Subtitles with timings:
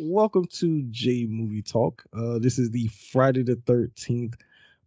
[0.00, 2.04] welcome to Jay Movie Talk.
[2.12, 4.34] Uh, this is the Friday the 13th,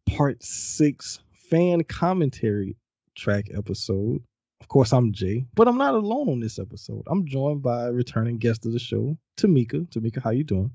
[0.09, 2.75] part six fan commentary
[3.15, 4.21] track episode.
[4.59, 7.03] Of course, I'm Jay, but I'm not alone on this episode.
[7.07, 9.87] I'm joined by a returning guest of the show, Tamika.
[9.89, 10.71] Tamika, how you doing?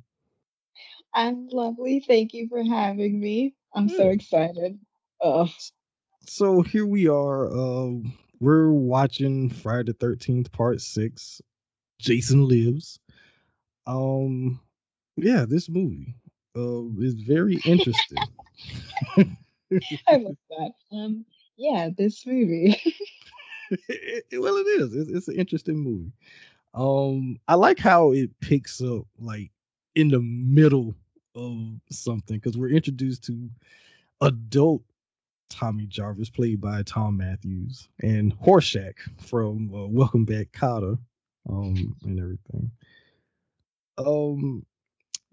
[1.15, 2.01] I'm lovely.
[2.01, 3.55] Thank you for having me.
[3.75, 4.79] I'm so excited.
[5.21, 5.49] Oh,
[6.27, 7.49] So here we are.
[7.53, 7.91] Uh,
[8.41, 11.41] we're watching Friday the 13th, part six.
[12.03, 12.99] Jason Lives.
[13.87, 14.61] Um,
[15.17, 16.15] yeah, this movie
[16.57, 18.19] uh, is very interesting.
[20.09, 20.73] I love that.
[20.93, 21.25] Um,
[21.57, 22.81] yeah, this movie.
[23.89, 24.95] It- it- well, it is.
[24.95, 26.13] It's, it's an interesting movie.
[26.75, 29.51] Um, I like how it picks up like
[29.95, 30.95] in the middle
[31.35, 31.59] of
[31.91, 33.49] something because we're introduced to
[34.21, 34.83] adult
[35.51, 40.99] Tommy Jarvis, played by Thom Mathews, and Horshack from uh, Welcome Back, Kotter,
[41.49, 42.71] um, and everything.
[43.99, 44.65] Um,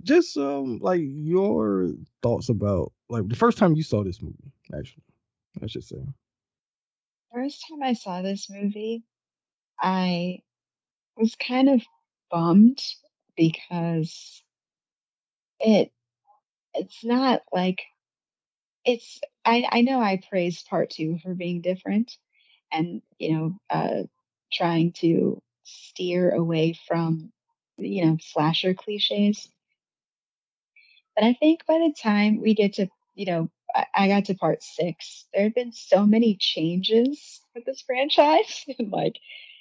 [0.03, 1.91] just um, like your
[2.21, 5.03] thoughts about like the first time you saw this movie, actually,
[5.61, 5.97] I should say.
[7.33, 9.03] First time I saw this movie,
[9.79, 10.39] I
[11.17, 11.83] was kind of
[12.31, 12.81] bummed
[13.35, 14.43] because
[15.59, 15.91] it
[16.73, 17.81] it's not like
[18.85, 22.17] it's I I know I praised part 2 for being different
[22.71, 24.03] and, you know, uh
[24.51, 27.31] trying to steer away from,
[27.81, 29.49] you know, slasher cliches.
[31.15, 34.35] But I think by the time we get to, you know, I, I got to
[34.35, 39.17] part 6, there have been so many changes with this franchise and like,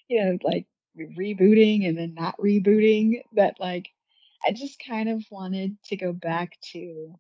[0.09, 0.67] you know, like
[0.99, 3.89] rebooting and then not rebooting that like
[4.45, 7.15] I just kind of wanted to go back to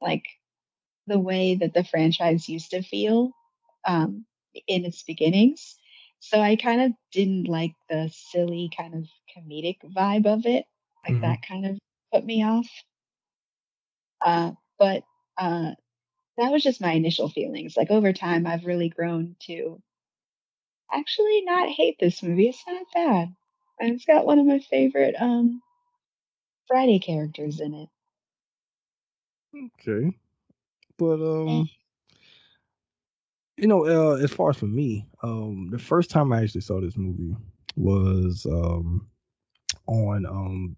[0.00, 0.24] like
[1.06, 3.32] the way that the franchise used to feel
[3.84, 4.24] um,
[4.66, 5.76] in its beginnings.
[6.20, 9.06] So I kind of didn't like the silly kind of
[9.38, 10.66] comedic vibe of it.
[11.06, 11.38] Like Mhm.
[11.38, 11.78] that kind of
[12.12, 12.68] put me off.
[14.24, 15.02] Uh, but
[15.38, 15.72] uh,
[16.38, 17.76] that was just my initial feelings.
[17.76, 19.82] Like over time, I've really grown to
[20.92, 22.48] actually not hate this movie.
[22.48, 23.34] It's not bad.
[23.80, 25.62] And it's got one of my favorite um,
[26.68, 27.88] Friday characters in it.
[29.80, 30.16] Okay,
[30.98, 31.64] but Eh.
[31.64, 31.68] um,
[33.56, 36.80] you know, uh, as far as for me, um, the first time I actually saw
[36.80, 37.36] this movie
[37.76, 39.06] was um
[39.88, 40.76] on um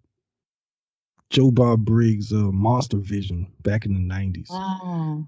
[1.31, 4.51] Joe Bob Briggs' uh, Monster Vision back in the nineties.
[4.53, 5.19] Ah,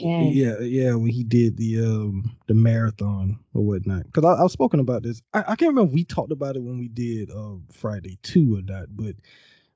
[0.00, 0.30] okay.
[0.32, 4.04] Yeah, yeah, when he did the um the marathon or whatnot.
[4.06, 5.22] Because I, I've spoken about this.
[5.34, 8.56] I, I can't remember if we talked about it when we did uh Friday two
[8.58, 9.16] or not, but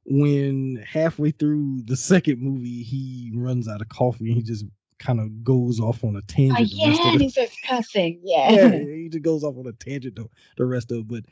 [0.06, 4.64] when halfway through the second movie he runs out of coffee and he just
[4.98, 6.72] kind of goes off on a tangent.
[6.72, 8.20] Oh, the rest yeah, the- he starts cussing.
[8.24, 8.50] Yeah.
[8.52, 11.08] yeah, he just goes off on a tangent the, the rest of it.
[11.08, 11.24] But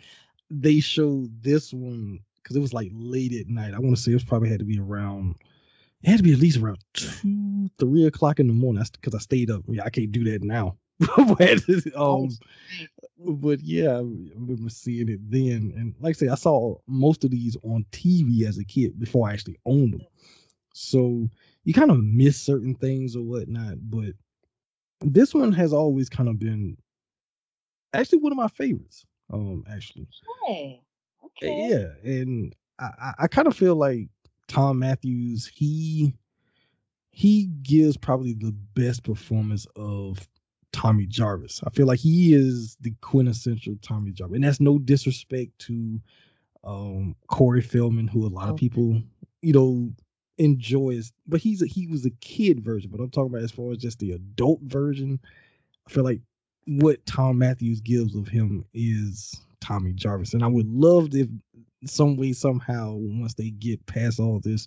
[0.50, 3.75] they showed this one because it was like late at night.
[3.75, 5.37] I want to say it was probably had to be around.
[6.03, 8.78] It had to be at least around two, three o'clock in the morning.
[8.78, 9.62] That's because I stayed up.
[9.66, 10.77] Yeah, I can't do that now.
[10.99, 11.62] but,
[11.97, 15.72] Oh, um, but yeah, I remember seeing it then.
[15.77, 19.28] And like I say, I saw most of these on TV as a kid before
[19.28, 20.03] I actually owned them.
[20.75, 21.28] So
[21.65, 23.77] you kind of miss certain things or whatnot.
[23.81, 24.15] But
[25.00, 26.77] this one has always kind of been
[27.93, 29.06] actually one of my favorites.
[29.32, 30.06] Um, actually,
[30.46, 30.80] Hey.
[31.22, 31.68] Uh, Okay.
[31.68, 34.08] yeah, and I, I, kind of feel like
[34.46, 36.14] Thom Mathews he
[37.10, 40.28] he gives probably the best performance of
[40.72, 41.60] Tommy Jarvis.
[41.66, 46.00] I feel like he is the quintessential Tommy Jarvis, and that's no disrespect to
[46.62, 49.00] um Corey Feldman, who a lot of people
[49.42, 49.91] you know
[50.38, 52.91] enjoys, but he's a, he was a kid version.
[52.91, 55.20] But I'm talking about as far as just the adult version.
[55.86, 56.20] I feel like
[56.66, 61.28] what Thom Mathews gives of him is Tommy Jarvis, and I would love if
[61.86, 64.66] some way somehow once they get past all this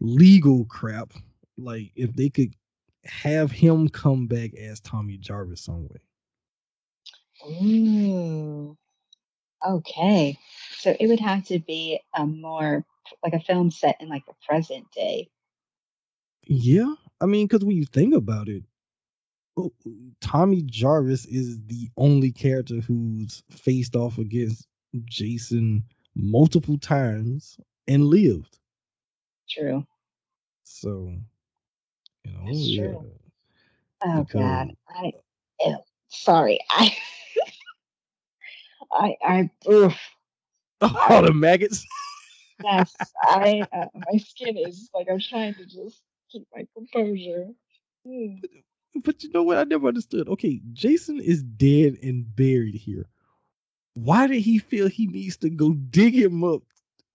[0.00, 1.12] legal crap,
[1.56, 2.54] like if they could
[3.04, 6.00] have him come back as Tommy Jarvis some way.
[7.46, 8.76] Ooh.
[9.66, 10.38] Okay.
[10.72, 12.84] So it would have to be a more
[13.22, 15.30] like a film set in like the present day.
[16.46, 18.62] Yeah, I mean, because when you think about it,
[20.20, 24.66] Tommy Jarvis is the only character who's faced off against
[25.04, 25.84] Jason
[26.14, 28.58] multiple times and lived.
[29.48, 29.86] True.
[30.64, 31.12] So,
[32.24, 32.82] you know, That's yeah.
[32.82, 33.18] true.
[34.04, 34.76] Oh God.
[34.88, 35.12] I
[35.60, 35.78] ew,
[36.08, 36.58] sorry.
[36.70, 36.96] I
[38.92, 39.98] I I oof.
[40.80, 41.84] All the maggots.
[42.60, 42.92] Yes.
[43.22, 47.46] I uh, my skin is like I'm trying to just keep my composure.
[48.04, 48.40] Mm.
[48.94, 49.58] But you know what?
[49.58, 50.28] I never understood.
[50.28, 53.08] Okay, Jason is dead and buried here.
[53.94, 56.62] Why did he feel he needs to go dig him up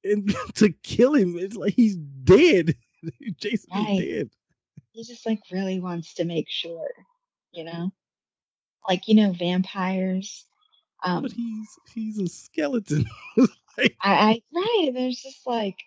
[0.03, 2.75] and to kill him, it's like he's dead.
[3.37, 3.99] Jason Right.
[3.99, 4.29] is dead.
[4.91, 6.89] He just like really wants to make sure,
[7.51, 7.91] you know?
[8.87, 10.45] Like, you know, vampires.
[11.03, 13.05] Um But he's he's a skeleton.
[13.77, 15.77] like, I, I right, there's just like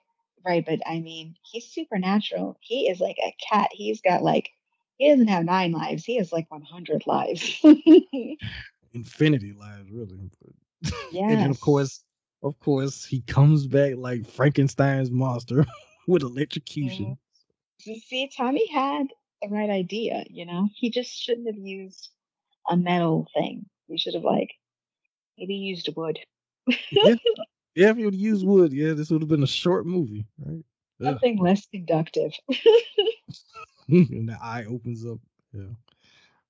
[0.45, 2.57] right, but I mean, he's supernatural.
[2.61, 3.69] He is like a cat.
[3.73, 4.51] He's got like
[4.99, 6.05] he doesn't have nine lives.
[6.05, 7.61] He has like 100 lives.
[8.95, 10.31] infinity lives, really.
[11.13, 11.29] Yeah.
[11.31, 12.03] and then of course,
[12.43, 15.67] of course, he comes back like Frankenstein's monster
[16.09, 17.07] with electrocution.
[17.07, 17.19] Mhm.
[17.81, 19.09] So see, Tommy had
[19.43, 20.69] the right idea, you know?
[20.75, 22.11] He just shouldn't have used
[22.69, 23.67] a metal thing.
[23.89, 24.51] He should have like
[25.39, 26.19] maybe used wood.
[26.91, 27.15] Yeah,
[27.75, 27.91] yeah.
[27.91, 30.65] If you would use wood, yeah, this would have been a short movie, right?
[31.03, 32.33] Something less conductive.
[34.11, 35.19] and the eye opens up.
[35.53, 35.75] Yeah.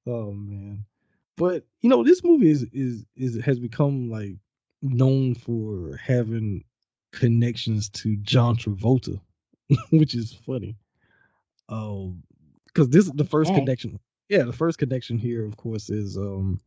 [0.06, 0.85] Oh man.
[1.37, 4.37] But you know, this movie is is is has become like
[4.83, 6.65] known for having
[7.12, 9.21] connections to John Travolta,
[9.91, 10.77] which is funny.
[11.69, 12.23] Um,
[12.67, 13.99] because this is the first connection.
[14.29, 16.61] Yeah, the first connection here, of course, is um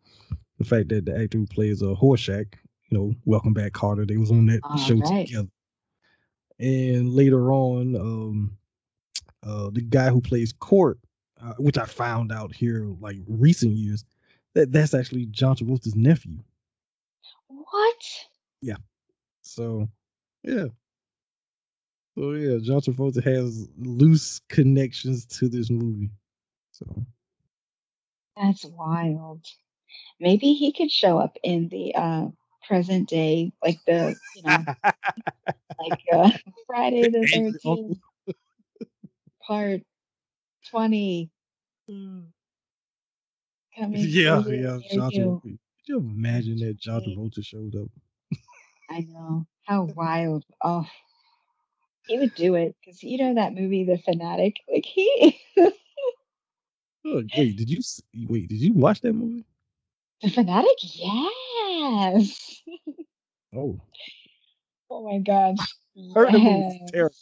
[0.58, 2.56] the fact that the actor who plays a uh, Horshack,
[2.90, 5.26] you know, Welcome Back Kotter, they was on that All show right.
[5.28, 5.50] together.
[6.60, 8.58] And later on, um,
[9.44, 11.00] uh, the guy who plays Cort,
[11.42, 14.06] uh, which I found out here like recent years,
[14.56, 16.38] that that's actually John Travolta's nephew.
[17.48, 18.04] What?
[18.62, 18.78] Yeah.
[19.42, 19.88] So,
[20.44, 20.66] yeah.
[22.18, 26.10] So yeah, John Travolta has loose connections to this movie.
[26.72, 26.86] So
[28.36, 29.46] That's wild.
[30.20, 32.28] Maybe he could show up in the uh
[32.68, 36.30] present day, like the you know, like uh
[36.68, 38.00] Friday the thirteenth
[39.50, 39.82] Part
[40.70, 41.32] twenty
[41.90, 42.28] mm.
[43.76, 45.42] coming yeah, yeah, John you.
[45.44, 47.02] Could you imagine that John?
[47.02, 47.90] Travolta showed up?
[48.90, 49.48] I know.
[49.66, 50.46] How wild.
[50.62, 50.86] Oh,
[52.08, 54.58] he would do it because you know that movie, The Fanatic.
[54.72, 55.40] Like he,
[57.06, 57.82] Oh, wait, did you
[58.30, 58.50] wait?
[58.50, 59.46] Did you watch that movie?
[60.22, 60.78] The Fanatic.
[60.82, 62.62] Yes.
[63.56, 63.80] Oh,
[64.92, 65.76] Oh my gosh.
[66.14, 67.16] heard the movie terrible,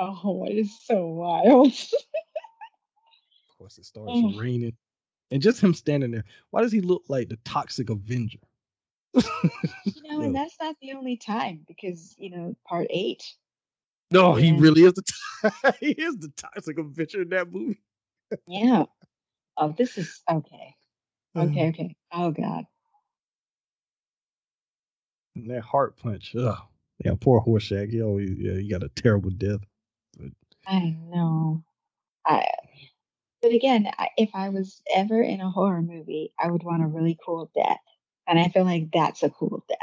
[0.00, 1.72] Oh, it is so wild.
[1.72, 4.32] of course it starts Oh.
[4.38, 4.76] raining,
[5.30, 6.24] and just him standing there.
[6.50, 8.38] Why does he look like the Toxic Avenger?
[9.94, 13.22] You know, and that's not the only time because you know, part eight.
[14.10, 14.60] No, he Yeah.
[14.60, 15.02] really is the
[15.80, 17.80] he is the Toxic Avenger in that movie.
[18.46, 18.86] Yeah.
[19.58, 20.74] Oh, this is okay.
[21.36, 21.96] Okay, okay.
[22.12, 22.64] Oh God.
[25.36, 26.34] And that heart punch.
[26.34, 26.58] Ugh.
[27.04, 27.90] Yeah, poor Horshack.
[27.90, 29.60] He always yeah, he got a terrible death.
[30.70, 31.64] I know.
[32.26, 32.46] I.
[33.42, 36.88] But again, I, if I was ever in a horror movie, I would want a
[36.88, 37.80] really cool death,
[38.28, 39.78] and I feel like that's a cool death.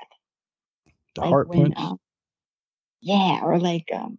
[1.15, 1.77] The like heart when, punch.
[1.77, 1.99] um,
[3.01, 4.17] yeah, or like um,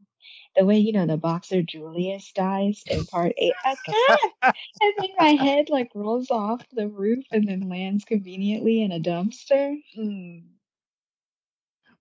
[0.57, 3.55] the way you know the boxer Julius dies in part eight.
[3.65, 4.53] Ah, God!
[4.81, 9.01] and then my head like rolls off the roof and then lands conveniently in a
[9.01, 9.77] dumpster.
[9.95, 10.39] Hmm.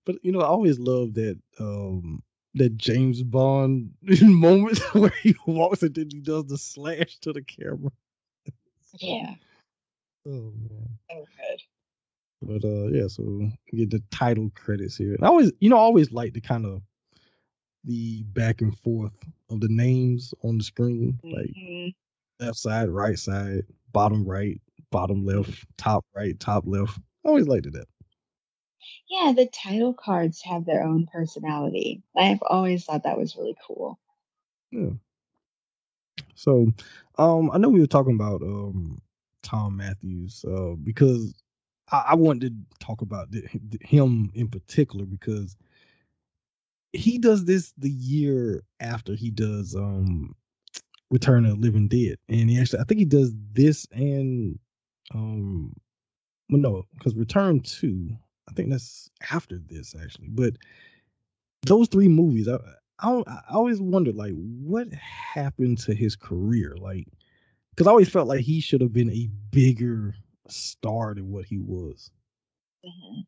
[0.04, 2.22] But you know, I always love that um
[2.58, 7.42] that James Bond moment where he walks and then he does the slash to the
[7.42, 7.90] camera.
[8.98, 9.34] Yeah,
[10.26, 10.98] Oh man.
[11.10, 11.62] so good.
[12.40, 15.14] But uh yeah, so get the title credits here.
[15.14, 16.82] And I always you know, I always like the kind of
[17.84, 19.12] the back and forth
[19.50, 21.18] of the names on the screen.
[21.22, 21.94] Like Mhm.
[22.40, 26.98] left side, right side, bottom right, bottom left, top right, top left.
[27.24, 27.88] I always liked it that.
[29.08, 32.02] Yeah, the title cards have their own personality.
[32.16, 33.98] I've always thought that was really cool.
[34.72, 34.90] Yeah.
[36.34, 36.68] So,
[37.18, 39.00] um, I know we were talking about um
[39.42, 41.34] Thom Mathews, uh, because
[41.92, 45.56] I, I wanted to talk about the, the- him in particular because
[46.92, 50.34] he does this the year after he does um
[51.10, 54.58] Return of the Living Dead, and he actually I think he does this and
[55.14, 55.74] um
[56.50, 58.10] well no because Return two
[58.48, 60.54] I think that's after this actually, but
[61.66, 62.58] those three movies I
[63.00, 67.08] I, I always wondered like what happened to his career like
[67.70, 70.14] because I always felt like he should have been a bigger
[70.48, 72.10] star than what he was.
[72.84, 73.26] Mhm.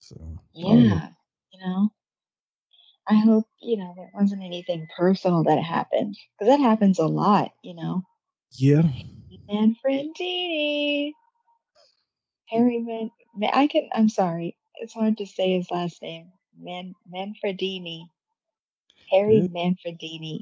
[0.00, 1.02] So don't know.
[1.02, 1.10] Yeah,
[1.52, 1.92] you know,
[3.08, 7.52] I hope, you know, there wasn't anything personal that happened because that happens a lot,
[7.62, 8.04] you know.
[8.52, 8.82] yeah,
[9.48, 11.12] And Manfredini.
[12.50, 16.32] Harry Man, Ma- I can, I'm sorry, it's hard to say his last name.
[16.58, 18.04] Man, Manfredini.
[19.10, 19.48] Harry Yeah.
[19.54, 20.40] Manfredini.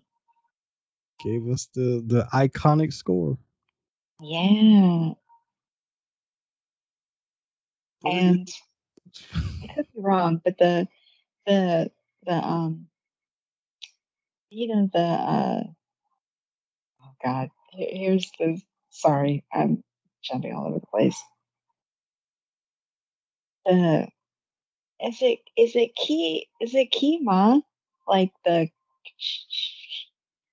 [1.22, 3.38] gave us the the iconic score.
[4.20, 5.12] Yeah,
[8.02, 8.40] What is it?
[8.40, 8.48] and
[9.62, 10.88] I could be wrong, but the
[11.46, 11.90] the
[12.26, 12.88] the um,
[14.50, 15.62] you know the uh,
[17.04, 18.60] oh god, here's the
[18.90, 19.84] sorry, I'm
[20.24, 21.22] jumping all over the place.
[23.68, 24.08] The
[25.02, 27.62] is it is it key is it Kima
[28.08, 28.70] like the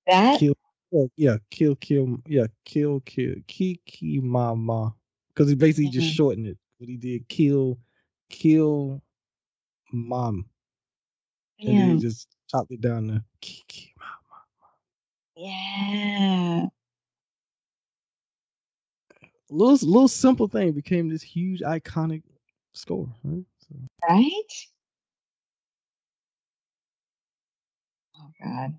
[0.07, 0.55] that Kill,
[0.95, 4.93] oh, yeah, kill, kill, yeah, kill, kill, Kiki Mama,
[5.29, 6.09] because he basically just Mhm.
[6.09, 6.57] shortened it.
[6.79, 7.79] What he did, kill,
[8.29, 9.01] kill,
[9.93, 10.45] mom,
[11.65, 14.11] and then he just chopped it down to Kiki Mama.
[15.37, 16.67] yeah
[19.49, 22.23] Little, little simple thing became this huge iconic
[22.75, 23.09] score.
[23.23, 23.45] Right?
[23.69, 23.75] So,
[24.09, 24.51] right
[28.19, 28.75] oh god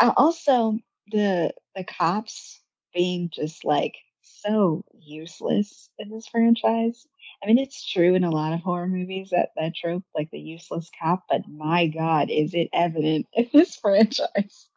[0.00, 0.78] Uh, also,
[1.12, 2.60] the the cops
[2.94, 7.06] being just like so useless in this franchise.
[7.42, 10.40] I mean, it's true in a lot of horror movies that that trope, like the
[10.40, 14.68] useless cop, but my God, is it evident in this franchise?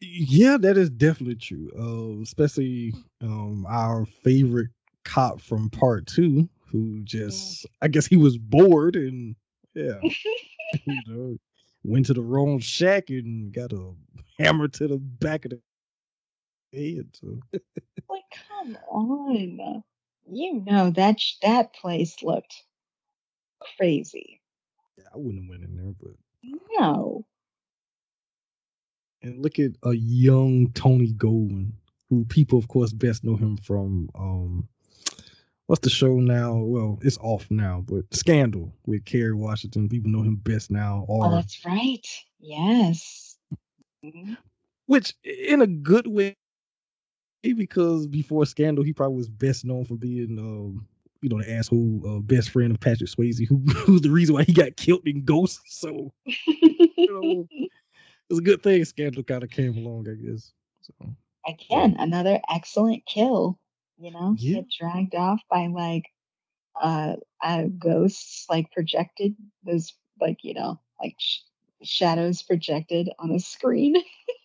[0.00, 1.70] yeah, that is definitely true.
[1.78, 4.70] Uh, especially um, our favorite
[5.04, 9.36] cop from part two, who just, I guess he was bored and
[9.74, 10.02] yeah,
[10.86, 11.38] you know,
[11.84, 13.92] went to the wrong shack and got a
[14.38, 15.60] hammer to the back of the
[16.72, 17.08] head.
[17.14, 17.40] So
[18.08, 19.82] like, come on,
[20.30, 22.64] you know that sh- that place looked
[23.78, 24.40] crazy.
[24.98, 26.12] yeah, I wouldn't have went in there, but
[26.78, 27.24] No,
[29.22, 31.72] and look at a young Tony Goldwyn,
[32.08, 34.68] who people, of course, best know him from um,
[35.68, 36.56] what's the show now?
[36.56, 39.88] Well, it's off now, but Scandal with Kerry Washington.
[39.88, 42.06] People know him best now, oh, that's right.
[42.40, 43.36] Yes.
[44.04, 44.36] Mhm.
[44.86, 46.34] which in a good way,
[47.42, 50.86] because before Scandal, he probably was best known for being, um,
[51.20, 53.56] you know, the asshole uh, best friend of Patrick Swayze, who
[53.86, 55.60] who's the reason why he got killed in Ghost.
[55.66, 57.48] So know,
[58.30, 60.52] it's a good thing Scandal kind of came along, I guess.
[60.80, 60.94] So
[61.46, 63.58] Again, another excellent kill.
[63.98, 64.52] You know, Yeah.
[64.52, 66.04] get dragged off by like
[66.80, 71.40] uh, uh ghosts, like projected those, like you know, like sh-
[71.82, 73.96] shadows projected on a screen.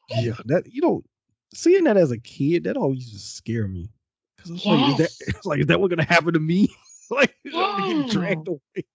[0.09, 1.03] yeah, that you know,
[1.53, 3.89] seeing that as a kid, that always used to scare me.
[4.39, 5.29] Cause it's like, is that Yes.
[5.45, 6.69] like, is that what gonna happen to me?
[7.11, 7.35] like,
[7.83, 8.85] get dragged away.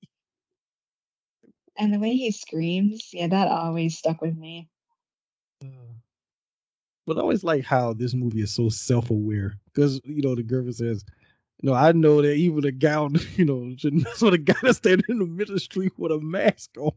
[1.77, 4.69] and the way he screams, yeah, that always stuck with me.
[7.09, 9.59] But I always like how this movie is so self-aware.
[9.67, 11.05] Because you know, the girl says,
[11.63, 15.07] "No, I know that even a guy, you know, mess with a guy that's standing
[15.11, 16.93] in the middle of the street with a mask on."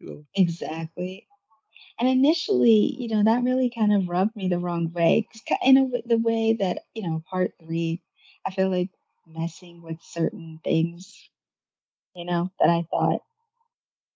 [0.00, 1.26] You know, Exactly.
[1.98, 5.28] And initially, you know, that really kind of rubbed me the wrong way.
[5.62, 8.02] In a, the way that, you know, part three,
[8.46, 8.90] I feel like
[9.26, 11.30] messing with certain things,
[12.14, 13.22] you know, that I thought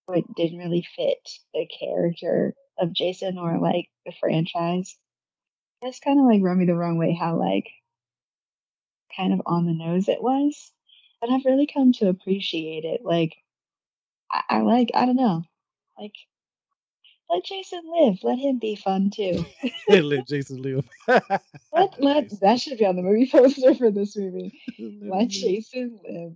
[0.07, 4.97] would, didn't really fit the character of Jason or like the franchise.
[5.83, 7.67] It's kind of like rubbed me the wrong way how like
[9.15, 10.71] kind of on the nose it was.
[11.21, 13.01] But I've really come to appreciate it.
[13.03, 13.35] Like,
[14.31, 15.43] I, I like, I don't know,
[15.97, 16.13] like,
[17.29, 18.19] let Jason live.
[18.23, 19.45] Let him be fun too.
[19.89, 20.87] let Jason live.
[21.73, 24.61] Let let that should be on the movie poster for this movie.
[24.77, 25.29] live, Let.
[25.29, 26.33] Jason live.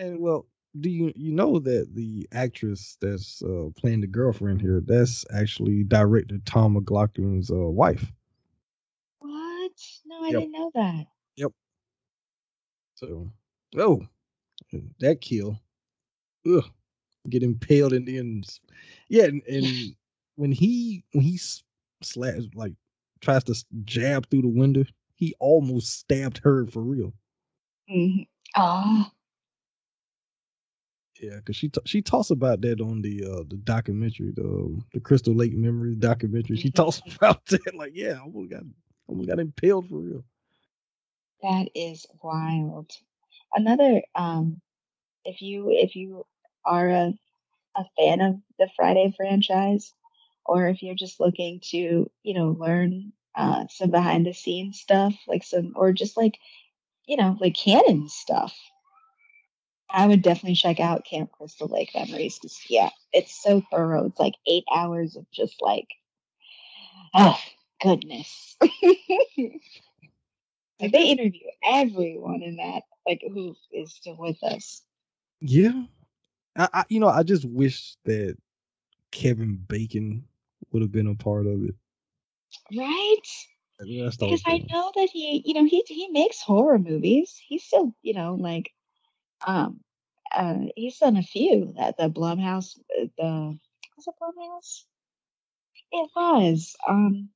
[0.00, 0.46] And well,
[0.80, 5.84] do you you know that the actress that's uh, playing the girlfriend here, that's actually
[5.84, 8.10] director Tom McLoughlin's uh, wife.
[10.24, 10.44] I Yep.
[10.44, 11.06] didn't know that.
[11.36, 11.52] Yep.
[12.94, 13.30] So,
[13.76, 14.06] oh,
[15.00, 15.60] that kill,
[16.46, 16.64] ugh,
[17.28, 18.60] get impaled and then, s-
[19.08, 19.94] yeah, and, and
[20.36, 21.38] when he when he
[22.02, 22.74] slaps like
[23.20, 23.54] tries to
[23.84, 24.84] jab through the window,
[25.16, 27.12] he almost stabbed her for real.
[27.88, 28.24] hmm
[28.56, 29.10] Oh,
[31.20, 35.00] Yeah, because she t- she talks about that on the uh the documentary, the the
[35.00, 36.56] Crystal Lake Memories documentary.
[36.56, 36.72] She Mhm.
[36.72, 38.64] talks about that, like, yeah, I almost got
[39.06, 40.24] almost got impaled for real.
[41.42, 42.90] that is wild.
[43.54, 44.60] Another um
[45.24, 46.26] if you if you
[46.64, 47.14] are a,
[47.76, 49.92] a fan of the Friday franchise
[50.46, 55.14] or if you're just looking to, you know, learn uh some behind the scenes stuff,
[55.26, 56.38] like some or just like,
[57.06, 58.56] you know, like canon stuff.
[59.90, 64.06] I would definitely check out Camp Crystal Lake Memories because yeah, it's so thorough.
[64.06, 65.88] It's like eight hours of just like
[67.14, 67.38] oh
[67.80, 68.56] goodness.
[68.60, 68.72] like
[70.92, 74.82] they interview everyone in that, like who is still with us.
[75.40, 75.84] Yeah,
[76.56, 78.36] I, I you know I just wish that
[79.10, 80.24] Kevin Bacon
[80.72, 81.74] would have been a part of it.
[82.76, 83.20] Right?
[83.78, 87.40] That's the Because I know that he, you know, he he makes horror movies.
[87.46, 88.70] He's still, you know, like
[89.46, 89.80] um
[90.32, 93.58] uh he's done a few that the Blumhouse uh, the
[93.96, 94.84] Was it Blumhouse?
[95.92, 96.74] It was.
[96.88, 97.30] Um,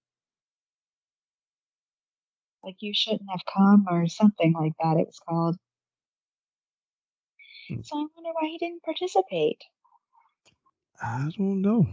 [2.62, 4.96] like you shouldn't have come or something like that.
[4.98, 5.56] It was called.
[7.68, 7.80] Hmm.
[7.82, 9.64] So I wonder why he didn't participate.
[11.02, 11.86] I don't know.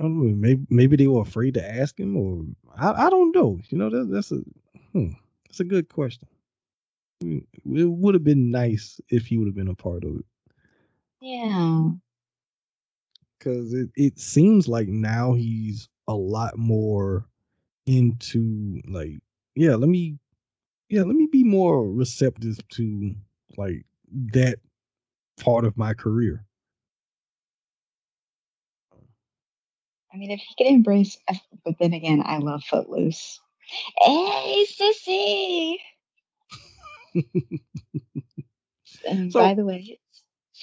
[0.00, 0.34] I don't know.
[0.34, 2.44] Maybe maybe they were afraid to ask him, or
[2.76, 3.60] I, I don't know.
[3.68, 4.40] You know that that's a
[4.92, 5.10] hmm,
[5.46, 6.28] that's a good question.
[7.22, 10.26] Mm, It would have been nice if he would have been a part of it,
[11.20, 11.94] Yeah.
[13.38, 17.26] because it it seems like now he's a lot more
[17.86, 19.18] into like
[19.54, 20.18] yeah let me
[20.88, 23.14] yeah let me be more receptive to
[23.56, 23.84] like
[24.32, 24.58] that
[25.40, 26.44] part of my career.
[30.12, 31.18] I mean, if he could embrace,
[31.64, 33.40] but then again, I love Footloose.
[34.00, 35.76] Hey, sissy!
[39.08, 39.98] And So- by the way,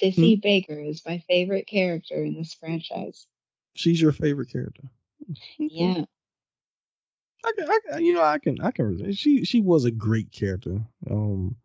[0.00, 0.06] hmm?
[0.06, 3.26] Sissy Baker is my favorite character in this franchise.
[3.74, 4.84] She's your favorite character.
[5.58, 6.04] Yeah.
[7.44, 9.12] I can, I you know, I can, I can.
[9.12, 10.80] She, she was a great character.
[11.10, 11.56] Um,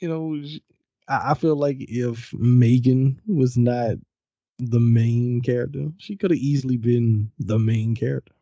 [0.00, 0.60] you know, sh-
[1.08, 3.96] I, I feel like if Megan was not
[4.58, 8.34] the main character, she could have easily been the main character.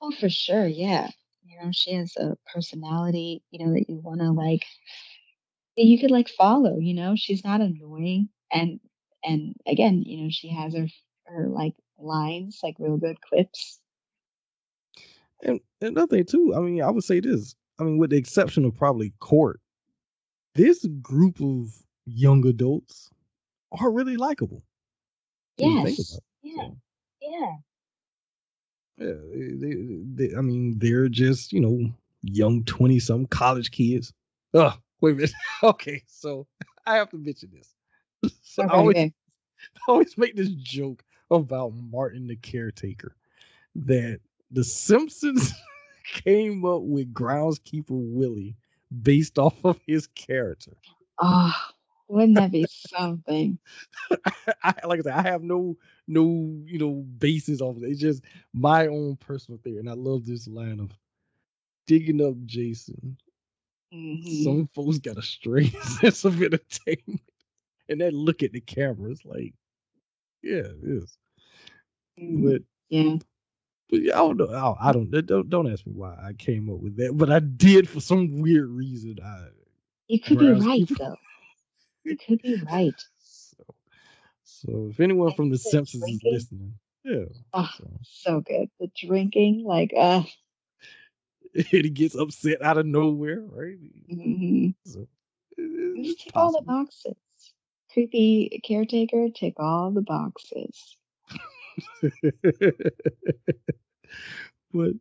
[0.00, 0.66] Oh, for sure.
[0.66, 1.10] Yeah.
[1.44, 4.64] You know, she has a personality, you know, that you want to like,
[5.76, 8.30] you could like follow, you know, she's not annoying.
[8.52, 8.80] And,
[9.24, 10.88] and again, you know, she has her,
[11.26, 13.80] her like lines, like real good clips.
[15.42, 17.54] And and another thing too, I mean, I would say this.
[17.78, 19.60] I mean, with the exception of probably Cort,
[20.54, 21.72] this group of
[22.06, 23.10] young adults
[23.72, 24.62] are really likable.
[25.58, 26.20] when you think Yes.
[26.42, 26.68] Yeah.
[27.20, 27.52] Yeah.
[28.98, 31.90] Yeah, they, they, they, I mean, they're just you know
[32.22, 34.12] young twenty some college kids.
[34.54, 35.32] Oh, wait a minute.
[35.62, 36.46] okay, so
[36.86, 37.74] I have to mention this.
[38.44, 39.12] So I always, okay.
[39.76, 43.16] I always make this joke about Martin the caretaker
[43.74, 44.20] that
[44.52, 45.52] the Simpsons
[46.14, 48.56] came up with groundskeeper Willie
[49.02, 50.72] based off of his character.
[51.20, 51.52] Oh,
[52.08, 53.58] wouldn't that be something?
[54.62, 55.76] I, like I said, I have no
[56.08, 56.22] no
[56.66, 57.90] you know basis off of it.
[57.90, 60.90] It's just my own personal theory, and I love this line of
[61.86, 63.18] digging up Jason.
[63.92, 64.24] Mhm.
[64.42, 67.22] Some folks got a strange sense of entertainment,
[67.88, 69.54] and that look at the camera is like,
[70.42, 71.18] yeah, it is.
[72.18, 72.52] Mhm.
[72.52, 73.18] But Yeah.
[73.92, 74.46] I don't know.
[74.46, 77.40] I, I don't, don't don't ask me why I came up with that, but I
[77.40, 79.18] did for some weird reason.
[79.24, 79.46] I
[80.08, 81.16] You could be right, though.
[82.04, 83.00] You could be right.
[83.18, 83.64] so
[84.44, 86.74] so if anyone And from The Simpsons is listening,
[87.04, 87.26] yeah.
[87.54, 87.90] Oh, So.
[88.02, 88.70] so good.
[88.80, 90.22] The drinking, like, uh,
[91.54, 93.78] and he gets upset out of nowhere, right?
[94.10, 94.74] mhm.
[94.86, 95.08] So,
[95.58, 97.16] it- tick all the boxes.
[97.92, 100.96] Creepy caretaker, take all the boxes.
[104.72, 104.92] but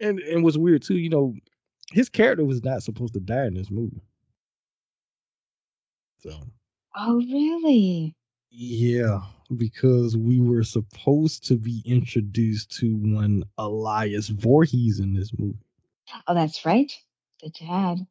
[0.00, 1.34] and and what's weird too, you know,
[1.92, 4.02] his character was not supposed to die in this movie.
[6.18, 6.30] So
[6.96, 8.14] Oh, really?
[8.50, 9.20] yeah,
[9.56, 15.58] because we were supposed to be introduced to one Elias Voorhees in this movie.
[16.26, 16.92] Oh, that's right.
[17.42, 18.06] The dad.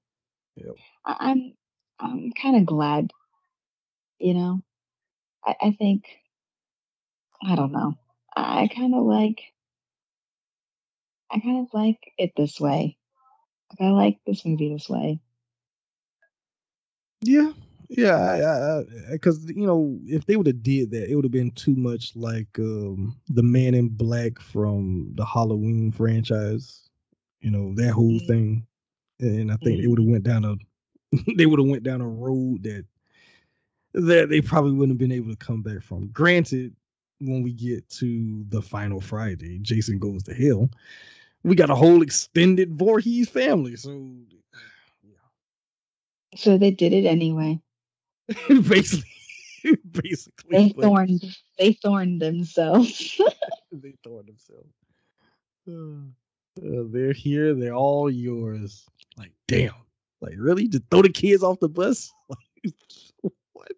[0.56, 0.76] Yep.
[1.06, 1.54] I- I'm,
[2.00, 3.12] I'm kind of glad.
[4.20, 4.62] You know,
[5.46, 6.06] I, I think,
[7.44, 7.96] I don't know.
[8.36, 9.54] I kind of like,
[11.32, 12.98] I kind of like it this way.
[13.72, 15.22] Like, I like this movie this way.
[17.22, 17.52] Yeah,
[17.90, 21.76] yeah, because you know, if they would have did that, it would have been too
[21.76, 26.90] much like um, the Man in Black from the Halloween franchise.
[27.42, 28.28] You know that whole Mhm.
[28.28, 28.66] thing,
[29.20, 29.88] and I think they Mhm.
[29.88, 30.56] would have went down a
[31.38, 32.86] they would have went down a road that
[33.94, 36.08] that they probably wouldn't have been able to come back from.
[36.10, 36.76] Granted,
[37.20, 40.70] when we get to the final Friday, Jason goes to hell.
[41.44, 44.10] We got a whole extended Voorhees family, so
[46.36, 47.60] So they did it anyway.
[48.50, 49.10] basically,
[49.92, 51.24] basically, They but thorned,
[51.58, 53.20] they thorned themselves.
[53.72, 54.74] they thorned themselves.
[55.68, 56.08] Uh,
[56.80, 57.54] uh, they're here.
[57.56, 58.86] They're all yours.
[59.18, 59.74] Like, damn.
[60.20, 60.68] Like, really?
[60.70, 62.12] To throw the kids off the bus?
[63.54, 63.72] What?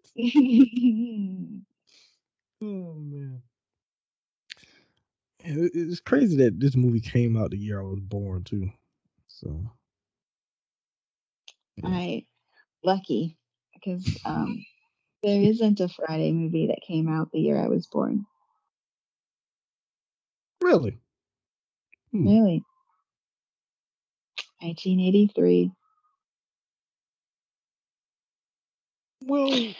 [2.62, 3.42] Oh man.
[5.40, 8.70] It- It's crazy that this movie came out the year I was born too.
[9.28, 9.70] So
[11.76, 11.88] yeah.
[11.88, 12.24] I
[12.84, 13.38] lucky
[13.74, 14.64] because um,
[15.22, 18.26] there isn't a Friday movie that came out the year I was born.
[20.60, 21.00] really,
[22.12, 22.26] Hmm.
[22.26, 22.64] Really,
[24.60, 25.72] 1983.
[29.22, 29.74] well,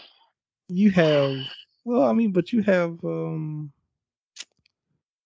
[0.68, 1.36] you have
[1.90, 3.72] Well, I mean, but you have um,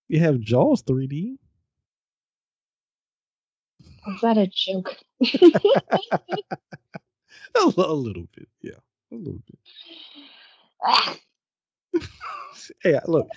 [0.09, 1.37] you have Jaws 3D.
[4.07, 4.97] Was that a joke?
[7.55, 8.81] a, a little bit, yeah,
[9.13, 9.59] a little bit.
[12.83, 13.29] Hey, look,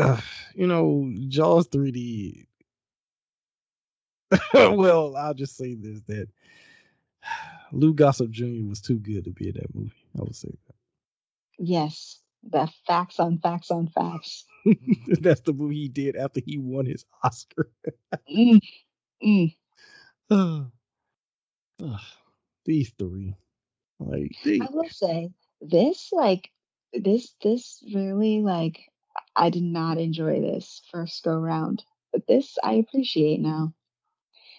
[0.00, 0.20] uh,
[0.54, 2.46] you know, Jaws 3D.
[4.54, 6.28] well, I'll just say this: that
[7.72, 8.64] Lou Gossett Jr.
[8.66, 9.92] was too good to be in that movie.
[10.18, 10.73] I would say that.
[11.58, 14.44] Yes, the facts on facts on facts.
[15.20, 17.70] That's the movie he did after he won his Oscar.
[18.30, 18.60] Mm,
[19.22, 19.56] mm.
[20.30, 20.70] Ah,
[21.82, 22.06] ah,
[22.64, 23.36] these three,
[23.98, 26.50] like they, I will say this, like
[26.92, 28.80] this, this really like
[29.36, 33.74] I did not enjoy this first go round, but this I appreciate now.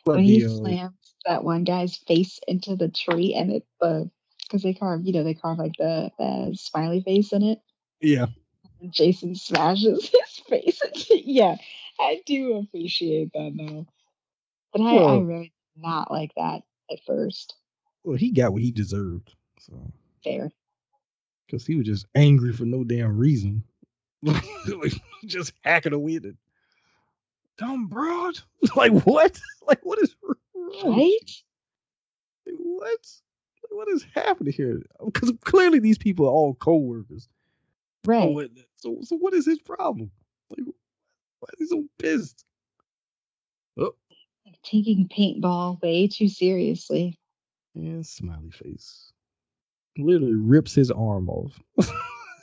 [0.06, 3.66] but When he the uh, slams that one guy's face into the tree and it
[3.82, 4.10] the
[4.48, 7.60] because they carve, you know, they carve like the, the smiley face in it.
[8.02, 8.28] yeah,
[8.82, 10.82] And Jason smashes his face.
[11.10, 11.56] yeah,
[12.00, 13.86] I do appreciate that though,
[14.74, 17.56] But I, I really did not like that at first.
[18.04, 19.34] well, he got what he deserved.
[19.60, 19.74] So,
[20.24, 20.52] Fair.
[21.48, 23.64] because he was just angry for no damn reason,
[24.22, 24.94] like,
[25.26, 26.36] just hacking away at it.
[27.58, 28.38] Dumb broad,
[28.76, 29.40] like what?
[29.68, 30.16] Like what is?
[30.84, 31.10] Right?
[32.46, 33.08] Like, what?
[33.76, 34.82] What is happening here?
[35.02, 37.28] Um, because clearly these people are all co-workers.
[38.06, 38.32] Right.
[38.32, 40.12] what, so, so what is his problem?
[40.50, 40.66] Like,
[41.40, 42.46] why is he so pissed?
[43.78, 43.96] Oh,
[44.64, 47.20] Taking paintball way too seriously.
[47.76, 49.12] and smiley face.
[49.98, 51.60] Literally rips his arm off.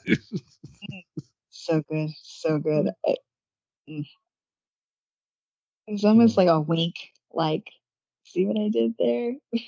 [0.07, 1.05] Mm,
[1.51, 2.11] so good.
[2.25, 2.87] So good.
[2.87, 2.93] Mm.
[3.07, 3.17] I-
[3.89, 4.07] mm.
[5.87, 6.09] It's Yeah.
[6.09, 6.39] almost mm.
[6.39, 6.97] like a wink.
[7.33, 7.71] Like,
[8.25, 9.35] see what I did there?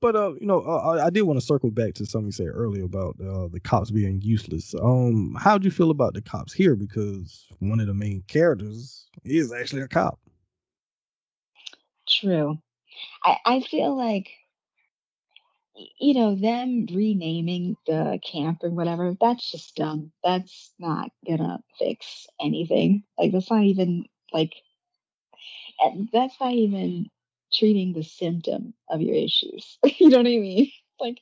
[0.00, 2.48] But uh, you know, uh, I did want to circle back to something you said
[2.48, 4.74] earlier about uh, the cops being useless.
[4.80, 6.76] Um, how'd you feel about the cops here?
[6.76, 10.20] Because one of the main characters is actually a cop.
[12.08, 12.58] True.
[13.24, 14.30] I, I feel like,
[15.98, 20.12] you know, them renaming the camp or whatever, that's just dumb.
[20.22, 23.02] That's not gonna fix anything.
[23.18, 24.54] Like, that's not even, like,
[26.12, 27.10] that's not even
[27.52, 29.78] treating the symptom of your issues.
[29.98, 30.70] you know what I mean?
[31.00, 31.20] Like,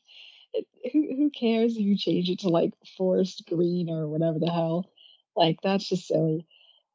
[0.93, 4.91] who, who cares if you change it to, like, forest green or whatever the hell?
[5.37, 6.47] Like, that's just silly.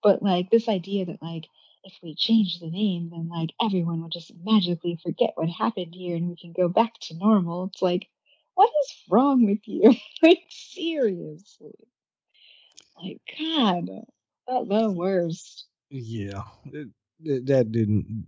[0.03, 1.45] But, like, this idea that, like,
[1.83, 6.15] if we change the name, then like everyone will just magically forget what happened here
[6.15, 7.65] and we can go back to normal.
[7.65, 8.07] It's like,
[8.55, 9.95] what is wrong with you?
[10.21, 11.73] like, seriously.
[13.01, 13.87] Like, God,
[14.47, 15.65] that the worst.
[15.89, 16.89] Yeah, it,
[17.23, 18.27] it- that didn't.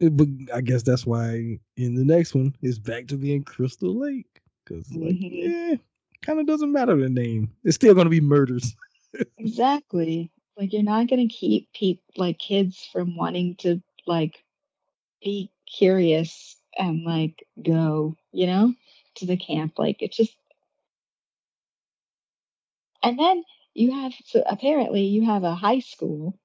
[0.00, 3.94] It- but I guess that's why in the next one it's back to being Crystal
[3.96, 5.30] Lake because like Mhm.
[5.32, 5.76] yeah,
[6.22, 7.50] kind of doesn't matter the name.
[7.64, 8.74] It's still gonna be murders.
[9.38, 10.30] Exactly.
[10.56, 14.44] Like, you're not gonna keep peop like kids from wanting to like
[15.22, 18.74] be curious and like go, you know,
[19.16, 19.78] to the camp.
[19.78, 20.36] Like, it's just
[23.02, 26.38] And then you have so apparently you have a high school.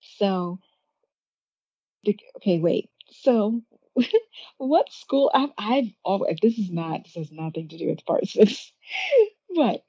[0.00, 0.58] So
[2.36, 2.90] okay, wait.
[3.10, 3.62] So
[4.58, 5.30] what school?
[5.34, 8.72] I've I've always this is not this has nothing to do with six,
[9.54, 9.84] but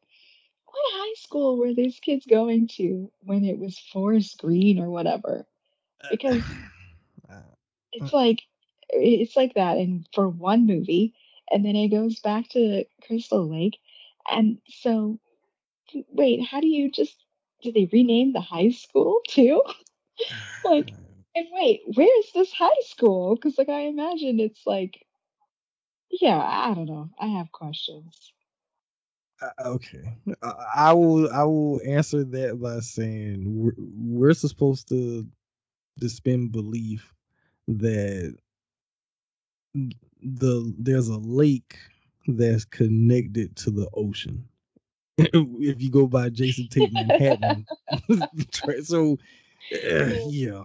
[0.65, 5.47] what high school were these kids going to when it was Forest Green or whatever?
[6.09, 6.57] Because
[7.29, 7.43] Uh,
[7.91, 8.41] it's like
[8.89, 11.13] it's like that and for one movie
[11.51, 13.77] and then it goes back to Crystal Lake
[14.29, 15.19] and so
[16.11, 17.23] wait how do you just
[17.61, 19.61] did they rename the high school too
[20.63, 20.93] like
[21.35, 25.05] and wait where is this high school because like I imagine it's like
[26.11, 28.33] yeah I don't know I have questions
[29.41, 31.31] Uh, okay, I, I will.
[31.31, 35.25] I will answer that by saying we're, we're supposed to
[35.99, 37.13] suspend belief
[37.67, 38.35] that
[40.21, 41.77] the there's a lake
[42.27, 44.47] that's connected to the ocean.
[45.17, 47.67] if you go by Jason Takes Manhattan,
[48.83, 49.17] so
[49.73, 50.63] uh, yeah,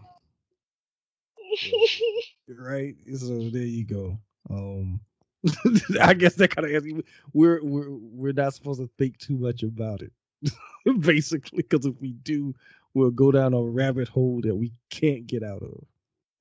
[2.48, 2.94] right.
[3.16, 4.18] So there you go.
[4.50, 5.00] Um,
[6.00, 7.02] I guess that kind of answers.
[7.32, 10.12] We're we're we're not supposed to think too much about it,
[11.00, 12.54] basically, because if we do,
[12.94, 15.84] we'll go down a rabbit hole that we can't get out of.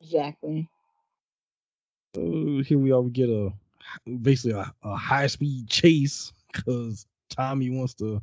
[0.02, 0.69] exactly
[2.15, 3.02] So here we are.
[3.02, 3.54] We get a
[4.21, 8.21] basically a, a high speed chase because Tommy wants to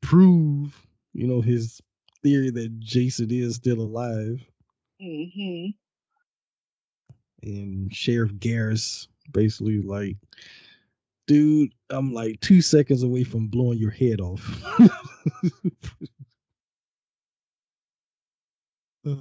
[0.00, 1.80] prove, you know, his
[2.22, 4.44] theory that Jason is still alive,
[5.00, 5.70] hmm
[7.46, 10.16] and Sheriff Garris basically like
[11.26, 14.42] dude, I'm like two seconds away from blowing your head off.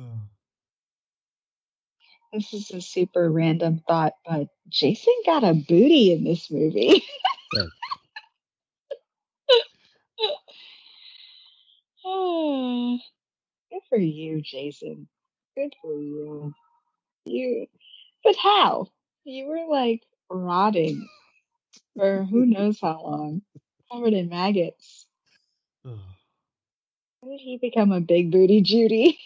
[2.34, 7.02] This is a super random thought, but Jason got a booty in this movie.
[13.72, 15.08] Good for you, Jason.
[15.56, 16.54] Good for you.
[17.24, 17.68] You,
[18.26, 18.88] but how?
[19.24, 21.08] You were like rotting
[21.98, 23.42] for who knows how long,
[23.90, 25.08] covered in maggots.
[27.24, 29.18] How did he become a big booty Judy?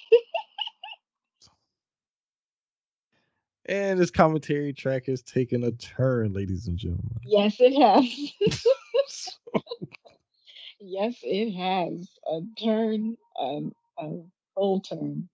[3.65, 7.19] and this commentary track has taken a turn, ladies and gentlemen.
[7.25, 8.63] yes, it has.
[10.79, 14.11] yes, it has a turn, um, a
[14.55, 15.27] full turn.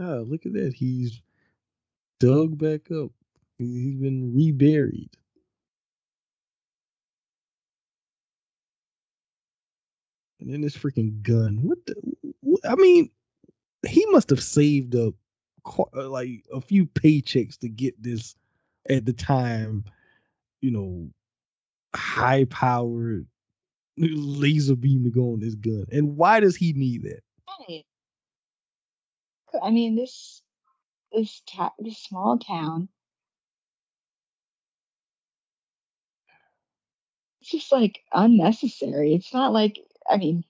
[0.00, 0.74] Ah, look at that.
[0.74, 1.20] He's
[2.20, 3.10] dug back up.
[3.58, 5.10] He- He's been reburied.
[10.40, 11.58] And then this freaking gun.
[11.62, 11.94] What the?
[12.68, 13.10] I mean,
[13.86, 15.14] he must have saved up
[15.96, 18.36] uh, like a few paychecks to get this
[18.88, 19.84] at the time,
[20.60, 21.10] you know,
[21.94, 23.26] high powered
[23.96, 25.86] laser beam to go on this gun.
[25.90, 27.20] And why does he need that?
[27.68, 27.84] Right.
[29.62, 30.42] I mean, this
[31.12, 32.88] this ta- this small town.
[37.40, 39.14] It's just like unnecessary.
[39.14, 40.44] It's not like I mean,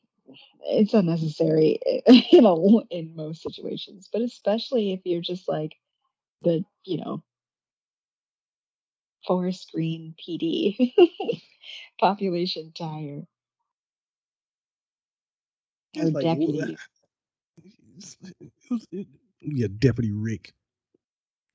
[0.62, 1.78] it's unnecessary
[2.32, 5.76] in a, in most situations, but especially if you're just like
[6.42, 7.22] the you know
[9.26, 10.94] Forest Green PD
[12.00, 13.26] population tire
[15.96, 16.76] or like, deputy.
[17.98, 19.08] It was- it-
[19.40, 20.54] yeah, Deputy Rick.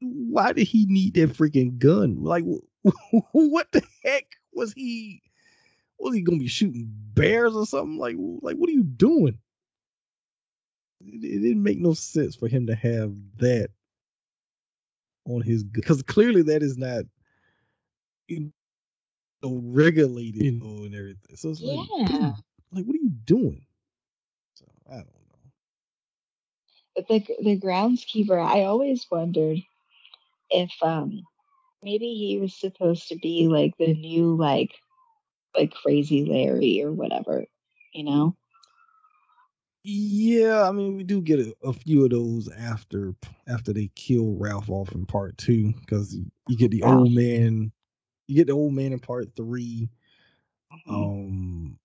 [0.02, 2.24] Why did he need that freaking gun?
[2.24, 2.46] Like,
[3.34, 5.24] what the heck was he?
[6.00, 7.98] Was he gonna be shooting bears or something?
[8.00, 9.40] Like, like what are you doing?
[11.02, 13.70] It, it didn't make no sense for him to have that
[15.28, 17.06] on his because clearly that is not
[18.30, 18.52] you
[19.44, 21.36] know, regulated, you know, and everything.
[21.38, 22.06] So it's like, Yeah.
[22.06, 22.36] dude,
[22.74, 23.66] like what are you doing?
[24.56, 25.23] So I don't know.
[26.96, 27.04] The
[27.42, 29.60] the groundskeeper, I always wondered
[30.50, 31.24] if um
[31.84, 34.72] maybe he was supposed to be like the new like
[35.56, 37.46] like crazy Larry or whatever,
[37.94, 38.36] you know?
[39.84, 43.16] Yeah, I mean we do get a, a few of those after
[43.48, 46.16] after they kill Ralph off in part two because
[46.48, 47.10] you, get the Ralph.
[47.10, 47.72] old man,
[48.28, 49.90] you get the old man in part three.
[50.88, 50.88] Mhm.
[50.90, 51.80] Um,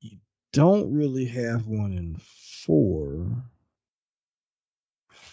[0.00, 0.18] you
[0.52, 3.44] don't really have one in four.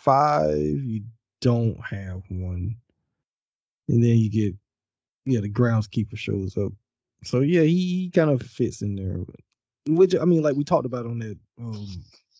[0.03, 1.03] Five, you
[1.41, 2.75] don't have one,
[3.87, 4.55] and then you get
[5.25, 6.71] yeah the groundskeeper shows up.
[7.23, 9.25] So yeah, he, he kind of fits in there.
[9.87, 11.87] Which I mean, like we talked about on that um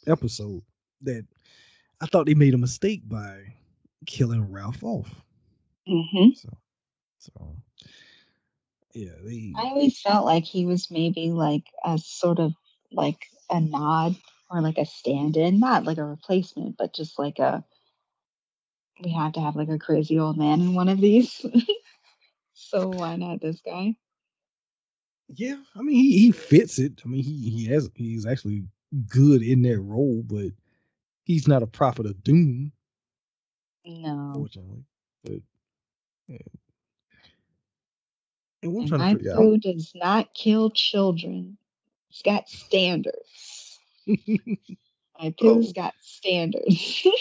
[0.08, 0.62] episode,
[1.02, 1.26] that
[2.02, 3.54] I thought they made a mistake by
[4.06, 5.10] killing Ralph off.
[5.88, 6.36] Mhm.
[6.36, 6.50] So,
[7.20, 7.56] so
[8.94, 12.54] yeah, they I always felt like he was maybe like a sort of
[12.92, 14.16] like a nod
[14.52, 17.64] or like a stand-in, not like a replacement, but just like a
[19.04, 21.46] we have to have like a crazy old man in one of these.
[22.54, 23.96] so why not this guy?
[25.30, 27.02] Yeah, I mean he, he fits it.
[27.06, 28.66] I mean he he has he's actually
[29.08, 30.52] good in that role, but
[31.24, 32.74] he's not a prophet of doom,
[33.86, 34.34] No.
[34.34, 34.84] fortunately.
[35.24, 35.42] But
[36.28, 36.38] yeah.
[38.64, 39.62] And And trying my out.
[39.62, 41.58] does not kill children.
[42.10, 43.51] It's got standards.
[45.20, 45.74] My poo's Oh.
[45.74, 47.08] got standards.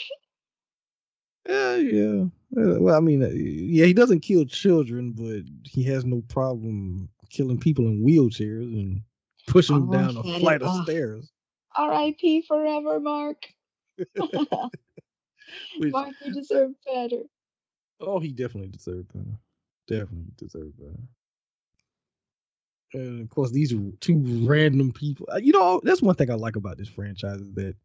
[1.48, 2.24] Yeah, yeah.
[2.50, 7.58] Well, I mean, uh, yeah, he doesn't kill children, but he has no problem killing
[7.58, 9.00] people in wheelchairs and
[9.46, 11.32] pushing them Oh, down a flight of stairs.
[11.76, 12.42] R.I.P.
[12.42, 13.46] forever, Mark.
[15.78, 17.22] Which, Mark, you deserve better.
[18.00, 19.38] oh, he definitely deserved better.
[19.88, 21.00] Definitely deserved better.
[22.92, 25.28] And of course, these are two random people.
[25.32, 27.76] Uh, You know, that's one thing I like about this franchise is that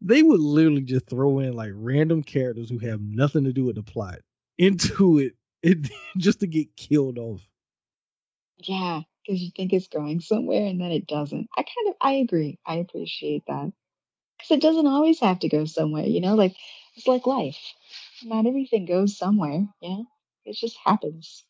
[0.00, 3.76] they would literally just throw in like random characters who have nothing to do with
[3.76, 4.20] the plot
[4.58, 7.46] into it, it just to get killed off.
[8.58, 11.48] Yeah, because you think it's going somewhere and then it doesn't.
[11.56, 12.58] I kind of, I agree.
[12.66, 13.72] I appreciate that.
[14.38, 16.34] Because it doesn't always have to go somewhere, you know?
[16.34, 16.56] Like,
[16.96, 17.58] it's like life.
[18.24, 20.02] Not everything goes somewhere, Yeah.
[20.44, 21.44] It just happens.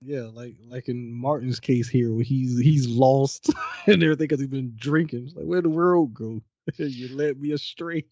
[0.00, 3.50] Yeah, like like in Martin's case here, where he's he's lost
[3.86, 5.24] and everything because he's been drinking.
[5.26, 6.40] It's like, where the world go?
[6.76, 8.04] you led me astray.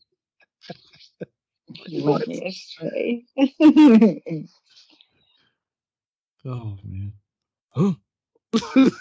[1.86, 3.24] You led me astray.
[6.44, 7.12] Oh man.
[7.70, 7.92] Huh?
[8.52, 8.94] just,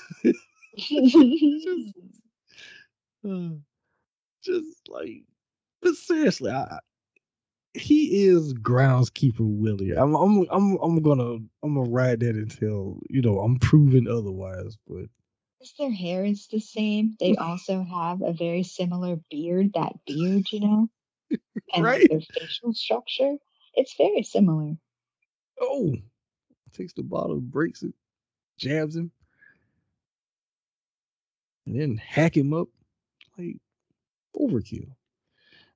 [3.23, 3.49] uh,
[4.43, 5.23] just like,
[5.81, 6.79] but seriously, I,
[7.75, 9.91] he is groundskeeper Willie.
[9.91, 14.77] I'm, I'm, I'm, I'm gonna, I'm gonna ride that until you know I'm proven otherwise.
[14.87, 15.05] But
[15.77, 17.15] their hair is the same.
[17.19, 19.73] They also have a very similar beard.
[19.73, 20.89] That beard, you know,
[21.73, 22.09] and right?
[22.09, 23.35] their facial structure.
[23.73, 24.75] It's very similar.
[25.59, 25.95] Oh,
[26.73, 27.93] takes the bottle, breaks it,
[28.57, 29.11] jabs him,
[31.65, 32.69] and then hack him up
[33.37, 33.57] like
[34.35, 34.91] overkill.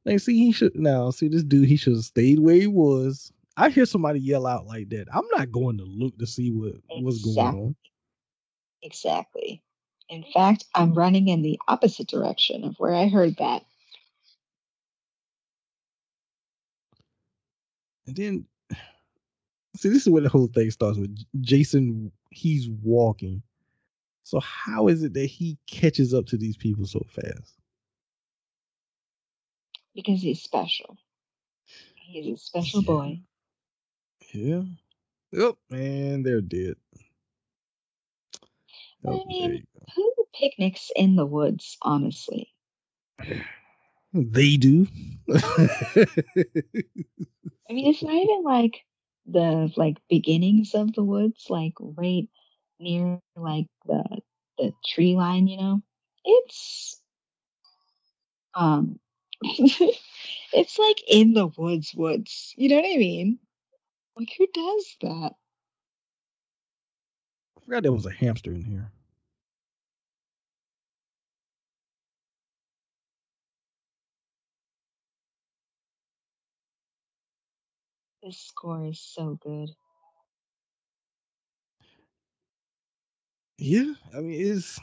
[0.05, 1.67] Like, see, he should now see this dude.
[1.67, 3.31] He should have stayed where he was.
[3.57, 5.07] I hear somebody yell out like that.
[5.13, 7.75] I'm not going to look to see what what's going on.
[8.81, 9.61] Exactly.
[10.09, 13.63] In fact, I'm running in the opposite direction of where I heard that.
[18.07, 18.45] And then,
[19.75, 22.11] see, this is where the whole thing starts with Jason.
[22.31, 23.43] He's walking.
[24.23, 27.58] So how is it that he catches up to these people so fast?
[29.99, 30.97] Because he's special.
[31.95, 32.95] He's a special Yeah.
[32.95, 33.23] boy.
[34.33, 34.63] Yeah.
[35.31, 35.55] Yep.
[35.71, 36.75] And they're dead.
[39.05, 42.53] I Oh, mean, who picnics in the woods, honestly?
[44.13, 44.87] They do.
[47.69, 48.85] I mean, it's not even like
[49.25, 52.27] the like beginnings of the woods, like right
[52.79, 54.03] near like the
[54.57, 55.81] the tree line, you know.
[56.25, 57.01] It's
[58.55, 58.99] um
[60.53, 62.53] it's like in the woods woods.
[62.57, 63.39] You know what I mean?
[64.17, 65.33] Like who does that?
[67.57, 68.91] I forgot there was a hamster in here.
[78.23, 79.75] This score is so good.
[83.57, 84.79] Yeah, I mean it's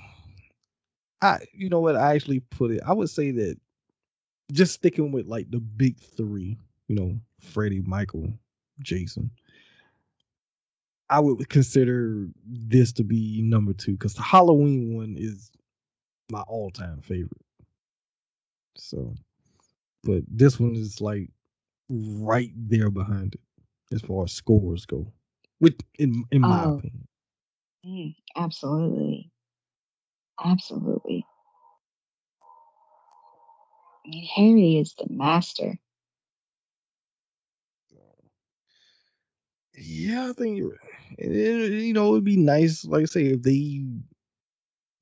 [1.22, 2.82] I you know what I actually put it.
[2.86, 3.58] I would say that
[4.52, 8.32] just sticking with like the big three, you know, Freddie, Michael,
[8.80, 9.30] Jason.
[11.10, 15.50] I would consider this to be number two because the Halloween one is
[16.30, 17.42] my all-time favorite.
[18.76, 19.14] So,
[20.04, 21.30] but this one is like
[21.88, 25.12] right there behind it as far as scores go,
[25.60, 27.06] with in in my Oh, opinion.
[27.86, 29.30] mm, absolutely.
[30.44, 31.25] Absolutely.
[34.06, 35.78] I mean, Harry is the master.
[37.92, 38.28] Uh,
[39.76, 40.60] yeah, I think.
[41.18, 43.84] It, it- uh, you know, it'd be nice, like I say, if they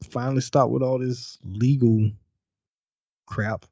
[0.04, 2.10] finally stop with all this legal
[3.26, 3.66] crap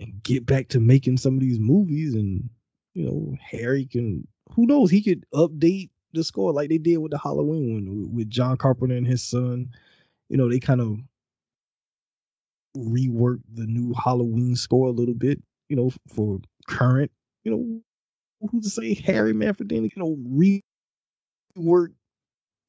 [0.00, 2.48] and get back to making some of these movies, and
[2.94, 4.26] you know, Harry can.
[4.54, 4.90] Who knows?
[4.90, 8.96] He could update the score like they did with the Halloween one with John Carpenter
[8.96, 9.70] and his son.
[10.28, 10.98] You know, they kind of
[12.76, 15.42] reworked the new Halloween score a little bit.
[15.68, 17.10] You know, for current.
[17.44, 17.80] You know,
[18.50, 20.62] who's to say Harry Manfredini you know
[21.56, 21.92] rework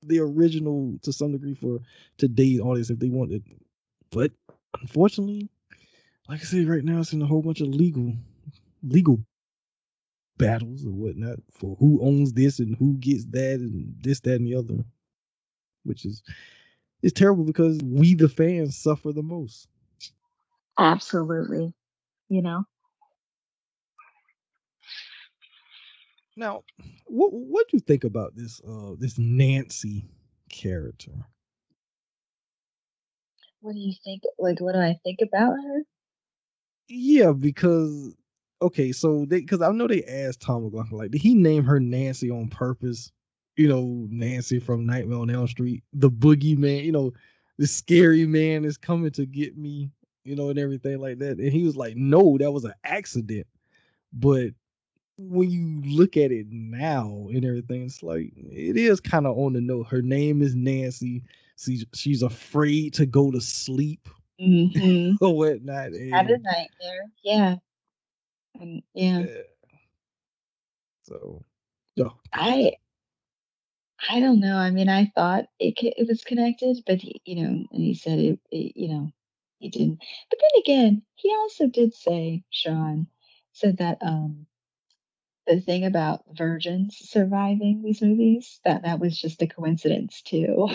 [0.04, 1.80] the original to some degree for
[2.18, 3.44] today's audience if they wanted.
[4.12, 4.32] But
[4.80, 5.50] unfortunately,
[6.30, 8.14] like I said, right now it's in a whole bunch of legal
[8.84, 9.20] legal
[10.38, 14.46] battles or whatnot for who owns this and who gets that and this, that, and
[14.46, 14.84] the other.
[15.84, 16.22] Which is
[17.02, 19.68] it's terrible because we the fans suffer the most.
[20.78, 21.74] Absolutely.
[22.30, 22.64] You know?
[26.36, 26.64] Now,
[27.06, 30.08] what what do you think about this uh this Nancy
[30.50, 31.12] character?
[33.62, 34.24] What do you think?
[34.40, 35.84] Like, what do I think about her?
[36.90, 38.16] Yeah, because
[38.62, 41.80] okay, so they because I know they asked Tom McLoughlin like, did he name her
[41.80, 43.12] Nancy on purpose?
[43.58, 46.84] You know, Nancy from Nightmare on Elm Street, the boogeyman.
[46.86, 47.14] You know,
[47.58, 49.92] the scary man is coming to get me.
[50.28, 51.40] You know, and everything like that.
[51.40, 53.48] And he was like, no, that was an accident.
[54.14, 54.52] But
[55.18, 59.54] when you look at it now and everything, it's like it is kind of on
[59.54, 59.88] the note.
[59.88, 61.24] Her name is Nancy.
[61.58, 64.10] She's she's afraid to go to sleep
[64.40, 65.16] Mm-hmm.
[65.22, 65.94] or whatnot.
[66.12, 67.06] Had a And nightmare.
[67.24, 67.56] Yeah.
[68.60, 69.26] And yeah.
[69.26, 69.42] yeah,
[71.02, 71.44] so
[71.96, 72.10] yeah.
[72.34, 72.78] I
[74.10, 74.58] I don't know.
[74.58, 78.20] I mean, I thought it it was connected, but he, you know, and he said
[78.20, 79.12] it, it, you know,
[79.60, 80.00] he didn't.
[80.30, 83.08] But then again, he also did say, Sean
[83.54, 84.48] said that um
[85.48, 90.70] the thing about virgins surviving these movies that that was just a coincidence too.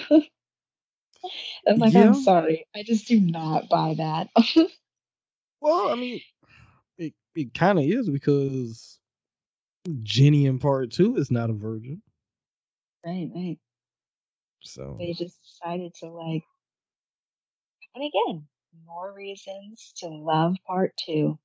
[1.69, 4.29] I'm like, I'm sorry, I just do not buy that.
[5.61, 6.21] Well, I mean,
[6.99, 8.99] it it kind of is because
[10.03, 12.03] Ginny in part two is not a virgin.
[13.07, 13.59] Right, right.
[14.63, 16.45] So They just decided to like
[17.95, 18.49] and again,
[18.87, 21.39] more reasons to love part two.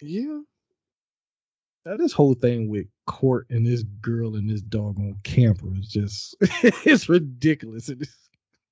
[0.00, 0.40] yeah,
[1.84, 6.36] now this whole thing with Cort and this girl and this doggone camper is just
[6.40, 7.88] it's ridiculous.
[7.88, 8.16] It is,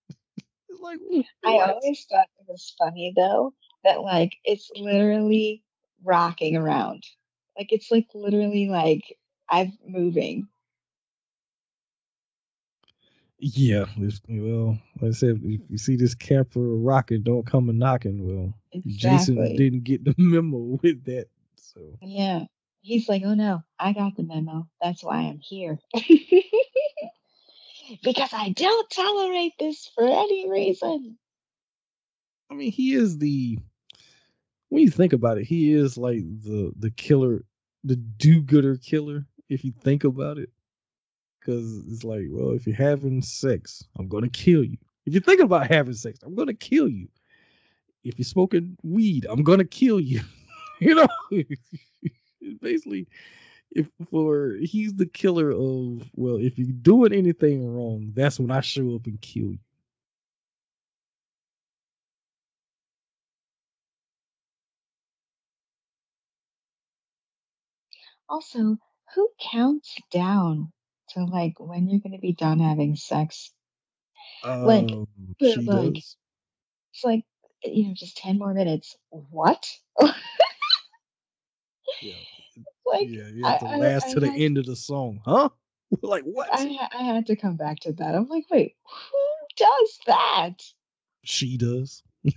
[0.69, 0.99] it's like
[1.45, 3.53] I always thought it was funny though
[3.85, 5.63] that like it's literally
[6.03, 7.05] rocking around.
[7.57, 9.17] Like it's like literally like
[9.49, 10.49] I'm moving.
[13.45, 13.87] Yeah,
[14.29, 18.25] well, like I said, if you see this camper rocking, don't come a knocking.
[18.25, 18.55] Well,
[18.87, 21.27] Jason didn't get the memo with that,
[21.57, 22.45] so Yeah.
[22.83, 24.69] He's like, oh no, I got the memo.
[24.81, 25.81] That's why I'm here.
[28.05, 31.19] because I don't tolerate this for any reason.
[32.49, 33.59] I mean, he is the
[34.69, 37.45] when you think about it, he is like the the killer,
[37.83, 39.27] the do-gooder killer.
[39.49, 40.51] If you think about it,
[41.45, 44.79] because it's like, well, if you're having sex, I'm gonna kill you.
[45.07, 47.09] If you're thinking about having sex, I'm gonna kill you.
[48.05, 50.21] If you're smoking weed, I'm gonna kill you.
[50.81, 51.09] you know,
[52.61, 53.09] basically,
[53.73, 58.61] if for he's the killer of well, if you're doing anything wrong, that's when I
[58.61, 59.59] show up and kill you.
[68.29, 68.79] Also,
[69.15, 70.73] who counts down
[71.15, 73.53] to like when you're gonna be done having sex?
[74.45, 75.07] Like, Um,
[75.39, 76.17] but like does.
[76.93, 77.25] it's like
[77.65, 78.97] you know, just 10 more minutes.
[79.11, 79.69] What?
[82.03, 82.13] Yeah.
[82.87, 85.21] like Yeah, you have to I, last I to the had end of the song,
[85.25, 85.49] huh?
[86.03, 86.49] like what?
[86.53, 88.15] I, I had to come back to that.
[88.15, 89.19] I'm like, wait, who
[89.57, 90.63] does that?
[91.25, 92.03] She does.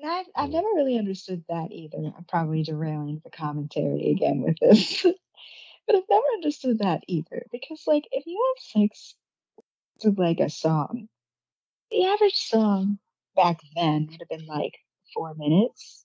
[0.00, 1.98] And I've, I've never really understood that either.
[2.16, 5.02] I'm probably derailing the commentary again with this.
[5.86, 7.46] but I've never understood that either.
[7.50, 9.14] Because, like, if you have sex
[10.00, 11.08] to, like, a song,
[11.90, 12.98] the average song
[13.34, 14.78] back then would have been, like,
[15.14, 16.04] four minutes.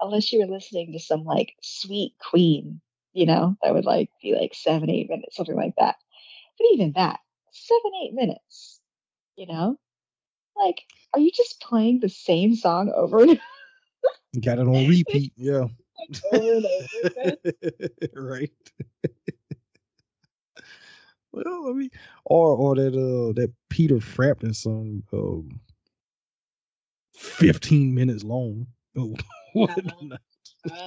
[0.00, 2.80] Unless you were listening to some, like, sweet queen,
[3.12, 5.96] you know, that would, like, be, like, seven, eight minutes, something like that.
[6.58, 7.20] But even that,
[7.52, 8.80] seven, eight minutes,
[9.36, 9.78] you know?
[10.64, 10.82] Like,
[11.14, 13.40] are you just playing the same song over and
[14.42, 15.32] got it on repeat.
[15.36, 15.66] Yeah.
[16.32, 17.36] over over
[18.14, 18.50] right.
[21.32, 21.90] Well, I mean,
[22.24, 25.60] or or that uh that Peter Frampton song, um,
[27.14, 28.66] fifteen minutes long.
[28.96, 29.16] Oh,
[29.52, 29.70] what?
[29.78, 30.18] Uh-huh.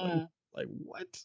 [0.00, 0.28] Like, Ah.
[0.54, 1.24] like what?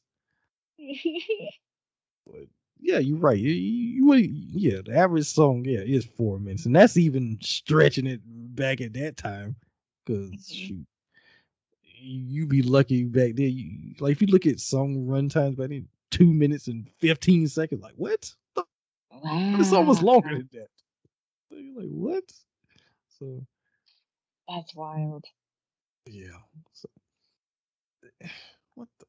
[2.26, 2.48] But
[2.80, 3.38] yeah, you're right.
[3.38, 4.14] You, you,
[4.52, 8.94] yeah, the average song, yeah, is four minutes, and that's even stretching it back at
[8.94, 9.56] that time.
[10.06, 10.68] Because Mhm.
[10.68, 10.88] shoot,
[12.02, 13.48] you be lucky back there.
[13.48, 17.48] You, like if you look at song run times back then, two minutes and fifteen
[17.48, 17.82] seconds.
[17.84, 18.34] Like what?
[18.56, 18.66] The-
[19.60, 20.68] It's almost longer than that.
[21.50, 22.24] So you're like what?
[23.20, 23.46] So
[24.48, 25.26] That's wild.
[26.06, 26.38] yeah.
[26.74, 26.90] So
[28.76, 29.06] what the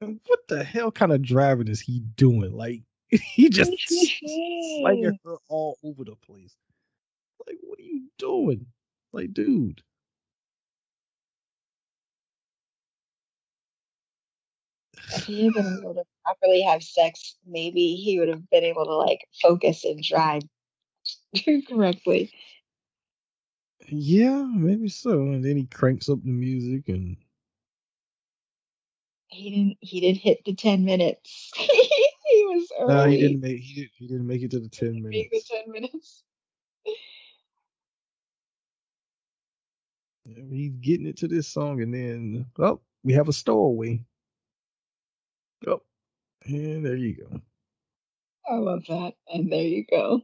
[0.00, 2.52] what the hell kind of driving is he doing?
[2.56, 6.54] Like he just slinging her all over the place.
[7.46, 8.66] Like, what are you doing?
[9.12, 9.82] Like, dude.
[15.10, 18.86] If he had been able to properly have sex, maybe he would have been able
[18.86, 20.42] to like focus and drive
[21.68, 22.32] correctly.
[23.88, 25.20] Yeah, maybe so.
[25.20, 27.16] And then he cranks up the music and
[29.34, 29.76] He didn't.
[29.80, 31.50] He didn't hit the ten minutes.
[31.56, 32.94] he was early.
[32.94, 35.30] no, he didn't make he didn't, he didn't make it to the ten minutes Make
[35.30, 35.50] the minutes.
[35.50, 36.22] ten minutes.
[40.24, 44.02] Yeah, he's getting it to this song, and then oh, we have a stowaway.
[45.66, 45.82] Oh,
[46.46, 47.40] and there you go.
[48.50, 49.14] I love that.
[49.32, 50.22] And there you go.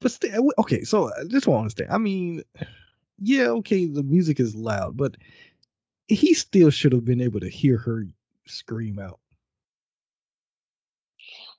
[0.00, 0.82] But still, okay.
[0.84, 1.90] So uh, I just want to understand.
[1.92, 2.42] I mean,
[3.18, 5.16] yeah, okay, the music is loud, but
[6.08, 8.06] he still should have been able to hear her
[8.46, 9.20] scream out.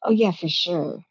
[0.04, 1.06] Oh yeah, for sure.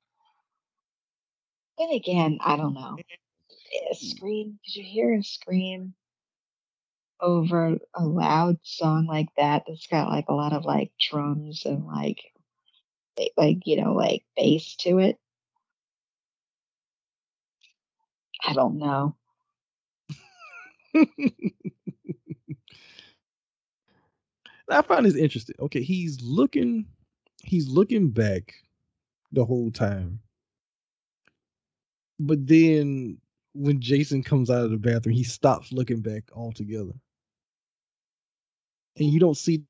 [1.79, 2.99] Then again, I don't know.
[2.99, 4.59] Eh, a scream?
[4.67, 5.95] Did you hear a scream
[7.21, 9.65] over a loud song like that?
[9.67, 12.21] That's got like a lot of like drums and like,
[13.37, 15.19] like you know, like bass to it.
[18.47, 19.17] I don't know.
[24.71, 25.57] I find this interesting.
[25.61, 26.87] Okay, he's looking
[27.43, 28.55] he's looking back
[29.33, 30.21] the whole time.
[32.19, 33.19] But then
[33.55, 36.93] when Jason comes out of the bathroom, he stops looking back altogether.
[38.97, 39.63] And you don't see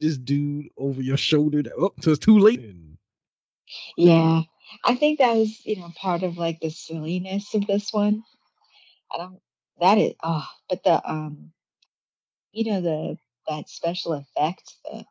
[0.00, 1.62] this dude over your shoulder.
[1.62, 2.74] That, oh, so it's too late.
[3.96, 4.42] Yeah.
[4.84, 8.24] I think that was, you know, part of like the silliness of this one.
[9.12, 9.40] I don't
[9.80, 11.52] that is oh, but the um
[12.52, 13.18] you know the
[13.48, 15.04] that special effect, the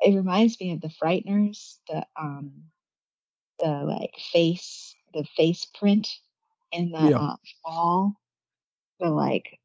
[0.00, 2.64] it reminds me of the Frighteners, the um
[3.60, 6.08] the like face, the face print
[6.72, 7.16] in the Yeah.
[7.16, 8.14] uh, fall.
[9.00, 9.58] The like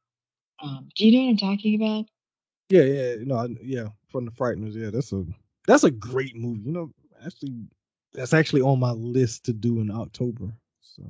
[0.62, 2.06] um do you know what I'm talking about?
[2.70, 4.74] Yeah, yeah, no, I- yeah, from the Frighteners.
[4.76, 5.26] Yeah, that's a
[5.68, 6.62] that's a great movie.
[6.66, 6.92] You know,
[7.26, 7.68] actually,
[8.14, 10.52] that's actually on my list to do in October.
[10.82, 11.04] So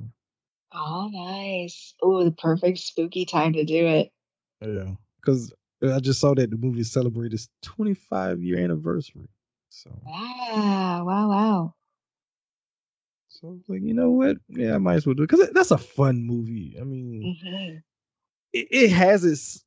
[0.72, 1.94] Oh nice.
[2.02, 4.12] Oh, the perfect spooky time to do it.
[4.60, 9.28] yeah, because I just saw that the movie celebrated its 25 year anniversary.
[9.68, 11.74] So Wow, wow, wow.
[13.28, 14.36] so I was like, you know what?
[14.48, 16.76] Yeah, I might as well do it because that's a fun movie.
[16.80, 17.82] I mean, hmm
[18.52, 19.64] it, it has its.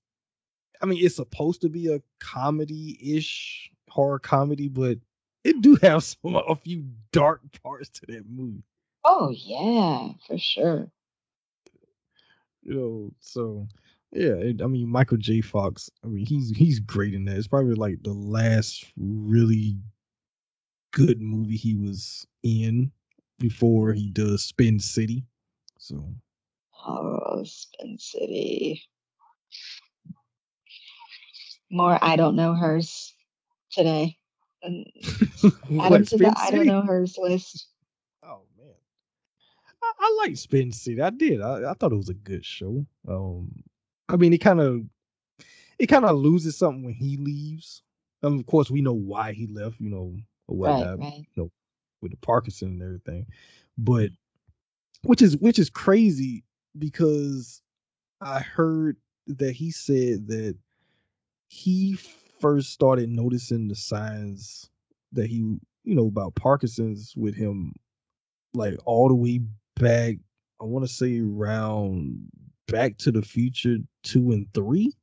[0.81, 4.97] I mean, it's supposed to be a comedy ish horror comedy, but
[5.45, 8.63] it do have some a few dark parts to that movie.
[9.05, 10.91] Oh yeah, for sure.
[12.63, 13.67] you know so
[14.11, 17.47] yeah it, i mean michael j fox i mean he's he's great in that it's
[17.47, 19.77] probably like the last really
[20.91, 22.91] good movie he was in
[23.39, 25.23] before he does spin city
[25.77, 26.03] so
[26.87, 28.83] Oh, Spin City.
[31.71, 33.13] More I don't know hers
[33.71, 34.17] today.
[34.65, 34.85] And
[35.79, 37.67] add what them to the spin I don't know hers list.
[38.23, 38.73] oh man
[39.83, 42.85] i, I like spin city i did I, I thought it was a good show
[43.07, 43.51] um
[44.09, 44.83] i mean it kind of
[45.79, 47.83] it kind of loses something when he leaves
[48.23, 50.15] um, of course we know why he left you know
[50.47, 51.25] or Right, whatnot right.
[51.35, 51.51] you know,
[52.01, 53.25] with the Parkinson and everything.
[53.77, 54.11] But
[55.03, 56.43] which is which is crazy
[56.77, 57.61] because
[58.21, 58.97] I heard
[59.27, 60.55] that he said that
[61.47, 61.97] he
[62.45, 64.69] first started noticing the signs
[65.13, 67.73] that he, you know, about Parkinson's with him
[68.53, 69.41] like all the way
[69.75, 70.17] back,
[70.61, 72.29] I want to say around
[72.67, 74.93] Back to the Future 2 and 3.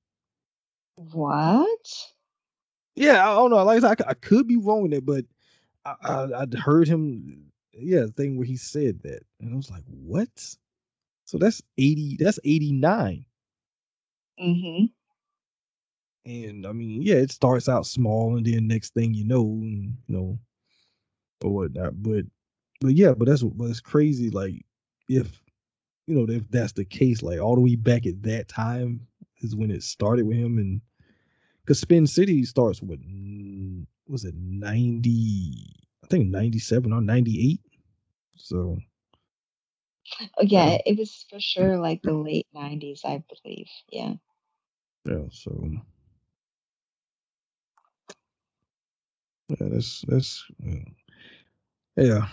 [0.95, 1.68] What?
[2.95, 3.64] Yeah, I don't know.
[3.64, 5.24] Like I, said, I I could be wrong with it, but
[5.84, 9.68] I, I I'd heard him, yeah, the thing where he said that, and I was
[9.68, 10.28] like, what?
[11.24, 12.18] So that's eighty.
[12.20, 13.24] That's eighty nine,
[14.40, 14.84] Mm-hmm.
[16.24, 19.96] And I mean, yeah, it starts out small, and then next thing you know, and,
[20.06, 20.38] you know,
[21.42, 22.02] or whatnot.
[22.02, 22.24] But
[22.80, 24.30] but yeah, but that's it's crazy.
[24.30, 24.64] Like
[25.08, 25.40] if
[26.06, 29.06] you know if that's the case, like all the way back at that time
[29.38, 30.80] is when it started with him, and
[31.64, 35.76] because Spin City starts with mm, was it ninety?
[36.04, 37.60] I think ninety seven or ninety eight.
[38.36, 38.78] So
[40.38, 43.68] Oh yeah, yeah, it was for sure like the late nineties, I believe.
[43.90, 44.14] Yeah.
[45.04, 45.24] yeah.
[45.30, 45.70] So
[49.49, 50.84] yeah, that's that's yeah.
[51.97, 52.26] yeah.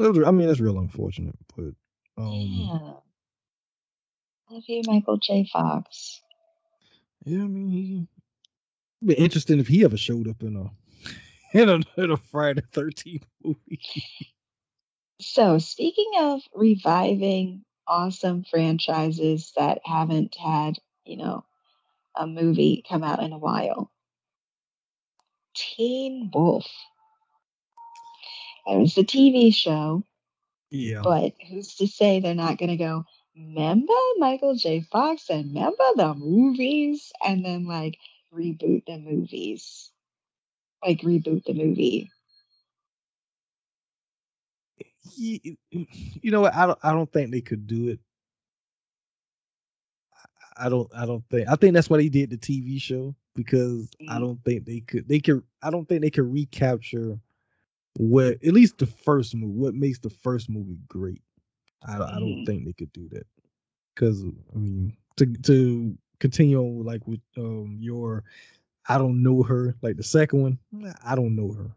[0.00, 1.74] I mean, that's real unfortunate, but
[2.16, 2.92] um, Yeah.
[4.50, 5.48] Love you, Michael J.
[5.52, 6.22] Fox.
[7.24, 7.42] yeah.
[7.42, 8.06] I mean, he
[9.04, 10.70] be interesting if he ever showed up in a
[11.58, 13.80] in a, in a Friday Thirteenth movie.
[15.20, 21.44] So speaking of reviving awesome franchises that haven't had, you know,
[22.16, 23.90] a movie come out in a while,
[25.58, 26.66] Teen Wolf.
[28.66, 30.04] It was the TV show,
[30.70, 33.04] Yeah, but who's to say they're not going to go,
[33.36, 34.82] remember Michael J.
[34.92, 37.12] Fox and remember the movies?
[37.26, 37.98] And then like
[38.34, 39.90] reboot the movies.
[40.84, 42.10] Like reboot the movie.
[45.16, 46.54] You know what?
[46.54, 46.78] I don't.
[46.82, 48.00] I don't think they could do it.
[50.56, 50.90] I don't.
[50.94, 51.48] I don't think.
[51.48, 54.80] I think that's why they did the TV show because I Mm, don't think they
[54.80, 55.08] could.
[55.08, 55.42] They could.
[55.62, 57.20] I don't think they could recapture
[57.96, 59.52] what at least the first movie.
[59.58, 61.22] What makes the first movie great?
[61.86, 61.98] I.
[61.98, 62.46] don't- I don't mhm.
[62.46, 63.26] think they could do that
[63.94, 64.24] because
[64.54, 68.24] I mean to to continue on like with um your
[68.88, 70.58] I don't know her like the second one.
[71.04, 71.76] I don't know her.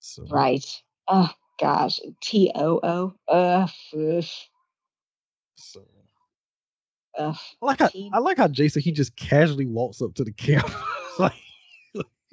[0.00, 0.64] So Right.
[1.08, 2.00] Oh gosh.
[2.20, 3.14] T O O.
[3.28, 3.70] Ugh,
[5.56, 5.84] so.
[7.18, 7.36] Ugh.
[7.62, 10.70] I like how I like how Jason he just casually walks up to the camera
[11.18, 11.32] like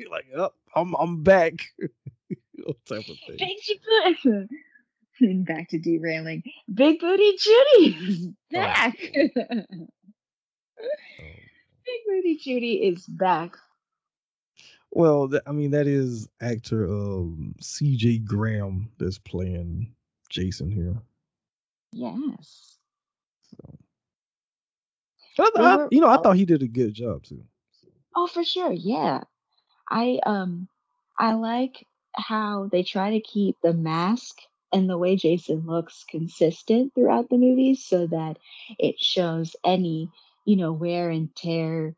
[0.09, 1.53] like oh, I'm I'm back
[2.87, 3.37] type of thing.
[3.37, 4.47] Big Booty.
[5.43, 6.41] Back to derailing.
[6.73, 8.97] Big Booty Judy back.
[9.13, 9.63] oh.
[11.85, 13.55] Big Booty Judy is back.
[14.89, 18.19] Well, th- I mean that is actor um C.J.
[18.19, 19.93] Graham that's playing
[20.29, 20.95] Jason here.
[21.91, 22.77] Yes.
[25.39, 27.43] I, I- you know, I thought he did a good job too.
[28.15, 28.71] Oh, for sure.
[28.71, 29.23] Yeah.
[29.89, 30.69] I um
[31.17, 34.41] I like how they try to keep the mask
[34.73, 38.37] and the way Jason looks consistent throughout the movies so that
[38.79, 40.09] it shows any,
[40.45, 41.95] you know, wear and tear,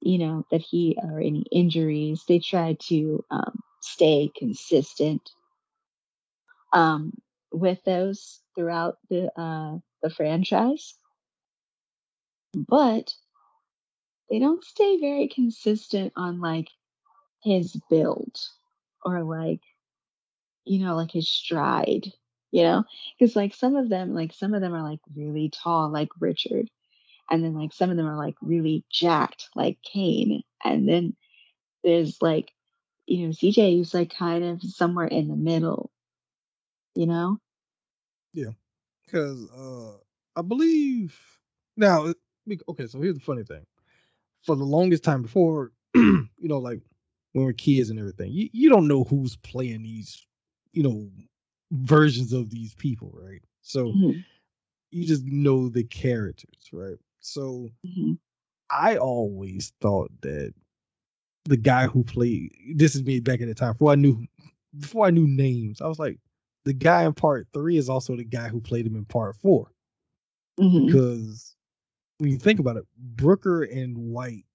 [0.00, 2.24] you know, that he or any injuries.
[2.26, 5.30] They try to um stay consistent
[6.72, 7.12] um
[7.52, 10.94] with those throughout the uh the franchise.
[12.54, 13.14] But
[14.30, 16.68] they don't stay very consistent on like
[17.42, 18.38] his build
[19.04, 19.60] or like
[20.64, 22.12] you know like his stride
[22.50, 22.84] you know
[23.18, 26.68] because like some of them like some of them are like really tall like richard
[27.30, 31.16] and then like some of them are like really jacked like kane and then
[31.82, 32.52] there's like
[33.06, 35.90] you know cj who's like kind of somewhere in the middle
[36.94, 37.38] you know
[38.32, 38.52] Yeah.
[39.04, 39.96] Because uh,
[40.36, 41.18] I believe
[41.76, 42.12] now.
[42.58, 43.64] Okay, so here's the funny thing.
[44.42, 46.80] For the longest time before, you know, like
[47.32, 50.26] when we're kids and everything, you, you don't know who's playing these,
[50.72, 51.08] you know,
[51.72, 53.42] versions of these people, right?
[53.62, 54.24] So Mhm,
[54.90, 56.98] you just know the characters, right?
[57.20, 58.16] So mhm,
[58.70, 60.54] I always thought that
[61.44, 64.26] the guy who played this is me back at the time before I knew
[64.78, 65.80] before I knew names.
[65.80, 66.18] I was like,
[66.64, 69.72] the guy in part three is also the guy who played him in part four.
[70.58, 71.56] mhm, Because
[72.20, 74.46] when you think about it, Brooker and White,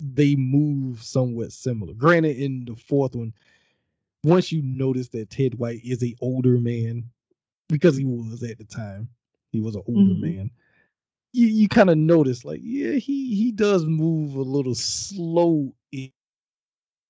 [0.00, 1.94] they move somewhat similar.
[1.94, 3.34] Granted, in the fourth one,
[4.24, 7.04] once you notice that Ted White is a older man,
[7.68, 9.08] because he was at the time,
[9.52, 10.20] he was an older Mhm.
[10.20, 10.50] man.
[11.32, 15.74] You you kind of notice, like, yeah, he he does move a little slow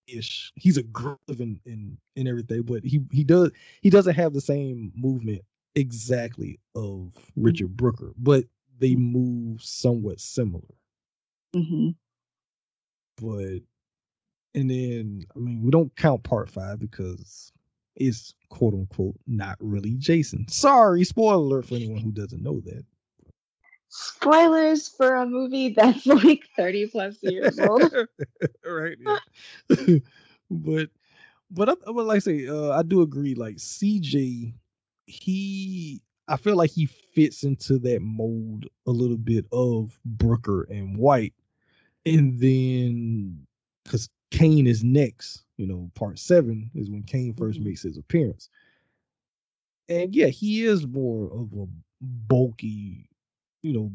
[0.09, 0.53] ish.
[0.57, 3.53] He's aggressive and and and everything, but he he does
[3.83, 5.43] he doesn't have the same movement
[5.77, 8.45] exactly of Richard Brooker, but
[8.79, 10.75] they move somewhat similar.
[11.55, 11.95] mhm.
[13.21, 13.63] But
[14.55, 17.53] and then I mean we don't count part five because
[17.97, 20.49] it's quote unquote not really Jason.
[20.49, 22.85] Sorry, spoiler alert for anyone who doesn't know that.
[23.89, 27.93] spoilers for a movie that's like 30 plus years old
[28.65, 28.99] right.
[30.51, 30.91] but
[31.51, 33.35] but I, but like I say, uh, I do agree.
[33.35, 34.55] Like CJ,
[35.07, 40.97] he I feel like he fits into that mold a little bit of Brooker and
[40.99, 41.35] White,
[42.07, 43.47] and then
[43.85, 47.65] because Kane is next, you know, part seven is when Kane 1st Mhm.
[47.65, 48.51] makes his appearance,
[49.89, 51.67] and yeah, he is more of a
[52.01, 53.09] bulky,
[53.63, 53.93] you know,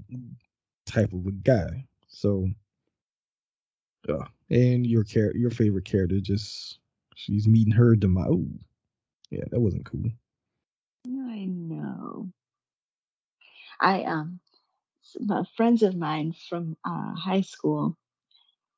[0.86, 1.88] type of a guy.
[2.08, 2.50] So
[4.08, 6.80] yeah, and your char- your favorite character just
[7.16, 8.30] she's meeting her demise.
[8.30, 8.50] Ooh,
[9.32, 10.12] yeah, that wasn't cool.
[11.08, 12.32] I know.
[13.80, 14.40] I um
[15.04, 17.98] s- my friends of mine from uh, high school,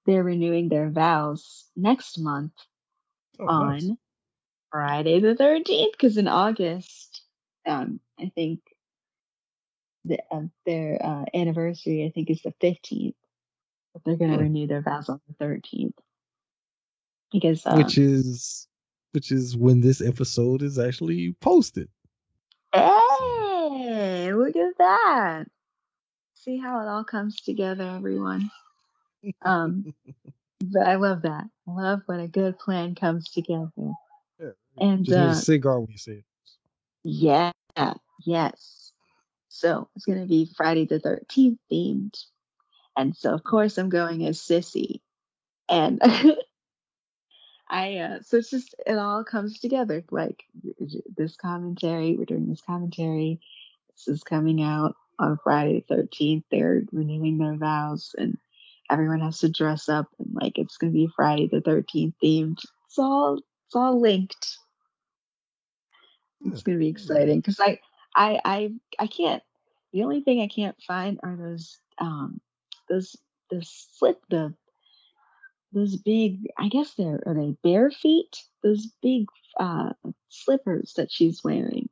[0.06, 2.54] they're renewing their vows next month
[3.40, 3.94] Oh, on nice.
[4.72, 5.94] Friday the thirteenth.
[5.94, 7.24] Because in August,
[7.66, 8.62] um, I think
[10.06, 13.16] the, uh, their uh, anniversary, I think, is the fifteenth.
[13.94, 14.40] But they're gonna Hmm.
[14.40, 15.96] renew their vows on the thirteenth
[17.32, 18.68] because uh, which is
[19.14, 21.90] which is when this episode is actually posted.
[22.76, 25.46] Hey, look at that.
[26.36, 28.52] See how it all comes together, everyone.
[29.44, 29.94] Um,
[30.62, 31.46] but I love that.
[31.68, 33.70] I love when a good plan comes together.
[34.38, 34.50] Yeah,
[34.80, 36.26] And just uh, a cigar when you say it.
[37.04, 37.52] yeah,
[38.26, 38.92] yes.
[39.48, 42.18] So it's gonna be Friday the 13th themed.
[42.98, 45.00] And so of course I'm going as Sissy.
[45.70, 46.02] And
[47.68, 50.04] I uh so it's just it all comes together.
[50.12, 50.44] Like
[51.18, 53.40] this commentary, we're doing this commentary.
[53.92, 56.44] This is coming out on Friday the 13th.
[56.52, 58.38] They're renewing their vows and
[58.90, 62.60] everyone has to dress up and like it's gonna be Friday the 13th themed.
[62.88, 64.58] It's all it's all linked.
[66.46, 67.80] It's gonna be exciting because I,
[68.16, 69.42] I I I can't
[69.92, 72.40] the only thing I can't find are those um
[72.90, 73.16] those
[73.50, 74.54] the slip the
[75.76, 78.44] those big I guess they're are they bare feet?
[78.64, 79.28] Those big
[79.60, 79.92] uh
[80.30, 81.90] slippers that she's wearing.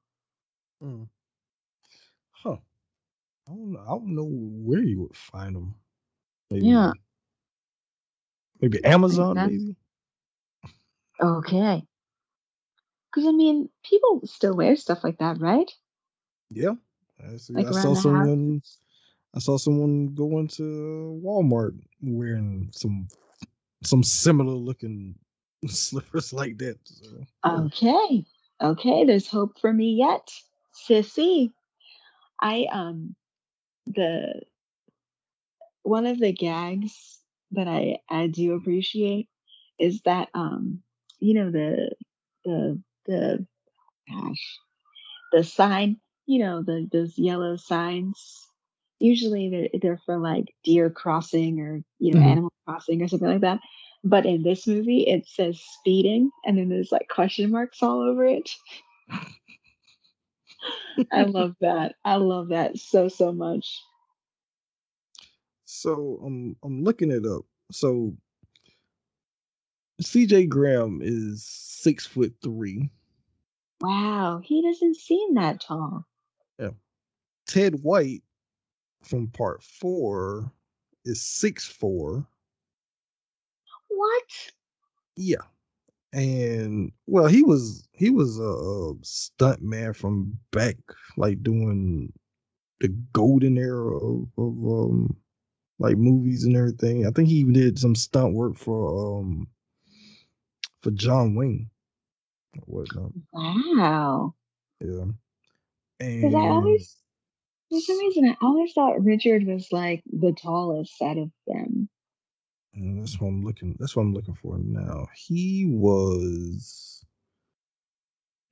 [0.82, 1.08] Mm.
[2.32, 2.58] Huh.
[3.48, 3.80] I don't know.
[3.82, 5.76] I don't know where you would find them.
[6.50, 6.94] Maybe, Yeah.
[8.62, 9.36] Maybe Amazon.
[9.36, 9.76] Maybe.
[11.22, 11.84] Okay.
[13.12, 15.70] Because I mean, people still wear stuff like that, right?
[16.50, 16.76] Yeah.
[17.24, 18.62] I, see, Like I saw someone.
[18.64, 18.80] house.
[19.36, 23.08] I saw someone go into Walmart wearing some
[23.86, 25.16] some similar looking
[25.68, 26.78] slippers like that.
[26.86, 27.26] So.
[27.46, 28.26] Okay.
[28.62, 30.30] Okay, there's hope for me yet.
[30.90, 31.52] Sissy.
[32.42, 33.16] I um
[33.88, 34.42] the
[35.84, 37.20] one of the gags
[37.52, 39.30] that I I do appreciate
[39.80, 40.82] is that um
[41.20, 41.92] you know the
[42.46, 43.46] the the
[44.10, 44.60] gosh
[45.32, 48.48] the sign you know the those yellow signs
[49.04, 52.26] usually they're, they're for like deer crossing or you know Mhm.
[52.26, 53.62] animal crossing or something like that
[54.06, 58.26] but in this movie it says speeding and then there's like question marks all over
[58.26, 58.52] it
[61.14, 63.82] i love that i love that so so much
[65.66, 67.44] So I'm I'm looking it up.
[67.72, 68.16] So
[70.02, 72.90] CJ Graham is six foot three.
[73.82, 76.06] wow he doesn't seem that tall
[76.60, 76.72] Yeah.
[77.48, 78.24] Ted White
[79.06, 80.52] from part four
[81.06, 82.28] is six four.
[83.90, 84.54] what
[85.16, 85.44] Yeah.
[86.14, 90.78] And well, he was he was a, a stunt man from back,
[91.18, 92.12] like doing
[92.80, 95.18] the golden era of, of um
[95.80, 97.06] like movies and everything.
[97.06, 99.48] I think he even did some stunt work for um
[100.82, 101.70] for John Wayne
[102.58, 103.14] or whatnot.
[103.34, 104.34] wow
[104.80, 105.06] Yeah.
[106.20, 107.03] because i always
[107.74, 111.90] for some reason i always thought richard was like the tallest out of them
[112.76, 115.06] and that's what I'm looking that's what I'm looking for now.
[115.16, 117.06] He was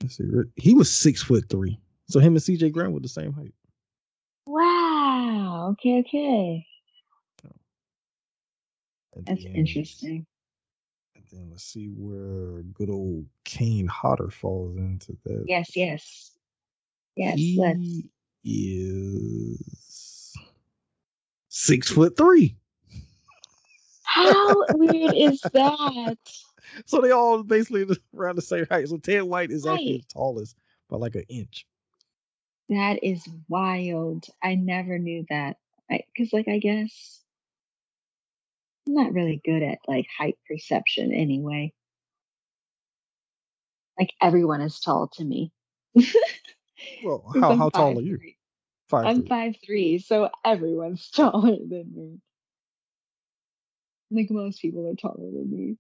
[0.04, 0.26] let's see,
[0.58, 1.80] he was six foot three.
[2.08, 3.54] So him and CJ Graham were the same height.
[4.46, 6.68] wow okay okay
[7.48, 7.52] oh.
[9.16, 10.28] And that's then- interesting
[11.16, 15.46] And then let's see where good old Kane Hodder falls into that.
[15.48, 16.32] yes yes
[17.16, 18.10] yes let's he
[18.44, 20.34] is
[21.50, 22.56] six foot three.
[24.04, 26.18] How weird is that?
[26.86, 27.86] So they all basically
[28.16, 28.88] around the same height.
[28.88, 30.56] So Ted White is actually the tallest
[30.90, 31.66] by like an inch.
[32.70, 34.26] That is wild.
[34.42, 35.58] I never knew that.
[35.90, 37.22] Because, like, I guess
[38.88, 41.74] I'm not really good at like height perception anyway.
[44.00, 45.52] Like, everyone is tall to me.
[47.04, 48.18] Well, how how tall are you?
[48.18, 48.36] 5'3".
[48.90, 49.06] Five.
[49.06, 49.28] I'm three.
[49.28, 52.20] five three, so everyone's taller than me.
[54.12, 55.78] Like most people are taller than me.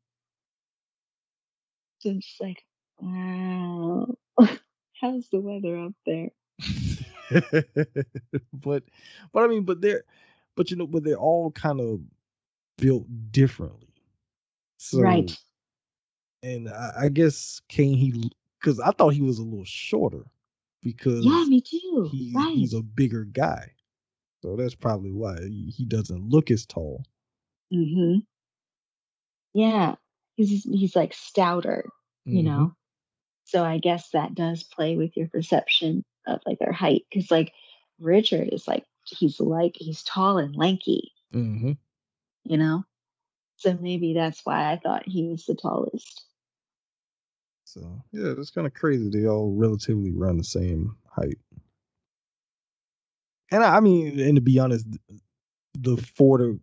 [1.99, 2.63] So I'm just like,
[2.99, 4.07] wow.
[5.01, 6.29] How's the weather up there?
[8.53, 8.83] but
[9.33, 10.03] but I mean, but they're
[10.55, 11.99] but you know, but they're all kind of
[12.77, 13.89] built differently.
[14.77, 15.37] So right.
[16.43, 20.23] and I, I guess Kane he because I thought he was a little shorter
[20.83, 22.09] because Yeah, me too.
[22.11, 22.55] he, right.
[22.55, 23.73] he's a bigger guy.
[24.43, 27.05] So that's probably why he doesn't look as tall.
[27.73, 28.19] Mm-hmm.
[29.53, 29.95] Yeah.
[30.35, 31.85] He's he's like stouter,
[32.25, 32.45] you Mhm.
[32.45, 32.75] know.
[33.45, 37.05] So I guess that does play with your perception of like their height.
[37.13, 37.53] Cause like
[37.99, 41.77] Richard is like he's like he's tall and lanky, Mhm.
[42.45, 42.83] you know?
[43.57, 46.25] So maybe that's why I thought he was the tallest.
[47.71, 49.09] So yeah, that's kind of crazy.
[49.09, 51.37] They all relatively around the same height.
[53.49, 54.85] And I, mean, and to be honest,
[55.77, 56.57] the four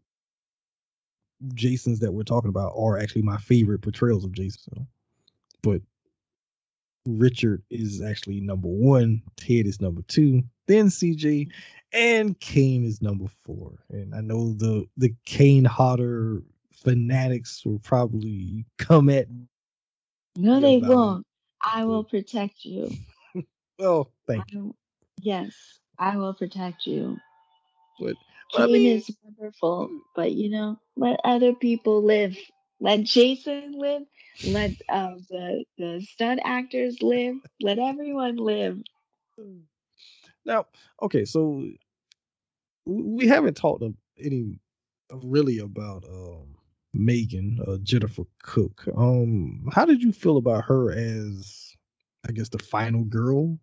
[1.55, 4.61] Jasons that we're talking about are actually my favorite portrayals of Jason.
[4.75, 4.87] So.
[5.63, 5.81] But
[7.07, 11.49] Richard is actually number one, Ted is number two, then CJ,
[11.93, 13.79] and Kane is number four.
[13.89, 19.27] And I know the the Kane Hodder fanatics will probably come at
[20.39, 21.27] No, they won't.
[21.63, 22.99] I will protect you.
[23.81, 24.77] oh thank I will-
[25.21, 27.19] yes, I will protect you.
[27.99, 28.17] But
[28.53, 32.37] but I Kane mean, is wonderful, but you know, let other people live.
[32.81, 34.03] Let Jason live.
[34.43, 37.37] Let um, the the stunt actors live.
[37.61, 38.83] Let everyone live.
[40.47, 40.67] now
[41.03, 41.65] okay, so
[42.87, 43.85] we haven't talked
[44.21, 44.61] any
[45.13, 46.58] really about um
[46.95, 48.85] Megan, uh, Jennifer Cook.
[48.97, 51.75] Um, how did you feel about her as,
[52.29, 53.59] I guess, the final girl,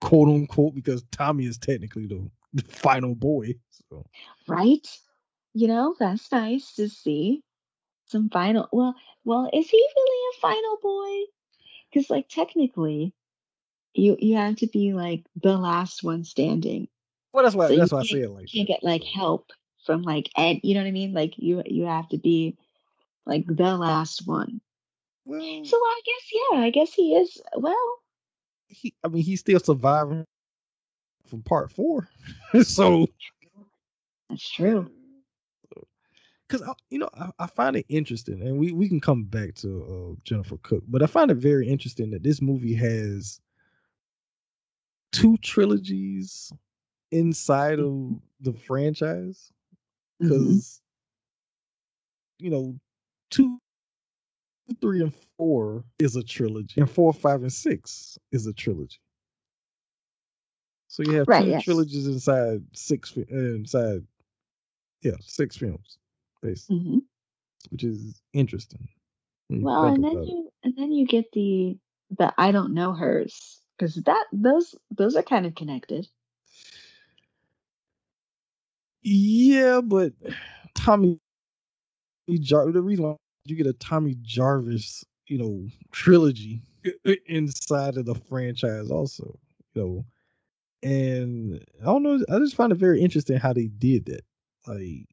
[0.00, 0.74] quote unquote?
[0.74, 3.54] Because Tommy is technically the, the final boy.
[3.88, 4.06] So
[4.48, 4.86] Right?
[5.54, 7.42] You know, that's nice to see.
[8.06, 8.68] Some final.
[8.72, 8.94] Well,
[9.24, 11.30] well, is he really a final boy?
[11.90, 13.14] Because like technically,
[13.94, 16.88] you you have to be like the last one standing.
[17.32, 18.74] well, that's why So that's why I say it like You can't that.
[18.74, 19.52] get like help
[19.86, 20.60] from like Ed.
[20.62, 21.12] You know what I mean?
[21.14, 22.56] Like you you have to be
[23.26, 24.60] like the last one.
[25.24, 27.40] Well, So I guess yeah, I guess he is.
[27.56, 27.98] Well,
[28.68, 30.26] he, I mean, he's still surviving
[31.26, 32.08] from part four.
[32.62, 33.06] so
[34.28, 34.90] that's true.
[36.48, 39.84] because you know I, I, find it interesting, and we we can come back to
[39.84, 43.40] uh, Jennifer Cook, but I find it very interesting that this movie has
[45.12, 46.52] two trilogies
[47.12, 49.52] inside of the franchise
[50.18, 50.80] because
[52.40, 52.44] mm-hmm.
[52.44, 52.80] you know
[53.32, 53.58] two
[54.80, 58.98] three and four is a trilogy and four five and six is a trilogy
[60.86, 61.64] so you have right, two yes.
[61.64, 64.02] trilogies inside six inside
[65.02, 65.98] yeah six films
[66.40, 66.98] basically mm-hmm.
[67.70, 68.88] which is interesting
[69.50, 70.66] well and then you it.
[70.66, 71.76] and then you get the
[72.18, 76.06] the i don't know hers because that those those are kind of connected
[79.02, 80.12] yeah, but
[80.74, 81.18] Tommy
[82.30, 86.62] Jar the reason why you get a Tommy Jarvis, you know, trilogy
[87.26, 89.38] inside of the franchise also,
[89.74, 90.04] you know.
[90.82, 94.22] And I don't know, I just find it very interesting how they did that.
[94.66, 95.08] Like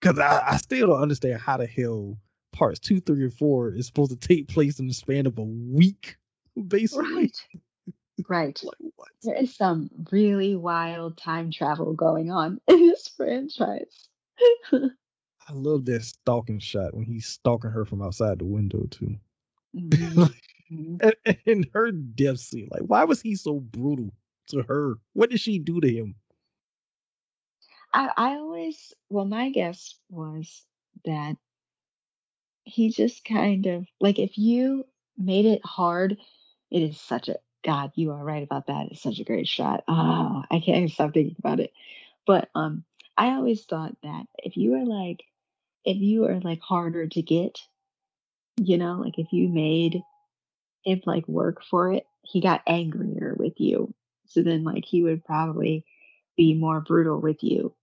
[0.00, 2.16] because I, I still don't understand how the hell
[2.52, 5.42] parts two, three, and four is supposed to take place in the span of a
[5.42, 6.16] week,
[6.68, 7.14] basically.
[7.14, 7.36] Right.
[8.28, 8.62] Right.
[8.98, 14.08] Like, there is some really wild time travel going on in this franchise.
[15.50, 19.16] I love that stalking shot when he's stalking her from outside the window too.
[19.76, 20.22] Mm-hmm.
[20.72, 21.08] mm-hmm.
[21.26, 24.12] and, and her death scene, like, why was he so brutal
[24.48, 24.94] to her?
[25.12, 26.14] What did she do to him?
[27.92, 30.64] I, I always, well, my guess was
[31.04, 31.36] that
[32.64, 34.84] he just kind of like if you
[35.18, 36.16] made it hard,
[36.70, 38.88] it is such a God, you are right about that.
[38.90, 39.84] It's such a great shot.
[39.88, 41.72] Ah, I can't stop thinking about it.
[42.26, 42.84] But um,
[43.16, 45.24] I always thought that if you were like,
[45.84, 47.58] if you are like harder to get,
[48.58, 50.02] you know, like if you made
[50.84, 53.94] him like work for it, he got angrier with you.
[54.26, 55.84] So then like he would probably
[56.36, 57.74] be more brutal with you.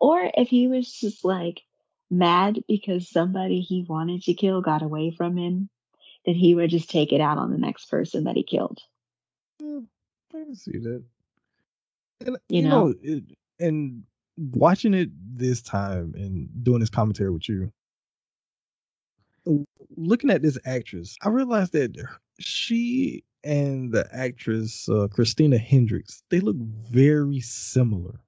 [0.00, 1.62] Or if he was just like
[2.10, 5.68] mad because somebody he wanted to kill got away from him
[6.24, 8.80] then he would just take it out on the next person that he killed.
[9.60, 9.80] Yeah,
[10.34, 11.02] I can see that.
[12.20, 13.24] And you, you know, know it,
[13.58, 14.02] and
[14.38, 17.72] watching it this time and doing this commentary with you,
[19.96, 21.96] looking at this actress, I realized that
[22.38, 28.20] she and the actress uh, Christina Hendricks, they look very similar.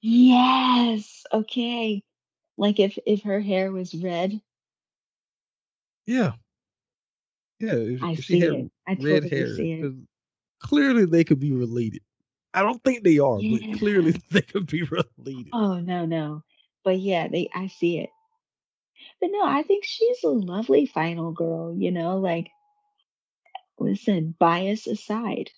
[0.00, 1.24] Yes.
[1.32, 2.02] Okay.
[2.56, 4.40] Like if if her hair was red.
[6.06, 6.32] Yeah.
[7.58, 8.70] Yeah, if, I if she had it.
[8.86, 9.94] I red totally hair, see it.
[10.60, 12.02] clearly they could be related.
[12.56, 13.68] I don't think they are, yeah.
[13.70, 15.50] but clearly they could be related.
[15.52, 16.42] Oh no, no,
[16.84, 17.50] but yeah, they.
[17.54, 18.10] I see it.
[19.20, 21.76] But no, I think she's a lovely final girl.
[21.76, 22.50] You know, like
[23.78, 25.50] listen, bias aside,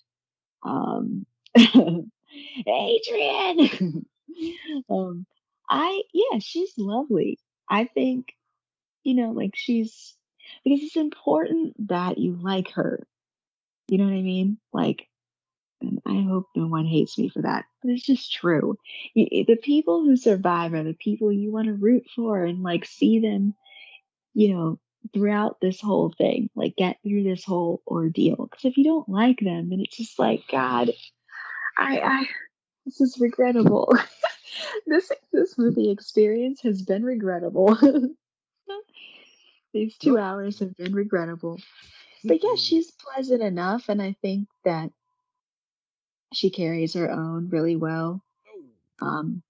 [0.63, 1.25] um,
[1.57, 2.09] Adrian.
[4.89, 5.25] um,
[5.69, 7.39] I yeah, she's lovely.
[7.69, 8.33] I think,
[9.03, 10.15] you know, like she's
[10.65, 13.07] because it's important that you like her.
[13.87, 14.57] You know what I mean?
[14.73, 15.07] Like,
[15.81, 18.77] and I hope no one hates me for that, but it's just true.
[19.15, 23.19] The people who survive are the people you want to root for and like see
[23.19, 23.55] them,
[24.33, 24.79] you know,
[25.13, 28.47] throughout this whole thing, like get through this whole ordeal.
[28.49, 30.91] Because if you don't like them, then it's just like, God,
[31.77, 32.25] I, I,
[32.85, 33.93] this is regrettable.
[34.87, 37.77] this this movie experience has been regrettable.
[39.73, 41.59] These two hours have been regrettable.
[42.23, 42.55] But yeah, mm-hmm.
[42.57, 44.91] she's pleasant enough, and I think that
[46.33, 48.23] she carries her own really well.
[49.01, 49.05] Oh.
[49.05, 49.43] Um,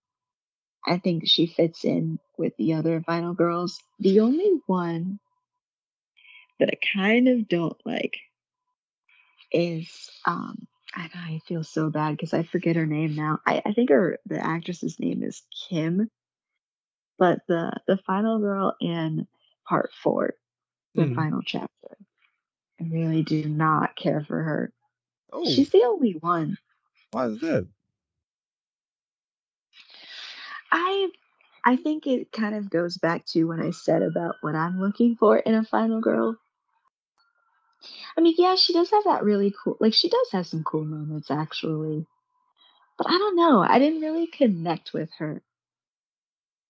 [0.86, 3.82] I think she fits in with the other final girls.
[4.00, 5.20] The only one
[6.60, 8.18] that I kind of don't like
[9.52, 13.40] is um I, I feel so bad because I forget her name now.
[13.46, 16.10] I, I think her the actress's name is Kim,
[17.18, 19.28] but the the final girl in
[19.68, 20.34] part four,
[20.96, 21.16] the mm.
[21.16, 21.70] final chapter.
[22.82, 24.74] I really do not care for her.
[25.32, 25.46] Oh.
[25.46, 26.58] She's the only one.
[27.12, 27.68] Why is that?
[30.72, 31.10] I
[31.66, 35.16] I think it kind of goes back to what I said about what I'm looking
[35.16, 36.38] for in a final girl.
[38.18, 40.86] I mean, yeah, she does have that really cool like she does have some cool
[40.86, 42.06] moments actually.
[42.98, 43.62] But I don't know.
[43.62, 45.42] I didn't really connect with her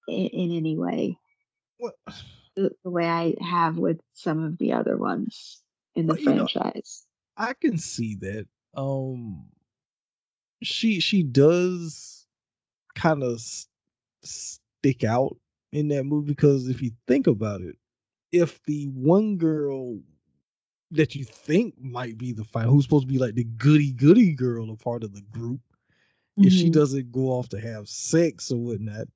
[0.08, 1.18] in, in any way.
[1.78, 1.96] What?
[2.60, 5.62] the, the way I have with some of the other ones
[5.96, 7.06] in the well, franchise.
[7.38, 8.48] Know, I can see that.
[8.76, 9.48] Um,
[10.62, 12.26] she she does
[12.96, 13.42] kind of
[14.24, 15.38] stick out
[15.72, 17.76] in that movie because if you think about it,
[18.32, 20.00] if the one girl
[20.92, 24.34] that you think might be the final, who's supposed to be like the goody goody
[24.34, 25.60] girl, a part of the group,
[26.38, 26.48] mm-hmm.
[26.48, 26.72] if she mm-hmm.
[26.72, 29.08] doesn't go off to have sex or whatnot,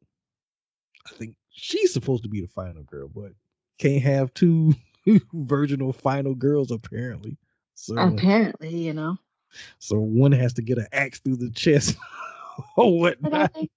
[1.07, 3.31] I think she's supposed to be the final girl, but
[3.79, 4.75] can't have two
[5.33, 7.37] virginal final girls apparently.
[7.75, 9.17] So apparently, you know.
[9.80, 11.97] So one has to get an axe through the chest
[12.78, 13.32] or whatnot.
[13.32, 13.72] But I think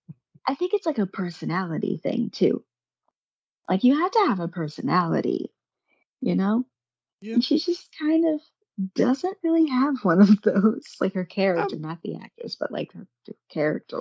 [0.47, 2.65] I think it's like a personality thing too.
[3.69, 5.51] Like you have to have a personality,
[6.21, 6.65] you know?
[7.21, 7.35] Yeah.
[7.35, 8.41] And she just kind of
[8.95, 10.97] doesn't really have one of those.
[11.01, 14.01] Like her character, Um, not the actress, but like her the character.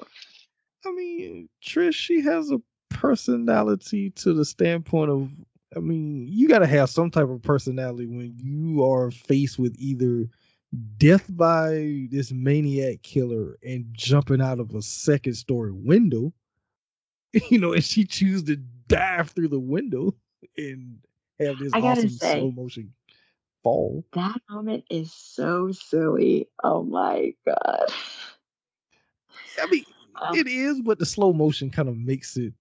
[0.86, 5.32] I mean, Trish, she has a personality to the standpoint of,
[5.76, 9.76] I mean, you got to have some type of personality when you are faced with
[9.80, 10.30] either
[10.76, 16.34] death by this maniac killer and jumping out of a second story window,
[17.50, 18.58] you know, and she chooses to
[18.88, 20.14] dive through the window
[20.58, 20.98] and
[21.40, 22.94] have this awesome say- slow motion
[23.64, 24.06] fall.
[24.14, 26.48] That moment is so silly.
[26.64, 27.86] Oh my god.
[29.62, 29.86] I mean,
[30.22, 32.54] Um, it is, but the slow motion kind of makes it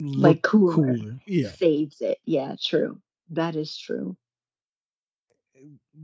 [0.00, 0.74] look like cooler.
[0.74, 1.18] cooler.
[1.26, 1.50] Yeah.
[1.50, 2.18] Saves it.
[2.24, 3.00] Yeah, true.
[3.30, 4.16] That is true.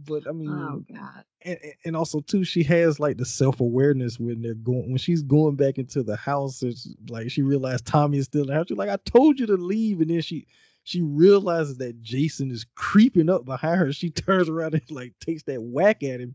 [0.07, 1.25] But I oh, mean, Oh god.
[1.43, 5.23] and, and- also too, she has like the self awareness when they're going when she's
[5.23, 6.63] going back into the house.
[6.63, 8.67] It's like she realized Tommy is still in the house.
[8.69, 10.47] She's like, I told you to leave, and then she
[10.83, 13.93] she realizes that Jason is creeping up behind her.
[13.93, 16.35] She turns around and like takes that whack at him,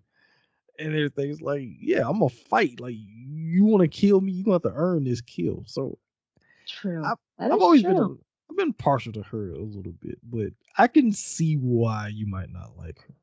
[0.78, 2.80] and everything's like, yeah, I'm gonna fight.
[2.80, 5.64] Like you want to kill me, you gonna have to earn this kill.
[5.68, 5.98] So
[6.68, 7.04] True.
[7.04, 8.20] I, I've is always been a, true.
[8.50, 12.52] I've been partial to her a little bit, but I can see why you might
[12.52, 13.14] not like her.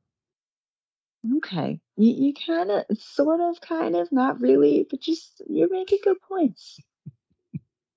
[1.36, 1.80] Okay.
[1.96, 6.20] You you kind of sort of kind of not really, but just you're making good
[6.20, 6.78] points.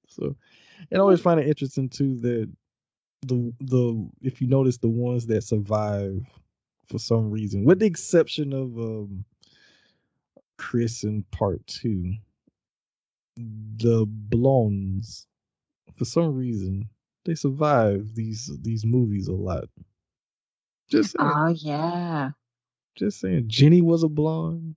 [0.08, 0.36] So,
[0.92, 2.52] and I always find it interesting too that
[3.22, 6.26] the the if you notice the ones that survive
[6.88, 9.26] for some reason, with the exception of um
[10.58, 12.16] Chris in part two,
[13.38, 15.28] the blondes
[15.96, 16.90] for some reason
[17.26, 19.66] they survive these these movies a lot.
[20.90, 22.32] Just Oh yeah.
[23.00, 23.46] Just saying.
[23.48, 24.76] Ginny was a blonde.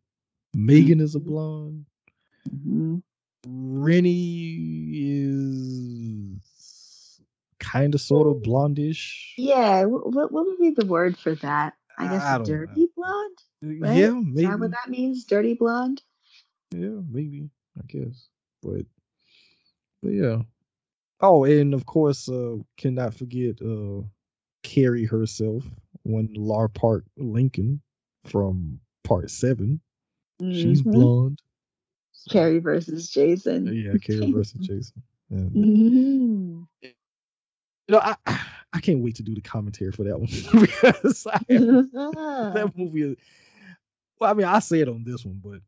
[0.55, 1.25] Megan is a Mhm.
[1.27, 1.87] blonde.
[2.51, 2.99] hmm
[3.47, 6.41] Rennie is
[7.61, 9.35] kind of sort of blondish.
[9.37, 9.85] Yeah.
[9.87, 11.75] What, what would be the word for that?
[11.99, 12.55] I guess I don't know.
[12.55, 13.39] dirty blonde.
[13.63, 13.97] Right?
[13.97, 15.25] Yeah, Is that what that means?
[15.25, 16.03] Dirty blonde.
[16.73, 17.51] Yeah, maybe.
[17.79, 18.29] I guess.
[18.63, 18.87] But
[20.03, 20.43] but yeah.
[21.21, 24.03] Oh, and of course, uh cannot forget uh
[24.63, 25.65] Carrie herself,
[26.05, 27.83] one Lar Park Lincoln
[28.25, 29.81] from part seven.
[30.41, 30.93] She's Mhm.
[30.93, 31.41] blonde.
[32.31, 33.67] Carrie versus Jason.
[33.67, 35.03] Yeah, Carrie versus Jason.
[35.31, 36.67] And, Mhm.
[36.83, 36.93] you
[37.89, 38.17] know, I
[38.75, 40.29] I can't wait to do the commentary for that one
[40.61, 43.17] because I that movie is
[44.19, 45.61] well i mean i say it on this one but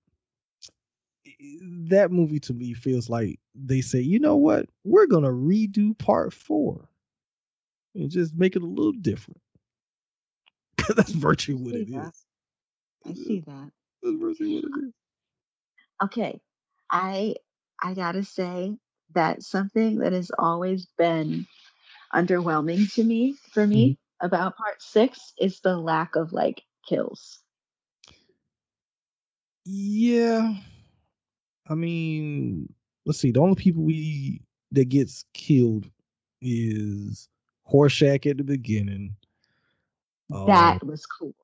[1.90, 6.32] that movie to me feels like they say you know what we're gonna redo part
[6.32, 6.88] four
[7.94, 9.40] and just make it a little different
[10.96, 12.23] that's virtually what it is
[13.06, 13.70] I see that.
[14.02, 14.92] that's virtually what it is
[16.02, 16.40] Okay.
[16.90, 17.36] I
[17.82, 18.76] I gotta say
[19.14, 21.46] that something that has always been
[22.14, 23.70] underwhelming to me for mm-hmm.
[23.70, 27.40] me about part six is the lack of like kills.
[29.64, 30.54] yeah
[31.68, 32.72] i mean
[33.06, 34.42] let's see the only people we
[34.72, 35.90] that gets killed
[36.42, 37.28] is
[37.72, 39.16] Horshack at the beginning
[40.46, 41.34] that um was cool.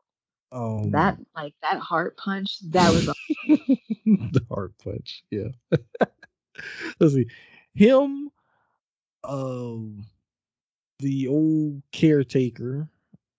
[0.52, 3.06] Um, That like that heart punch, that was
[3.46, 5.22] the heart punch.
[5.30, 5.48] Yeah.
[7.00, 7.26] Let's see.
[7.74, 8.30] Him,
[9.24, 10.04] um,
[10.98, 12.88] the old caretaker,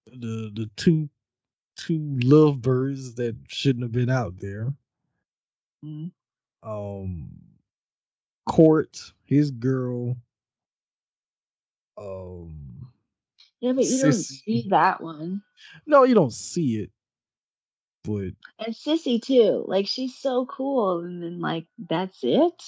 [0.07, 1.09] the the two
[1.75, 4.73] two lovebirds that shouldn't have been out there.
[5.83, 6.11] Mhm.
[6.63, 7.29] Um,
[8.47, 10.15] Cort, his girl.
[11.97, 12.87] Um,
[13.59, 15.43] Yeah, but you don't see that one.
[15.85, 16.91] no, you don't see it,
[18.03, 19.63] but And Sissy too.
[19.67, 20.99] Like she's so cool.
[21.01, 22.61] And then like that's it.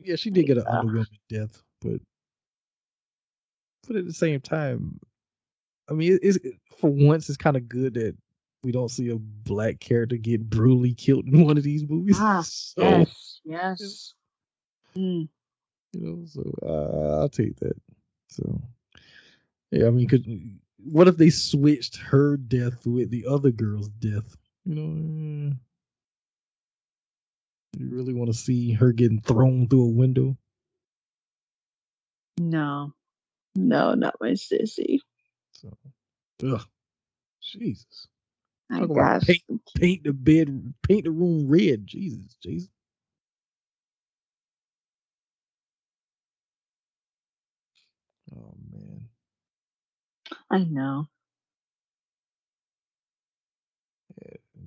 [0.00, 0.84] Yeah, she did get an Ugh.
[0.84, 2.00] underwhelming death, but
[3.86, 5.00] but at the same time,
[5.90, 8.16] I mean, it- it's it, for once it's kind of good that
[8.62, 12.18] we don't see a black character get brutally killed in one of these movies.
[12.20, 13.40] Ah, so, Yes.
[13.44, 14.14] Yes.
[14.96, 15.28] Mm.
[15.92, 17.76] you know, so uh, I'll take that.
[18.30, 18.60] So
[19.70, 20.26] yeah, I mean, could
[20.92, 24.36] what if they switched her death with the other girl's death?
[24.66, 25.54] You know, eh,
[27.78, 30.36] you really want to see her getting thrown through a window?
[32.38, 32.92] No.
[33.56, 35.00] No, not my sissy.
[35.52, 35.76] So,
[36.46, 36.64] ugh,
[37.42, 38.08] Jesus.
[38.70, 39.42] My Talk gosh.
[39.76, 41.86] paint the bed, paint the room red.
[41.86, 42.70] Jesus, Jesus.
[50.50, 51.08] I know.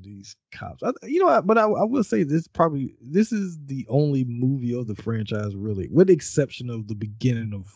[0.01, 0.83] these cops.
[0.83, 4.23] I, you know, what, but I, I will say this probably this is the only
[4.23, 7.75] movie of the franchise really, with the exception of the beginning of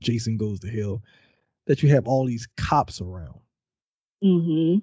[0.00, 1.02] Jason Goes to Hell,
[1.66, 3.40] that you have all these cops around.
[4.22, 4.82] Mm Mhm.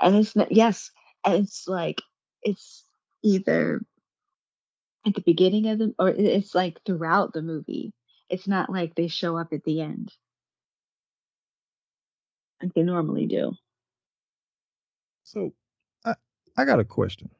[0.00, 0.90] And it's not, yes,
[1.24, 2.02] and it's like
[2.42, 2.84] it's
[3.22, 3.82] either
[5.06, 7.92] at the beginning of the or it's like throughout the movie.
[8.28, 10.12] It's not like they show up at the end
[12.62, 13.54] like they normally do.
[15.24, 15.52] So,
[16.04, 16.14] I
[16.56, 17.30] I got a question.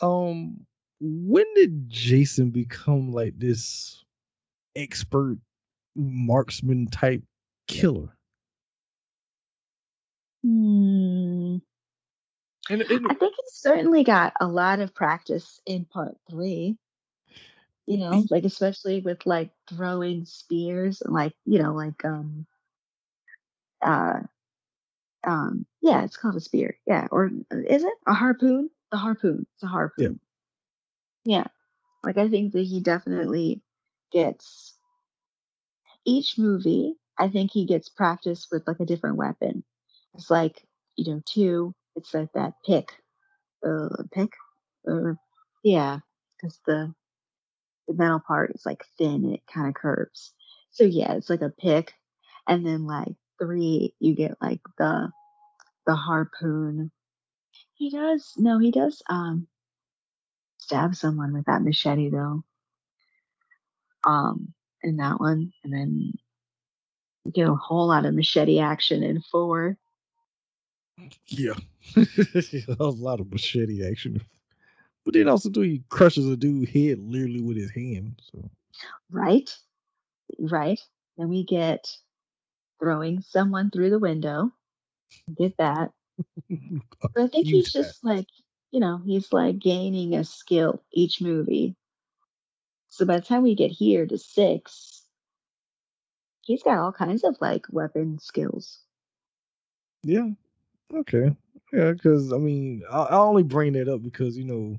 [0.00, 0.66] Um,
[1.00, 4.04] when did Jason become like this
[4.76, 5.38] expert
[5.94, 7.22] marksman type
[7.66, 8.16] killer?
[10.42, 11.56] Hmm.
[12.68, 16.76] And, and I think he certainly got a lot of practice in part three.
[17.86, 22.46] You know, like especially with like throwing spears, and like you know, like um,
[23.82, 24.20] uh,
[25.26, 28.70] um, yeah, it's called a spear, yeah, or uh, is it a harpoon?
[28.90, 30.20] The harpoon, it's a harpoon.
[31.24, 31.46] Yeah, yeah.
[32.04, 33.62] like I think that he definitely
[34.12, 34.74] gets
[36.04, 36.96] each movie.
[37.18, 39.62] I think he gets practice with like a different weapon.
[40.14, 40.66] It's like
[40.96, 41.74] you know, two.
[41.96, 42.92] It's like that pick,
[43.66, 44.32] uh, pick,
[44.84, 45.18] or
[45.62, 45.98] yeah,
[46.36, 46.94] because the
[47.88, 50.32] the metal part is like thin and it kind of curves.
[50.70, 51.94] So yeah, it's like a pick,
[52.46, 55.10] and then like three, you get like the
[55.86, 56.90] the harpoon.
[57.74, 59.48] He does no, he does um
[60.58, 62.44] stab someone with that machete though.
[64.04, 66.12] Um, in that one, and then
[67.24, 69.76] you get a whole lot of machete action in four.
[71.26, 71.54] yeah,
[72.80, 74.22] a lot of machete action.
[75.04, 78.20] But then also too, he crushes a dude head literally with his hand.
[78.32, 78.50] So
[79.10, 79.50] Right,
[80.38, 80.80] right.
[81.18, 81.88] Then we get
[82.80, 84.50] throwing someone through the window.
[85.36, 85.92] Get that.
[87.14, 88.26] But I think he's just like,
[88.70, 91.74] you know, he's like gaining a skill each movie.
[92.90, 95.04] So by the time we get here to six,
[96.42, 98.80] he's got all kinds of like weapon skills.
[100.02, 100.28] Yeah.
[100.94, 101.34] Okay.
[101.72, 104.76] Yeah, because I mean, I, I only bring that up because you know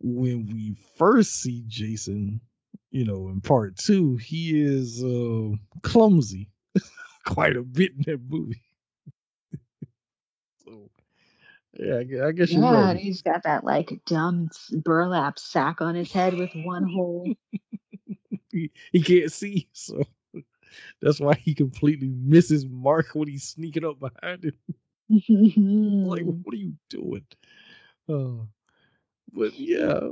[0.00, 2.40] when we first see Jason,
[2.90, 6.50] you know, in part two, he is uh, clumsy
[7.24, 8.62] quite a bit in that movie.
[10.64, 10.90] so
[11.78, 12.96] yeah, I gue- I guess you're Yeah, right.
[12.98, 17.34] he's got that like dumb burlap sack on his head with one hole.
[18.50, 20.04] He, he can't see, so
[21.02, 24.54] that's why he completely misses Mark when he's sneaking up behind him.
[26.04, 27.26] Like, what are you doing?
[28.08, 28.44] Uh,
[29.32, 30.08] but yeah,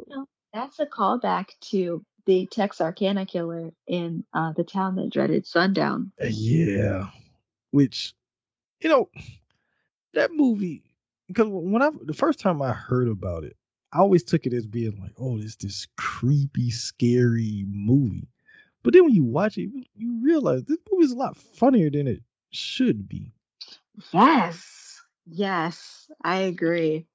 [0.53, 6.13] That's a callback to the Texarkana killer in uh, the town that dreaded sundown.
[6.23, 7.09] yeah.
[7.71, 8.15] Which,
[8.81, 9.09] you know,
[10.15, 10.83] that movie
[11.29, 13.57] because when I the first time I heard about it,
[13.93, 18.29] I always took it as being like, oh, this this creepy, scary movie.
[18.83, 21.91] But then when you watch it, you- you realize this movie is a lot funnier
[21.91, 23.33] than it should be.
[24.13, 27.07] Yes, yes, I agree.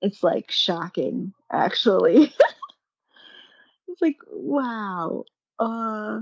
[0.00, 2.34] It's like shocking, actually.
[3.96, 5.24] it's like, wow,
[5.58, 6.20] uh,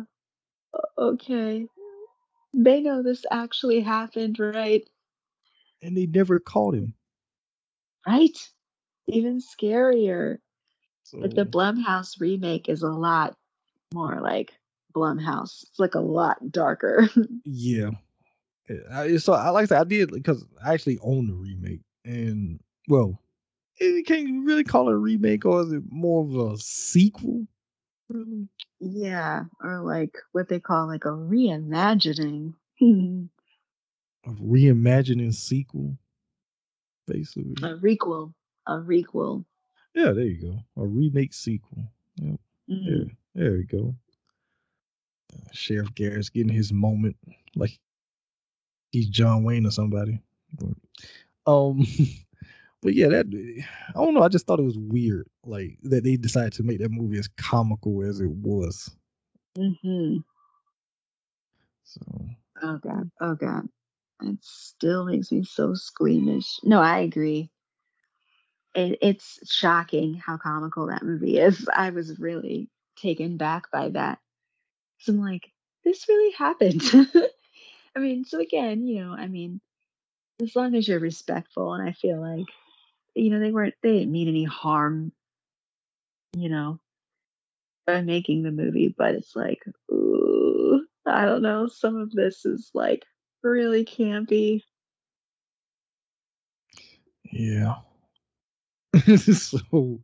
[0.96, 1.66] okay.
[2.52, 4.88] They know this actually happened, right?
[5.82, 6.94] And they never caught him.
[8.06, 8.38] Right?
[9.08, 10.38] Even scarier.
[11.02, 13.34] So But the Blumhouse remake is a lot
[13.92, 14.52] more like
[14.94, 15.64] Blumhouse.
[15.64, 17.08] It's like a lot darker.
[17.44, 17.90] yeah.
[18.68, 22.60] Yeah, I, so I like that I did because I actually own the remake, and
[22.88, 23.20] well,
[23.78, 27.46] eh, can you really call it a remake or is it more of a sequel?
[28.08, 28.48] Really?
[28.80, 32.54] yeah, or like what they call like a reimagining.
[34.26, 35.98] A reimagining sequel,
[37.06, 37.52] basically.
[37.62, 38.32] a requel.
[38.66, 39.44] A requel.
[39.94, 40.82] Yeah, there you go.
[40.82, 41.84] A remake sequel.
[42.16, 42.40] Yep.
[42.66, 43.04] Yeah,
[43.34, 43.94] there we go.
[45.34, 47.16] Uh, Sheriff Garrett's getting his moment,
[47.54, 47.78] like
[48.92, 50.20] he's John Wayne or somebody.
[50.54, 50.74] But,
[51.46, 51.86] um,
[52.84, 53.26] but yeah, that
[53.88, 54.22] I don't know.
[54.22, 57.28] I just thought it was weird, like that they decided to make that movie as
[57.38, 58.94] comical as it was.
[59.58, 60.22] Mhm.
[61.84, 62.02] So
[62.62, 63.10] Oh god.
[63.20, 63.68] Oh god.
[64.22, 66.60] It still makes me so squeamish.
[66.62, 67.50] No, I agree.
[68.74, 71.68] It, it's shocking how comical that movie is.
[71.74, 74.18] I was really taken back by that.
[74.98, 75.50] So I'm like,
[75.84, 76.82] this really happened.
[77.96, 79.60] I mean, so again, you know, I mean,
[80.42, 82.46] as long as you're respectful, and I feel like,
[83.14, 85.12] you know, they weren't, they didn't mean any harm,
[86.36, 86.80] you know.
[87.86, 91.66] by making the movie, but it's like, ooh, I don't know.
[91.66, 93.04] Some of this is like
[93.42, 94.62] really campy.
[97.32, 97.74] Yeah.
[99.16, 100.00] so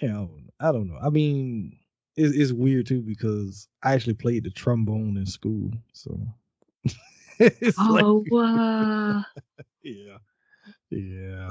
[0.00, 0.26] yeah.
[0.60, 0.98] I don't know.
[1.02, 1.78] I mean,
[2.16, 6.18] it's, it's weird too because I actually played the trombone in school, so
[7.38, 9.24] it's like Oh, wow.
[9.82, 10.18] yeah,
[10.90, 11.50] yeah,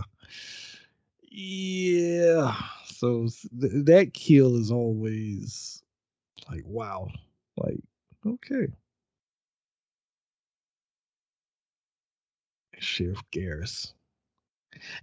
[1.32, 2.56] yeah.
[2.86, 3.28] So
[3.60, 5.82] th- that kill is always
[6.50, 7.10] like wow,
[7.58, 7.80] like
[8.26, 8.68] okay,
[12.80, 13.94] Sheriff Garris.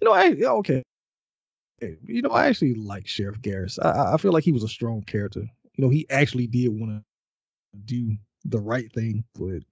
[0.00, 0.82] You know, I okay.
[1.80, 3.78] You know, I actually like Sheriff Garris.
[3.82, 5.40] I, I feel like he was a strong character.
[5.40, 7.04] You know, he actually did want to
[7.84, 9.62] do the right thing, but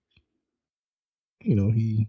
[1.43, 2.07] you know, he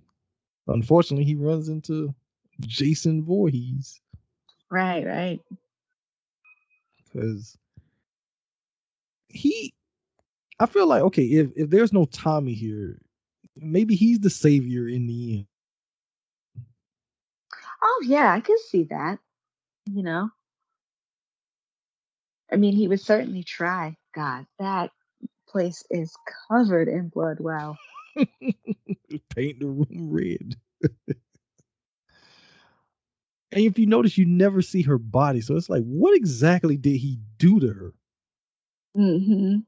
[0.68, 2.14] unfortunately he runs into
[2.62, 4.02] Jason Voorhees
[4.72, 5.42] Right, right.
[7.04, 7.58] because
[9.30, 9.74] he.
[10.60, 13.02] I feel like okay, if if there's no Tommy here,
[13.58, 15.48] maybe he's the savior in the end.
[17.82, 19.20] Oh, yeah, I could see that.
[19.92, 20.30] You know,
[22.52, 23.98] I mean, he would certainly try.
[24.16, 24.92] God, that
[25.50, 26.16] place is
[26.50, 27.40] covered in blood.
[27.40, 27.78] Wow.
[29.36, 30.56] Paint the room red.
[33.52, 36.98] and if you notice, you never see her body, so it's like, what exactly did
[36.98, 37.94] he do to her?
[38.96, 39.64] hmm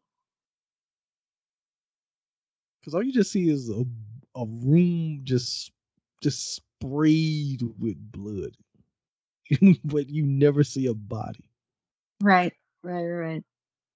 [2.81, 3.85] Because all you just see is a
[4.35, 5.71] a room just
[6.21, 8.55] just sprayed with blood,
[9.85, 11.49] but you never see a body.
[12.21, 12.53] Right,
[12.83, 13.43] right, right.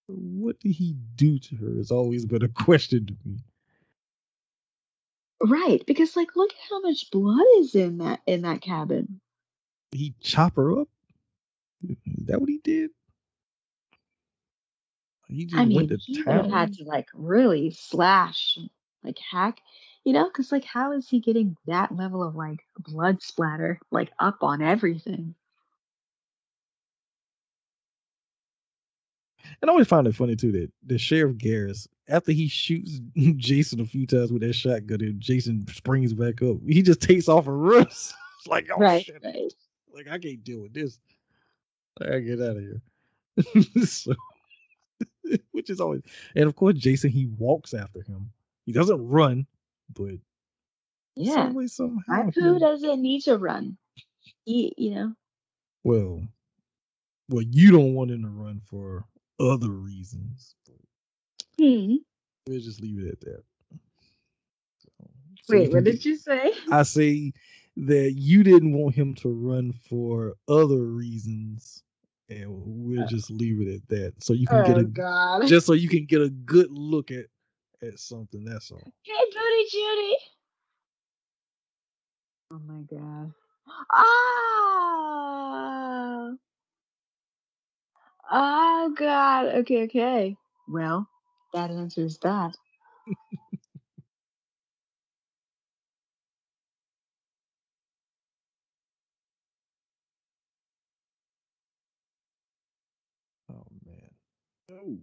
[0.08, 1.76] What did he do to her?
[1.78, 3.40] Has always been a question to me.
[5.42, 9.20] Right, because like, look at how much blood is in that in that cabin.
[9.92, 10.88] He chop her up.
[11.88, 12.92] Is that what he did?
[15.28, 18.58] He just I went mean, to he would have had to like really slash,
[19.04, 19.60] like hack,
[20.04, 24.12] you know, because like, how is he getting that level of like blood splatter like
[24.20, 25.36] up on everything?
[29.62, 33.00] And I always find it funny too that the sheriff Garris, after he shoots
[33.38, 37.28] Jason a few times with that shotgun, and Jason springs back up, he just takes
[37.28, 38.14] off and runs.
[38.48, 39.54] like, oh Right, shit, right.
[39.98, 41.00] Like I can't deal with this.
[42.00, 42.82] I gotta get out of here.
[43.86, 44.14] so,
[45.52, 46.04] which is always,
[46.36, 48.32] and of course, Jason he walks after him.
[48.66, 49.48] He doesn't run,
[49.94, 50.16] but
[51.16, 53.78] Yeah, some somehow, he, doesn't need to run.
[54.46, 55.14] He, you know,
[55.84, 56.22] well,
[57.30, 59.06] well, you don't want him to run for
[59.40, 60.56] other reasons.
[61.58, 61.96] hmm.
[62.48, 63.44] We'll just leave it at that.
[65.44, 66.54] So Wait, what did you say?
[66.72, 67.34] I say
[67.86, 71.84] that you didn't want him to run for other reasons,
[72.30, 74.14] and we'll just leave it at that.
[74.24, 75.44] So you can get Oh a God.
[75.48, 77.26] just so you can get a good look at
[77.84, 78.44] at something.
[78.46, 78.92] That's all.
[79.04, 80.18] Hey, Booty Judy.
[82.52, 83.34] Oh my God.
[83.92, 84.04] Ah.
[88.32, 89.48] Oh God.
[89.58, 90.36] Okay, okay.
[90.70, 91.08] Well,
[91.54, 92.56] that answers that.
[104.72, 105.00] Oh.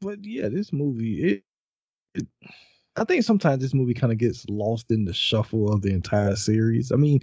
[0.00, 1.44] But yeah, this movie it,
[2.14, 2.26] it
[2.96, 6.36] I think sometimes this movie kind of gets lost in the shuffle of the entire
[6.36, 6.92] series.
[6.92, 7.20] I mean,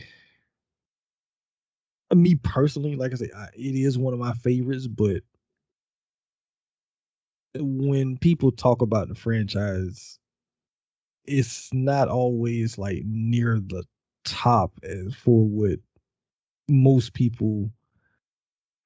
[2.11, 5.23] uh, me personally, like I say, I, it is one of my favorites, but
[7.55, 10.19] when people talk about the franchise,
[11.25, 13.83] it's not always like near the
[14.25, 15.79] top as for what
[16.71, 17.71] most people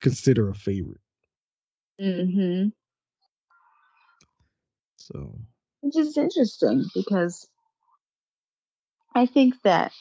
[0.01, 1.01] consider a favorite.
[2.01, 2.69] Mm-hmm.
[4.97, 5.39] So
[5.81, 7.47] Which is interesting because
[9.13, 9.91] I think that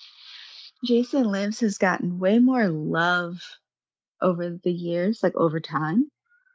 [0.85, 3.40] Jason Lives has gotten way more love
[4.20, 6.11] over the years, like over time,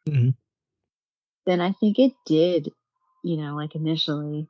[0.08, 0.36] Mhm.
[1.46, 2.72] than I think it did,
[3.24, 4.50] you know, like initially.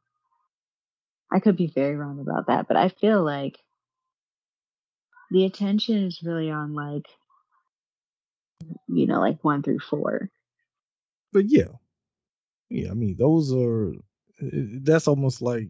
[1.32, 3.60] I could be very wrong about that, but I feel like
[5.32, 7.08] the attention is really on like,
[8.88, 10.30] you know, like one through four.
[11.32, 11.70] but yeah,
[12.70, 12.92] yeah.
[12.92, 13.92] I mean, those are
[14.42, 14.48] uh,
[14.82, 15.70] that's almost like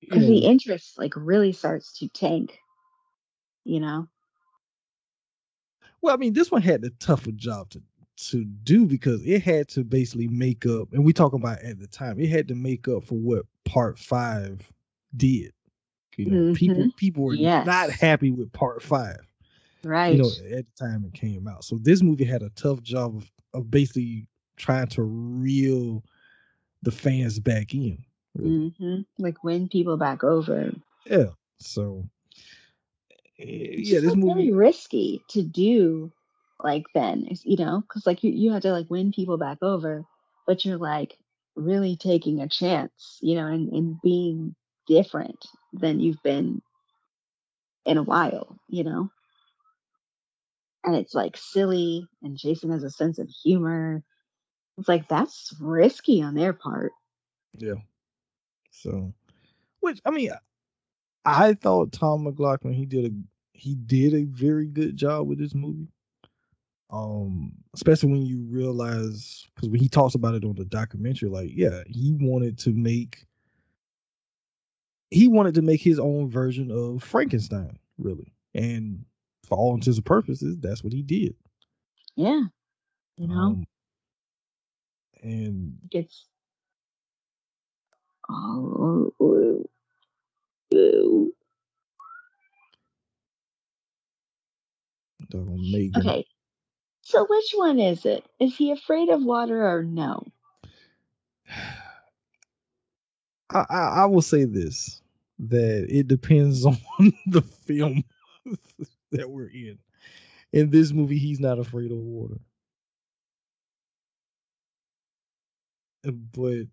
[0.00, 2.58] Because the interest like really starts to tank,
[3.64, 4.08] you know?
[6.02, 7.82] well, I mean, this one had the tougher job to
[8.30, 11.86] to do because it had to basically make up, and we talk about at the
[11.86, 14.60] time, it had to make up for what part five
[15.16, 15.52] did.
[16.24, 16.96] You know, people Mhm.
[16.96, 17.66] people were Yes.
[17.66, 19.20] not happy with part five.
[19.84, 20.12] Right.
[20.12, 21.64] You know, at the time it came out.
[21.64, 24.26] So this movie had a tough job of, of basically
[24.56, 26.04] trying to reel
[26.82, 28.04] the fans back in.
[28.34, 28.60] really.
[28.78, 30.72] hmm Like win people back over.
[31.06, 31.30] Yeah.
[31.58, 32.08] So
[33.38, 36.12] eh, It's yeah, this like, movie very risky to do
[36.62, 40.04] like then, you know, because like you, you have to like win people back over,
[40.46, 41.16] but you're like
[41.56, 44.54] really taking a chance, you know, and, and being
[44.90, 46.60] different than you've been
[47.86, 49.08] in a while, you know?
[50.84, 54.02] And it's like silly, and Jason has a sense of humor.
[54.78, 56.92] It's like that's risky on their part.
[57.56, 57.74] Yeah.
[58.70, 59.12] So,
[59.80, 60.30] which I mean,
[61.24, 63.14] I thought Tom McLoughlin he did a
[63.52, 65.88] he did a very good job with this movie.
[66.88, 71.50] Um, especially when you realize because when he talks about it on the documentary, like
[71.52, 73.26] yeah, he wanted to make
[75.10, 79.04] he wanted to make his own version of Frankenstein, really, and
[79.44, 81.34] for all intents and purposes, that's what he did.
[82.16, 82.42] Yeah.
[83.16, 83.64] You know, Um,
[85.22, 86.26] and gets
[88.30, 89.68] oh, ooh,
[90.74, 91.34] ooh.
[95.28, 96.00] doggone Megan.
[96.00, 96.26] okay.
[97.02, 98.24] So which one is it?
[98.38, 100.24] Is he afraid of water or no?
[103.50, 105.02] I, I I will say this
[105.40, 106.78] that it depends on
[107.26, 108.04] the film
[109.12, 109.78] that we're in.
[110.52, 112.38] In this movie, he's not afraid of water.
[116.04, 116.66] But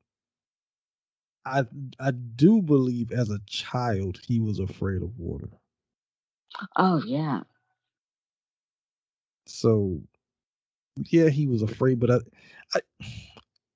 [1.46, 1.66] I
[2.00, 5.50] I do believe as a child he was afraid of water.
[6.78, 7.42] Oh yeah.
[9.48, 10.02] So
[10.98, 12.18] yeah, he was afraid, but I,
[12.76, 12.82] I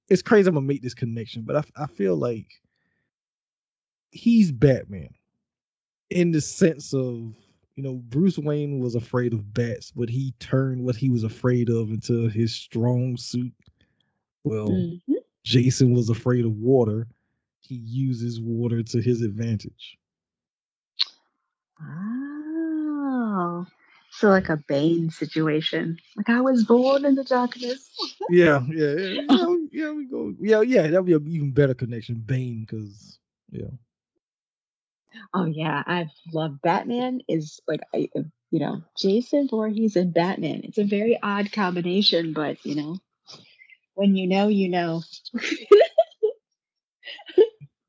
[0.10, 2.48] it's crazy I'm gonna make this connection, but I I feel like
[4.12, 5.14] he's Batman
[6.10, 7.34] in the sense of
[7.76, 11.70] you know Bruce Wayne was afraid of bats, but he turned what he was afraid
[11.70, 13.54] of into his strong suit.
[14.44, 15.02] Well, Mhm.
[15.44, 17.08] Jason was afraid of water.
[17.62, 19.98] He uses water to his advantage.
[21.82, 23.66] Oh.
[24.14, 25.98] So like a Bane situation.
[26.18, 27.90] Like I was born in the darkness.
[28.30, 29.92] Yeah, yeah, yeah, yeah, we- yeah.
[29.92, 30.34] We go.
[30.40, 30.84] Yeah, yeah.
[30.84, 33.20] That'd be an even better connection, Bane, because
[33.52, 33.68] yeah.
[35.34, 37.22] Oh yeah, I love Batman.
[37.28, 40.62] Is like I, uh, you know Jason Voorhees and Batman.
[40.64, 42.98] It's a very odd combination, but you know
[43.96, 45.02] when you know, you know.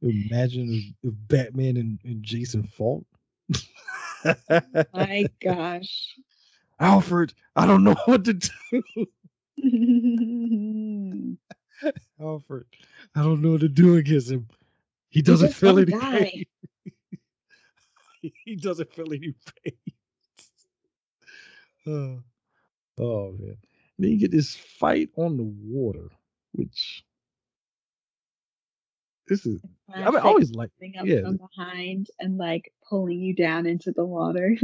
[0.03, 3.05] Imagine if, Batman and, and Jason fought.
[4.93, 6.17] My gosh.
[6.81, 8.51] Alfred, I don't know what to do.
[12.21, 12.67] Alfred,
[13.15, 14.49] I don't know what to do against him.
[15.09, 16.31] He doesn't feel won't any die.
[16.33, 16.42] pain.
[18.45, 19.35] he doesn't feel any
[19.65, 19.77] pain.
[21.87, 22.23] oh,
[22.99, 23.57] oh man.
[23.99, 26.11] Then you get this fight on the water,
[26.53, 27.05] which
[29.29, 29.61] this is
[29.95, 31.21] I mean, always like coming up yeah.
[31.23, 34.57] from behind and like pulling you down into the water.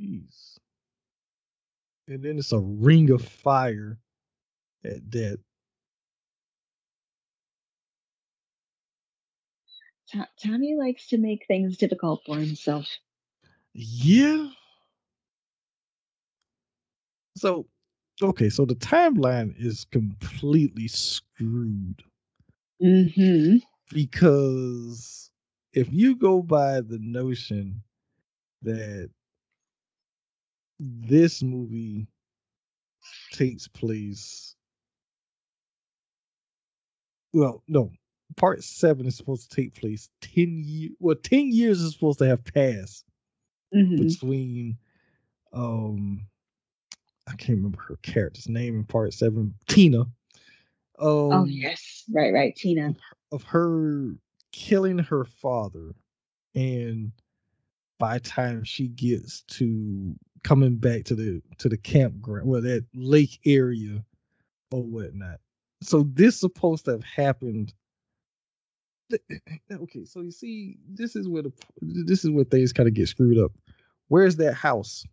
[0.00, 0.58] Jeez.
[2.06, 3.98] And then it's a ring of fire
[4.84, 5.40] at that.
[10.12, 12.86] To- Tommy likes to make things difficult for himself.
[13.74, 14.48] Yeah.
[17.36, 17.66] So,
[18.22, 22.02] okay, so the timeline is completely screwed
[22.82, 23.56] Mm-hmm.
[23.92, 25.30] because
[25.72, 27.82] if you go by the notion
[28.62, 29.10] that
[30.80, 32.06] this movie
[33.32, 34.54] takes place
[37.32, 37.90] well no
[38.36, 42.26] part seven is supposed to take place 10 years well 10 years is supposed to
[42.26, 43.04] have passed
[43.74, 43.96] Mm-hmm.
[44.06, 44.78] between
[45.52, 46.22] um
[47.26, 50.08] i can't remember her character's name in part seven tina um
[51.00, 52.94] oh yes, right, right, Tina.
[53.30, 54.14] of her
[54.52, 55.94] killing her father
[56.54, 57.12] and
[57.98, 62.86] by the time she gets to coming back to the to the campground well that
[62.94, 64.02] lake area
[64.70, 65.40] or whatnot
[65.82, 67.74] so this supposed to have happened
[69.72, 73.08] okay so you see this is where the this is where things kind of get
[73.08, 73.52] screwed up.
[74.08, 75.04] Where's that house?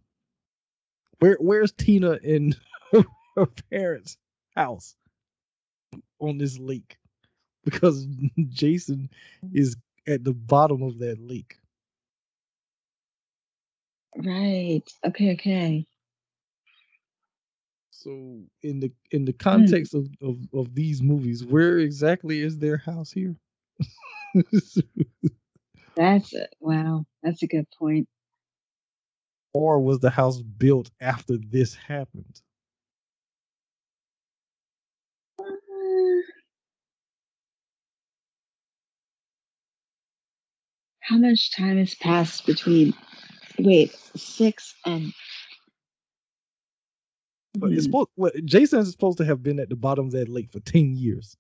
[1.20, 2.58] Where where's tina and
[3.36, 4.18] her parents
[4.56, 4.96] house
[6.20, 6.98] on this lake?
[7.64, 8.06] Because
[8.50, 9.10] jason
[9.54, 9.76] is
[10.08, 11.58] at the bottom of that lake.
[14.18, 14.84] Right.
[15.06, 15.86] Okay, okay.
[18.06, 19.38] so in the in the hmm.
[19.38, 23.36] context of, of of these movies where exactly is their house here
[25.96, 26.56] That's it.
[26.62, 28.08] Wow, that's a good point.
[29.54, 32.42] or was the house built after this happened?
[35.40, 35.46] Uh,
[41.02, 42.94] How much time has passed between
[43.60, 45.14] wait, six and
[47.60, 47.86] But it's Hmm.
[47.86, 50.60] supposed well, Jason is supposed to have been at the bottom of that lake for
[50.62, 51.38] 10 years.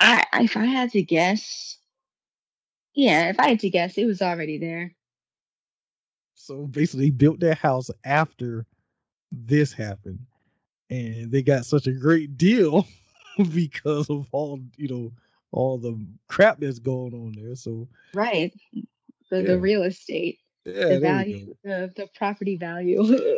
[0.00, 1.78] I if I had to guess,
[2.94, 4.94] yeah, if I had to guess, it was already there.
[6.34, 8.66] So basically they built their house after
[9.32, 10.20] this happened.
[10.90, 12.86] And they got such a great deal
[13.54, 15.12] because of all, you know,
[15.52, 17.54] all the crap that's going on there.
[17.54, 18.52] So Right.
[19.30, 19.42] The Yeah.
[19.42, 23.04] the real estate, yeah, the value, the the property value.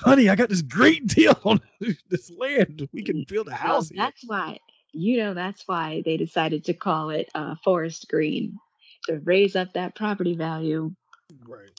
[0.00, 1.60] Honey, I got this great deal on
[2.08, 2.88] this land.
[2.92, 4.02] We can build a house here.
[4.02, 4.58] that's why
[4.96, 8.58] you know that's why they decided to call it uh, forest green
[9.06, 10.92] to raise up that property value.
[11.46, 11.70] Right.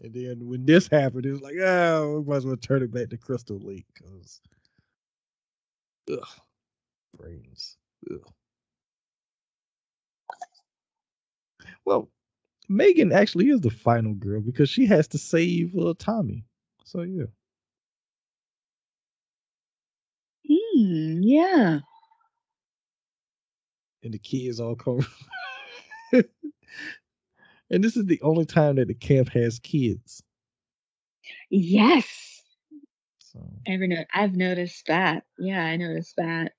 [0.00, 2.92] And then when this happened, it was like, oh, we might as well turn it
[2.92, 4.40] back to Crystal Lake because,
[6.12, 6.28] ugh,
[7.16, 7.76] brains.
[8.10, 8.32] Ugh.
[11.84, 12.10] Well,
[12.68, 16.44] Megan actually is the final girl because she has to save uh, Tommy.
[16.84, 17.26] So yeah,
[20.48, 21.20] Hmm.
[21.22, 21.80] Yeah.
[24.02, 25.06] And the kids all come.
[26.12, 26.24] and
[27.70, 30.22] this is the only time that the camp has kids.
[31.50, 32.42] Yes.
[33.18, 35.24] So Ever I've noticed that.
[35.38, 36.52] Yeah, I noticed that.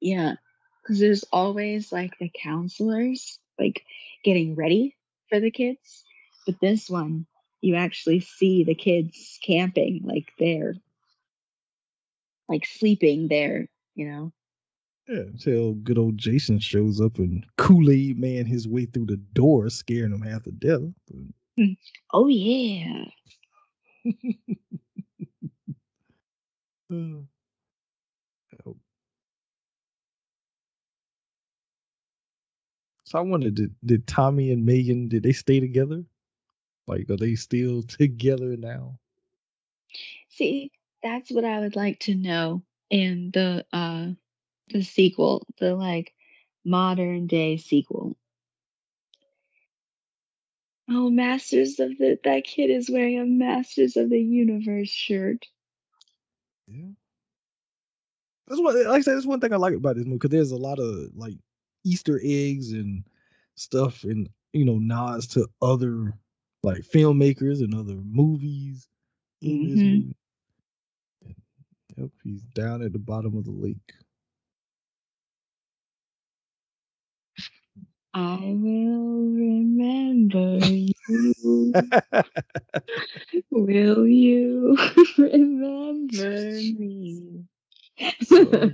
[0.00, 0.34] Yeah,
[0.82, 3.84] because there's always like the counselors like
[4.22, 4.96] getting ready
[5.28, 6.04] for the kids,
[6.46, 7.26] but this one
[7.60, 10.74] you actually see the kids camping like they're
[12.48, 13.68] like sleeping there.
[13.94, 14.32] You know.
[15.08, 19.16] Yeah, until good old Jason shows up and Kool Aid Man his way through the
[19.18, 20.80] door, scaring him half to death.
[21.06, 21.18] But,
[22.12, 23.04] Oh yeah.
[26.90, 26.94] uh,
[28.66, 28.76] oh.
[33.04, 36.04] so I wondered, did, did Tommy and Megan did they stay together?
[36.86, 38.98] Like, are they still together now?
[40.28, 40.70] See,
[41.02, 44.10] that's what I would like to know And the uh
[44.68, 46.12] the sequel, the like
[46.64, 48.16] modern day sequel.
[50.88, 55.46] Oh, Masters of the that kid is wearing a Masters of the Universe shirt.
[56.66, 56.92] Yeah.
[58.46, 60.50] That's what, like I said, that's one thing I like about this movie because there's
[60.52, 61.34] a lot of like
[61.84, 63.04] Easter eggs and
[63.56, 66.14] stuff, and you know nods to other
[66.62, 68.88] like filmmakers and other movies
[69.40, 69.84] in this Mhm.
[69.84, 70.16] movie.
[71.24, 71.34] And,
[71.96, 73.94] yep, he's down at the bottom of the lake.
[78.14, 81.74] I will remember you.
[83.50, 84.76] Will you
[85.18, 87.44] remember me?
[88.22, 88.70] So-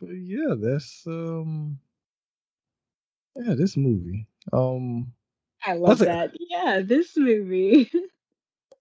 [0.00, 1.78] but yeah, that's um,
[3.36, 4.26] yeah, this movie.
[4.52, 5.12] Um,
[5.64, 6.32] I love a- that.
[6.38, 7.90] Yeah, this movie.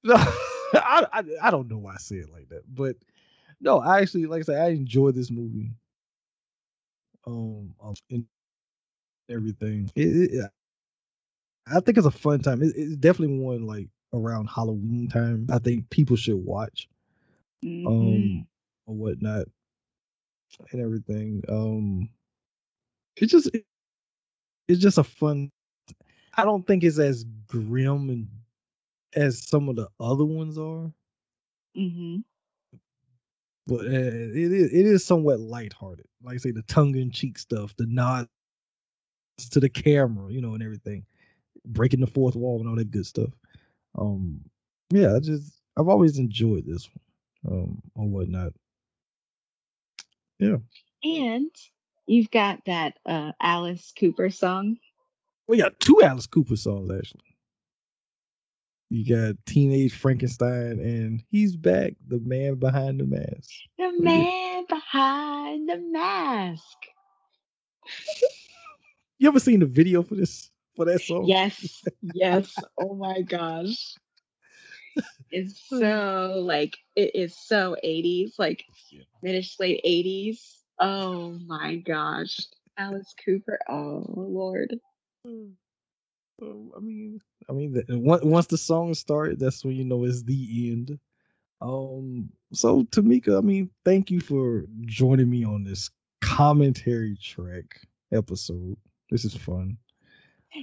[0.03, 2.95] No, I, I I don't know why I say it like that, but
[3.61, 5.71] no, I actually like I said, I enjoy this movie.
[7.25, 8.25] Um, um and
[9.29, 9.91] everything.
[9.95, 10.47] It, it, yeah.
[11.67, 12.61] I think it's a fun time.
[12.61, 15.47] It, it's definitely one like around Halloween time.
[15.51, 16.87] I think people should watch
[17.63, 18.31] Mhm.
[18.35, 18.47] um
[18.85, 19.47] or whatnot
[20.71, 21.41] and everything.
[21.49, 22.09] Um,
[23.17, 23.65] it's just it,
[24.67, 25.51] it's just a fun.
[26.37, 28.27] I don't think it's as grim and
[29.15, 30.91] as some of the other ones are.
[31.75, 32.23] Mhm.
[33.69, 36.07] But uh, it is it is somewhat lighthearted.
[36.23, 38.29] Like I say, the tongue in cheek stuff, the nods
[39.51, 41.05] to the camera, you know, and everything,
[41.65, 43.31] breaking the fourth wall and all that good stuff.
[43.97, 44.41] Um,
[44.91, 46.89] yeah, I just I've always enjoyed this
[47.43, 48.53] one, um, or whatnot.
[50.39, 50.57] Yeah,
[51.03, 51.51] And
[52.07, 54.77] you've got that uh, Alice Cooper song.
[55.47, 57.28] we got two Alice Cooper songs actually.
[58.89, 63.49] You got Teenage Frankenstein and He's Back, the man behind the mask.
[63.77, 66.77] The man behind the mask.
[69.21, 71.25] You ever seen the video for this for that song?
[71.27, 72.63] Yes, yes.
[72.79, 73.95] Oh my gosh.
[75.29, 79.03] It's so like it is so 80s, like Yeah.
[79.21, 80.39] British late 80s.
[80.79, 82.37] Oh my gosh.
[82.77, 83.59] Alice Cooper.
[83.69, 84.79] Oh Lord.
[85.25, 85.49] Hmm.
[86.41, 90.23] Um, I mean, I mean, the, once the song started, that's when you know it's
[90.23, 90.99] the end.
[91.61, 95.89] Um, so Tamika, I mean, thank you for joining me on this
[96.21, 97.81] commentary track
[98.13, 98.77] episode.
[99.09, 99.77] This is fun.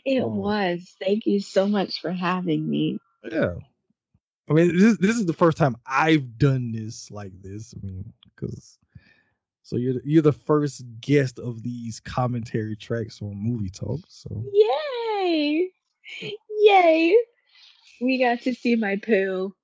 [0.05, 0.29] It Oh.
[0.29, 0.97] was.
[1.01, 2.99] Thank you so much for having me.
[3.31, 3.55] Yeah.
[4.49, 7.75] I mean, this this is the first time I've done this like this.
[7.77, 8.79] I mean, because
[9.65, 14.01] so you're the- you're the first guest of these commentary tracks on Movie Talk.
[14.09, 14.45] So
[15.27, 15.71] Yay!
[16.61, 17.17] Yay!
[18.01, 19.55] We got to see my poo.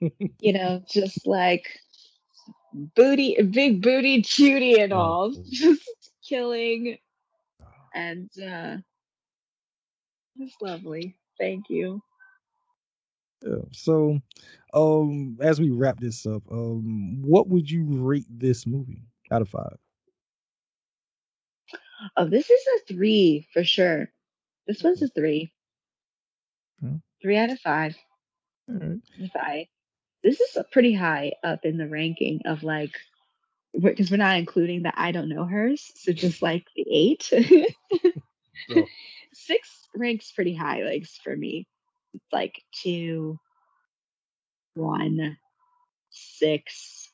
[0.40, 1.66] you know, just like
[2.72, 5.82] booty, big booty Judy and Oh, all, just
[6.28, 6.98] killing,
[7.94, 8.78] and uh,
[10.36, 11.16] it was lovely.
[11.38, 12.02] Thank you.
[13.42, 13.62] yeah.
[13.72, 14.20] So,
[14.74, 19.48] um, as we wrap this up, um, what would you rate this movie out of
[19.48, 19.76] five?
[22.16, 24.10] Oh, this is a three for sure.
[24.66, 25.52] This one's a three.
[26.80, 26.96] Hmm.
[27.22, 27.96] Three out of five.
[28.68, 28.98] Right.
[29.18, 29.68] If I,
[30.22, 32.92] this is a pretty high up in the ranking of like,
[33.78, 37.32] because we're not including the I don't know hers, so just like the eight.
[38.70, 38.84] Oh.
[39.34, 41.66] Six ranks pretty high, like for me.
[42.14, 43.38] It's like two,
[44.74, 45.36] one,
[46.10, 47.12] six,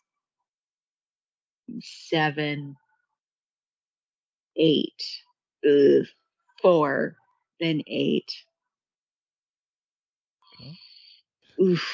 [1.80, 2.76] seven,
[4.56, 5.02] eight,
[6.60, 7.16] four,
[7.62, 8.34] then eight.
[10.60, 10.78] Okay.
[11.60, 11.88] Oof.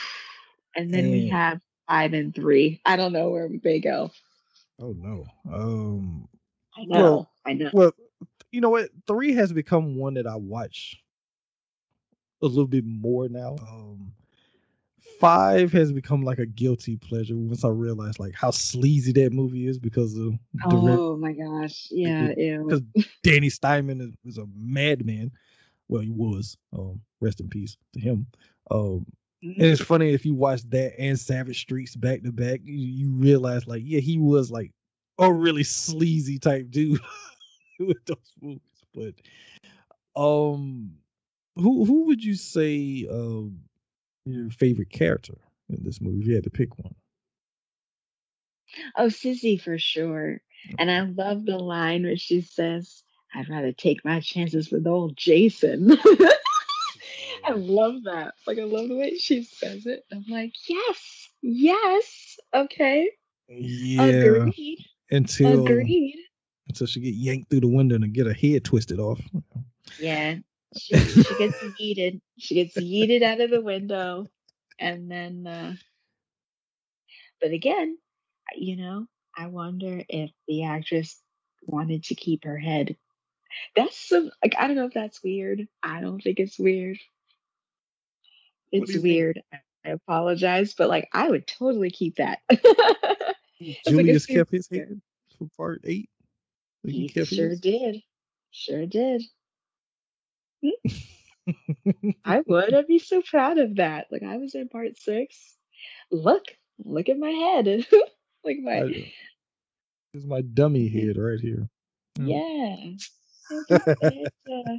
[0.76, 2.80] And then we have five and three.
[2.84, 4.10] I don't know where they go.
[4.80, 5.26] Oh no.
[5.52, 6.28] Um.
[6.76, 7.00] I know.
[7.02, 7.70] Well, I know.
[7.72, 7.92] Well,
[8.52, 8.90] you know what?
[9.06, 11.02] Three has become one that I watch
[12.42, 13.56] a little bit more now.
[13.60, 14.12] Um,
[15.20, 19.66] five has become like a guilty pleasure once I realized like how sleazy that movie
[19.66, 20.34] is because of
[20.68, 21.88] direct, Oh my gosh.
[21.90, 22.82] Yeah, because
[23.22, 25.32] Danny Steinmann is, is a madman.
[25.88, 26.56] Well, he was.
[26.72, 28.26] Um, rest in peace to him.
[28.70, 29.06] Um,
[29.42, 33.10] and it's funny if you watch that and Savage Streets back to back, you, you
[33.12, 34.72] realize like, yeah, he was like
[35.18, 37.00] a really sleazy type dude
[37.78, 38.60] with those movies.
[38.94, 39.14] But
[40.20, 40.92] um,
[41.56, 43.60] who who would you say um
[44.24, 45.38] your favorite character
[45.68, 46.20] in this movie?
[46.20, 46.94] If you had to pick one.
[48.96, 50.40] Oh, Sissy for sure.
[50.78, 53.02] And I love the line where she says,
[53.34, 55.92] I'd rather take my chances with old Jason.
[57.44, 58.34] I love that.
[58.46, 60.04] Like, I love the way she says it.
[60.12, 63.10] I'm like, yes, yes, okay,
[63.48, 66.16] Yeah, agreed, until agreed.
[66.68, 69.20] until she get yanked through the window and get her head twisted off.
[69.96, 70.36] Yeah,
[70.74, 72.20] she, she gets yeeted.
[72.38, 74.28] She gets yeeted out of the window.
[74.78, 75.74] And then, uh,
[77.40, 77.98] but again,
[78.56, 79.06] you know,
[79.36, 81.22] I wonder if the actress
[81.66, 82.96] wanted to keep her head.
[83.76, 85.68] That's some, like, I don't know if that's weird.
[85.82, 86.98] I don't think it's weird.
[88.74, 89.04] What do It's you think?
[89.04, 89.42] weird.
[89.84, 92.40] I apologize, but like, I would totally keep that.
[92.50, 95.00] like a Julius kept his head
[95.38, 96.10] for part eight.
[96.84, 97.60] Like, he kept sure his?
[97.60, 98.02] did.
[98.50, 99.22] Sure did.
[102.24, 102.74] I would.
[102.74, 104.06] I'd be so proud of that.
[104.10, 105.56] Like I was in part six.
[106.10, 106.44] Look,
[106.84, 107.86] look at my head.
[108.44, 109.12] like my I-
[110.12, 111.68] This is my dummy head right here.
[112.18, 112.76] yeah.
[113.50, 114.76] It, uh,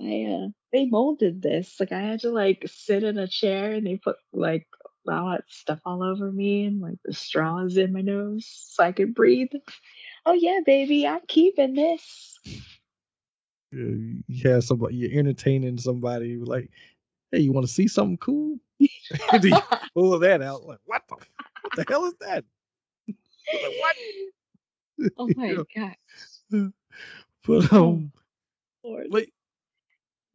[0.00, 1.78] I uh they molded this.
[1.80, 4.66] Like I had to like sit in a chair and they put like
[5.08, 8.92] all that stuff all over me and like the straws in my nose so I
[8.92, 9.50] could breathe.
[10.26, 12.38] Oh yeah, baby, I'm keeping this.
[13.72, 16.70] Yeah, you have somebody, you're entertaining somebody like,
[17.30, 18.58] hey, you want to see something cool?
[19.32, 19.56] You
[19.94, 20.64] pull that out?
[20.64, 21.16] Like, what the,
[21.60, 22.44] what the hell is that?
[23.52, 23.96] Like, what?
[25.18, 25.96] oh You my know, god.
[27.46, 28.12] But Oh, um,
[28.84, 29.08] Lord.
[29.10, 29.26] but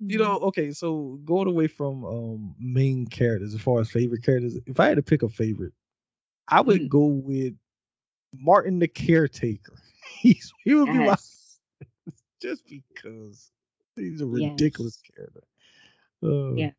[0.07, 0.19] you Mhm.
[0.19, 4.79] know, okay, so going away from um main characters as far as favorite characters, if
[4.79, 5.73] I had to pick a favorite,
[6.47, 6.89] I would Mm.
[6.89, 7.55] go with
[8.33, 9.73] Martin the caretaker.
[10.19, 11.15] He's he would be my
[12.41, 13.51] just because
[13.95, 14.51] he's a Yes.
[14.51, 15.43] ridiculous character.
[16.23, 16.71] Uh, Yeah.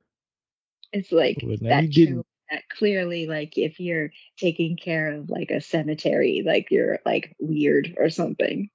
[0.93, 1.39] It's like
[1.69, 7.01] that show that clearly like if you're taking care of like a cemetery, like you're
[7.05, 8.71] like weird or something.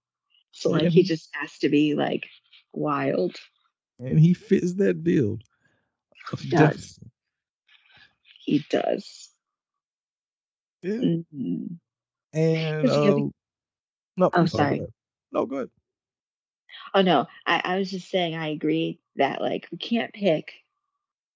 [0.54, 2.26] So like he just has to be like
[2.72, 3.36] wild.
[4.00, 5.40] and he fits that bill.
[6.40, 6.78] He Definitely.
[6.78, 7.00] does.
[8.40, 9.30] He does.
[10.82, 10.94] Yeah.
[10.94, 11.66] hmm
[12.34, 13.16] And the uh,
[14.18, 14.48] no, oh I'm sorry.
[14.48, 14.80] sorry.
[14.80, 14.88] go.
[15.32, 15.70] No, good.
[16.94, 20.54] Oh no, I, I was just saying I agree that like we can't pick,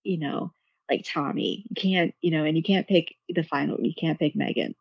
[0.04, 0.54] you know,
[0.90, 1.66] like Tommy.
[1.70, 3.80] You can't, you know, and you can't pick the final.
[3.82, 4.76] You can't pick Megan.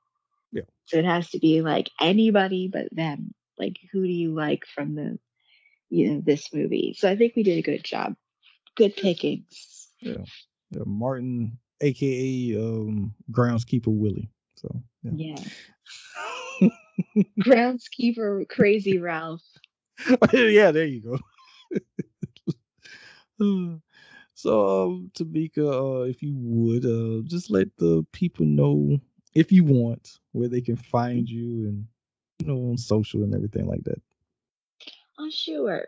[0.52, 0.62] Yeah.
[0.86, 3.34] So it has to be like anybody but them.
[3.59, 5.19] Like who do you like from the,
[5.89, 6.95] you know, this movie?
[6.99, 8.15] So I think we did a good job.
[8.77, 9.89] Good pickings.
[10.01, 10.24] Yeah.
[10.70, 10.83] yeah.
[10.85, 14.31] Martin aka um, groundskeeper Willie.
[14.57, 15.37] So yeah.
[16.61, 16.69] yeah.
[17.41, 19.45] groundskeeper Crazy Ralph.
[20.33, 21.19] yeah, there you go.
[24.35, 28.99] so, um, Tamika, uh, if you would, uh, just let the people know
[29.35, 31.87] if you want where they can find you and
[32.40, 34.00] you know on social and everything like that.
[35.18, 35.86] Oh, sure.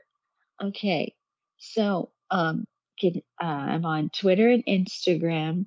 [0.62, 1.14] Okay.
[1.58, 2.66] So, um,
[3.00, 5.66] can, uh, I'm on Twitter and Instagram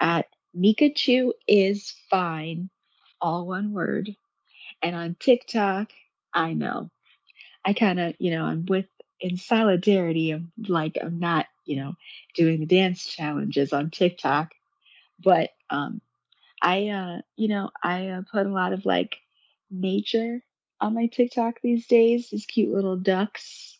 [0.00, 0.26] at
[0.56, 2.70] Mikachu is fine,
[3.20, 4.10] all one word.
[4.82, 5.90] And on TikTok,
[6.34, 6.90] I know.
[7.64, 8.86] I kind of, you know, I'm with
[9.20, 11.94] in solidarity of like I'm not, you know,
[12.34, 14.52] doing the dance challenges on TikTok,
[15.22, 16.00] but um
[16.62, 19.16] I uh you know, I uh, put a lot of like
[19.72, 20.40] nature
[20.80, 23.78] on my TikTok these days, these cute little ducks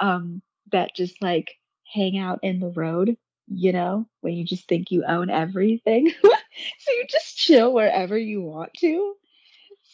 [0.00, 0.42] um
[0.72, 1.54] that just like
[1.92, 3.16] hang out in the road,
[3.48, 6.10] you know, when you just think you own everything.
[6.22, 9.14] so you just chill wherever you want to.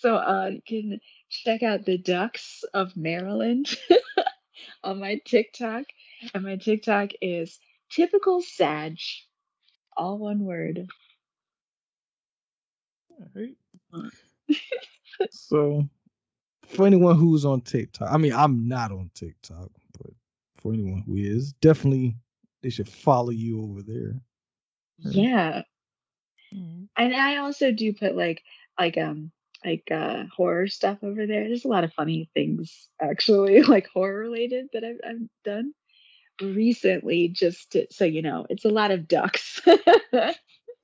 [0.01, 3.75] So uh, you can check out the Ducks of Maryland
[4.85, 5.85] on my TikTok.
[6.35, 7.59] And my TikTok is
[7.91, 8.99] typical Sag,
[9.97, 10.87] all one word.
[13.11, 13.57] All right.
[15.31, 15.89] so,
[16.69, 20.13] for anyone who's on TikTok, I mean, I'm not on TikTok, but
[20.61, 22.17] for anyone who is, definitely
[22.63, 24.21] they should follow you over there.
[24.99, 25.63] Yeah.
[26.55, 26.85] Mm-hmm.
[26.97, 28.43] And I also do put like
[28.79, 29.31] like um
[29.65, 31.45] like uh horror stuff over there.
[31.45, 35.75] There's a lot of funny things actually, like horror related that I've I've done
[36.41, 39.61] recently just to, so you know, it's a lot of ducks.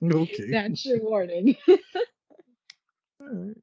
[0.02, 0.51] okay.
[0.51, 1.57] That's your warning.
[1.69, 1.77] All
[3.20, 3.57] right.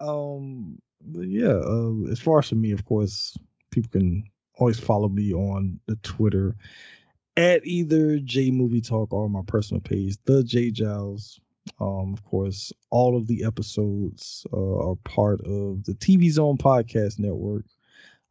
[0.00, 3.36] Um but yeah, uh, as far as for me, of course,
[3.70, 4.24] people can
[4.54, 6.56] always follow me on the Twitter
[7.36, 11.40] at either Jay Movie Talk or my personal page, the Jay Giles.
[11.80, 17.18] Um, of course, all of the episodes uh, are part of the TV Zone Podcast
[17.18, 17.64] Network.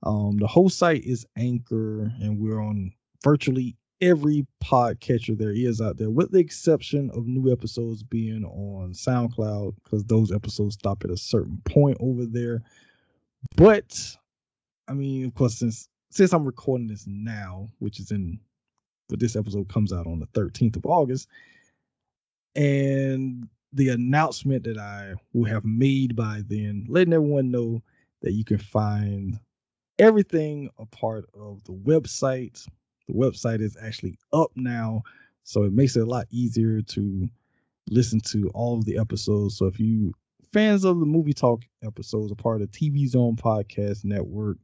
[0.03, 2.91] Um, the whole site is Anchor, and we're on
[3.23, 8.93] virtually every podcatcher there is out there, with the exception of new episodes being on
[8.93, 12.61] SoundCloud, because those episodes stop at a certain point over there.
[13.55, 14.17] But
[14.87, 18.39] I mean, of course, since since I'm recording this now, which is in
[19.09, 21.27] but this episode comes out on the 13th of August.
[22.55, 27.81] And the announcement that I will have made by then, letting everyone know
[28.21, 29.39] that you can find
[29.97, 32.65] everything a part of the website.
[33.09, 35.01] The website is actually up now,
[35.43, 37.27] so it makes it a lot easier to
[37.89, 39.57] listen to all of the episodes.
[39.57, 40.13] So if you
[40.53, 44.57] fans of the movie talk episodes, are part of the TV Zone Podcast Network,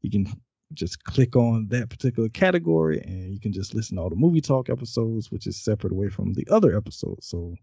[0.00, 0.26] you can
[0.74, 4.40] just click on that particular category and you can just listen to all the movie
[4.40, 7.28] talk episodes, which is separate away from the other episodes.
[7.28, 7.54] So,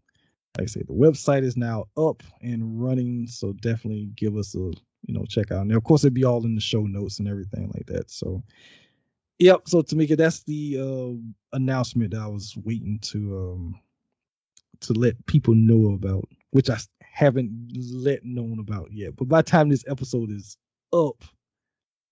[0.58, 3.28] like I say, the website is now up and running.
[3.28, 4.72] So definitely give us a
[5.06, 5.62] you know check out.
[5.62, 8.10] And of course, it'd be all in the show notes and everything like that.
[8.10, 8.42] So,
[9.40, 9.62] yep.
[9.66, 13.80] So Tamika, that's the uh, announcement that I was waiting to um
[14.82, 19.16] to let people know about, which I haven't let known about yet.
[19.16, 20.58] But by the time this episode is
[20.94, 21.24] up,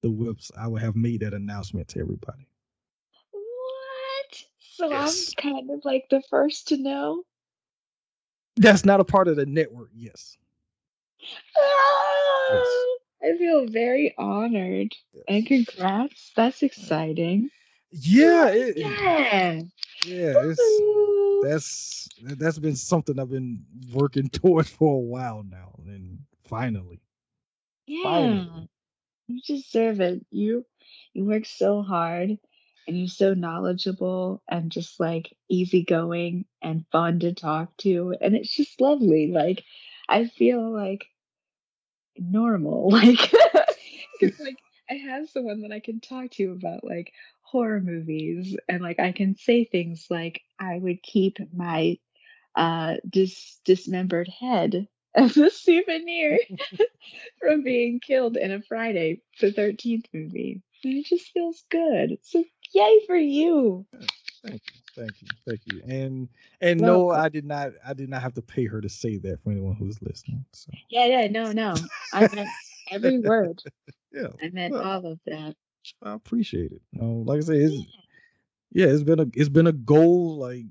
[0.02, 2.48] the whips, I would have made that announcement to everybody.
[3.32, 4.44] What?
[4.60, 5.34] So yes.
[5.38, 7.24] I'm kind of like the first to know?
[8.58, 10.38] That's not a part of the network, yes.
[11.56, 12.97] Oh, yes.
[13.24, 14.94] I feel very honored.
[15.14, 15.24] Yes.
[15.28, 16.32] And congrats.
[16.36, 17.50] That's exciting.
[17.92, 18.50] Yeah.
[18.50, 19.62] It, yeah.
[20.06, 20.34] Yeah.
[20.46, 20.62] It's,
[21.44, 23.64] that's that's been something I've been
[23.94, 25.74] working towards for a while now.
[25.86, 27.02] And finally.
[27.88, 28.04] Yeah.
[28.04, 28.70] Finally.
[29.28, 30.26] You deserve it.
[30.32, 30.66] You
[31.14, 32.38] you work so hard
[32.88, 38.16] and you're so knowledgeable and just like easygoing and fun to talk to.
[38.22, 39.32] And it's just lovely.
[39.32, 39.64] Like
[40.08, 41.08] I feel like
[42.20, 42.90] normal.
[42.92, 43.34] Like
[44.40, 44.58] like
[44.90, 49.12] I have someone that I can talk to about like horror movies and like I
[49.12, 51.98] can say things like I would keep my
[52.56, 56.40] uh dis- dismembered head as a souvenir
[57.40, 60.62] from being killed in a Friday the 13th movie.
[60.84, 62.18] And it just feels good.
[62.24, 63.86] So yay for you.
[64.46, 64.82] Thank you.
[64.96, 65.28] Thank you.
[65.46, 65.82] Thank you.
[65.88, 66.30] And
[66.62, 68.90] and well, no, uh I did not I did not have to pay her to
[68.90, 70.46] say that for anyone who's listening.
[70.54, 71.76] So Yeah, yeah, no, no.
[72.14, 72.50] I meant
[72.92, 73.62] every word.
[74.12, 74.28] Yeah.
[74.42, 75.56] I meant well, all of that.
[76.04, 76.82] I appreciate it.
[76.94, 77.76] Know, like I say, it's,
[78.72, 78.86] yeah.
[78.86, 80.66] yeah, it's been a it's been a goal like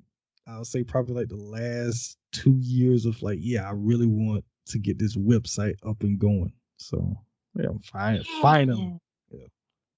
[0.47, 4.79] I'll say probably like the last two years of like, yeah, I really want to
[4.79, 6.53] get this website up and going.
[6.77, 7.17] So
[7.55, 8.41] yeah, I'm fine, yeah.
[8.43, 9.01] finally.
[9.31, 9.47] Yeah.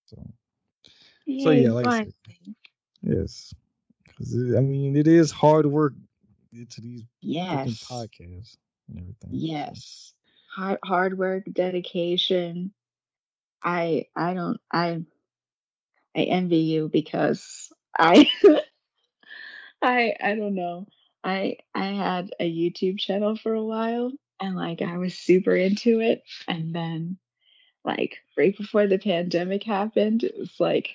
[0.06, 0.30] So,
[1.26, 2.12] yeah, so yeah, like I said,
[3.02, 3.54] yes,
[4.04, 5.94] because I mean it is hard work
[6.52, 7.84] into these yes.
[7.84, 8.56] podcasts
[8.88, 9.30] and everything.
[9.30, 10.14] yes
[10.58, 12.72] hard hard work dedication.
[13.62, 15.02] I i don't i
[16.16, 18.30] i envy you because i
[19.82, 20.86] i i don't know.
[21.24, 26.00] I i had a youtube channel for a while and like i was super into
[26.00, 27.18] it and then
[27.84, 30.90] like right before the pandemic happened it was like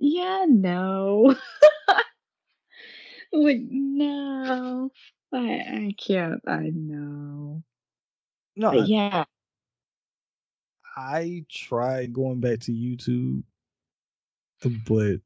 [0.00, 1.34] yeah no
[3.32, 4.90] like no
[5.32, 7.62] i i can't i know
[8.56, 9.24] No, but I, yeah
[10.96, 13.42] I tried going back to YouTube,
[14.86, 15.20] but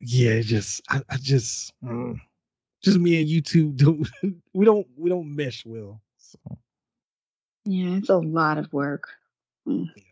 [0.00, 2.18] yeah, just I, I just mm,
[2.82, 4.08] just me and YouTube don't
[4.54, 6.00] we don't we don't mesh well.
[6.18, 6.38] So
[7.64, 9.08] yeah it's a lot of work
[9.68, 9.88] Mm.
[9.94, 10.11] yeah.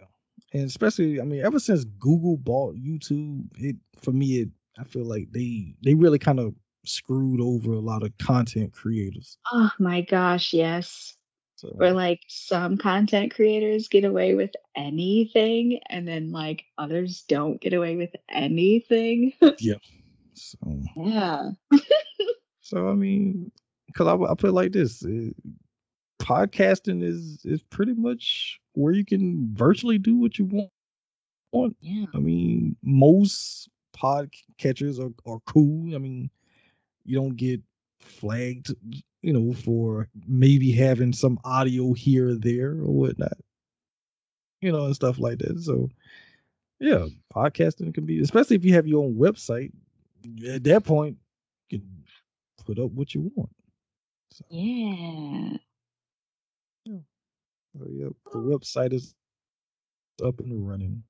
[0.53, 4.49] And especially I mean ever since Google bought YouTube, it for me it
[4.79, 6.55] I feel like they they really kind of
[6.85, 9.39] screwed over a lot of content creators.
[9.53, 11.17] oh my gosh yes
[11.57, 17.61] So where like some content creators get away with anything and then like others don't
[17.61, 19.33] get away with anything.
[19.59, 19.75] yeah.
[20.35, 20.59] So
[20.97, 21.51] yeah.
[22.61, 23.53] so I mean
[23.87, 25.05] because I, I put it like this.
[25.05, 25.31] eh,
[26.21, 30.71] podcasting is is pretty much where you can virtually do what you want.
[31.53, 31.77] want.
[31.81, 32.07] Yeah.
[32.15, 35.95] I mean, most podcatchers are, are cool.
[35.95, 36.31] I mean,
[37.05, 37.61] you don't get
[38.01, 38.75] flagged,
[39.23, 43.37] you know, for maybe having some audio here or there or whatnot,
[44.61, 45.61] you know, and stuff like that.
[45.61, 45.89] So,
[46.79, 49.73] yeah, podcasting can be, especially if you have your own website.
[50.49, 51.17] At that point,
[51.71, 52.05] you can
[52.65, 53.51] put up what you want.
[54.31, 55.57] So, Yeah.
[57.79, 58.13] So yep.
[58.33, 59.15] the website is
[60.25, 61.05] up and running.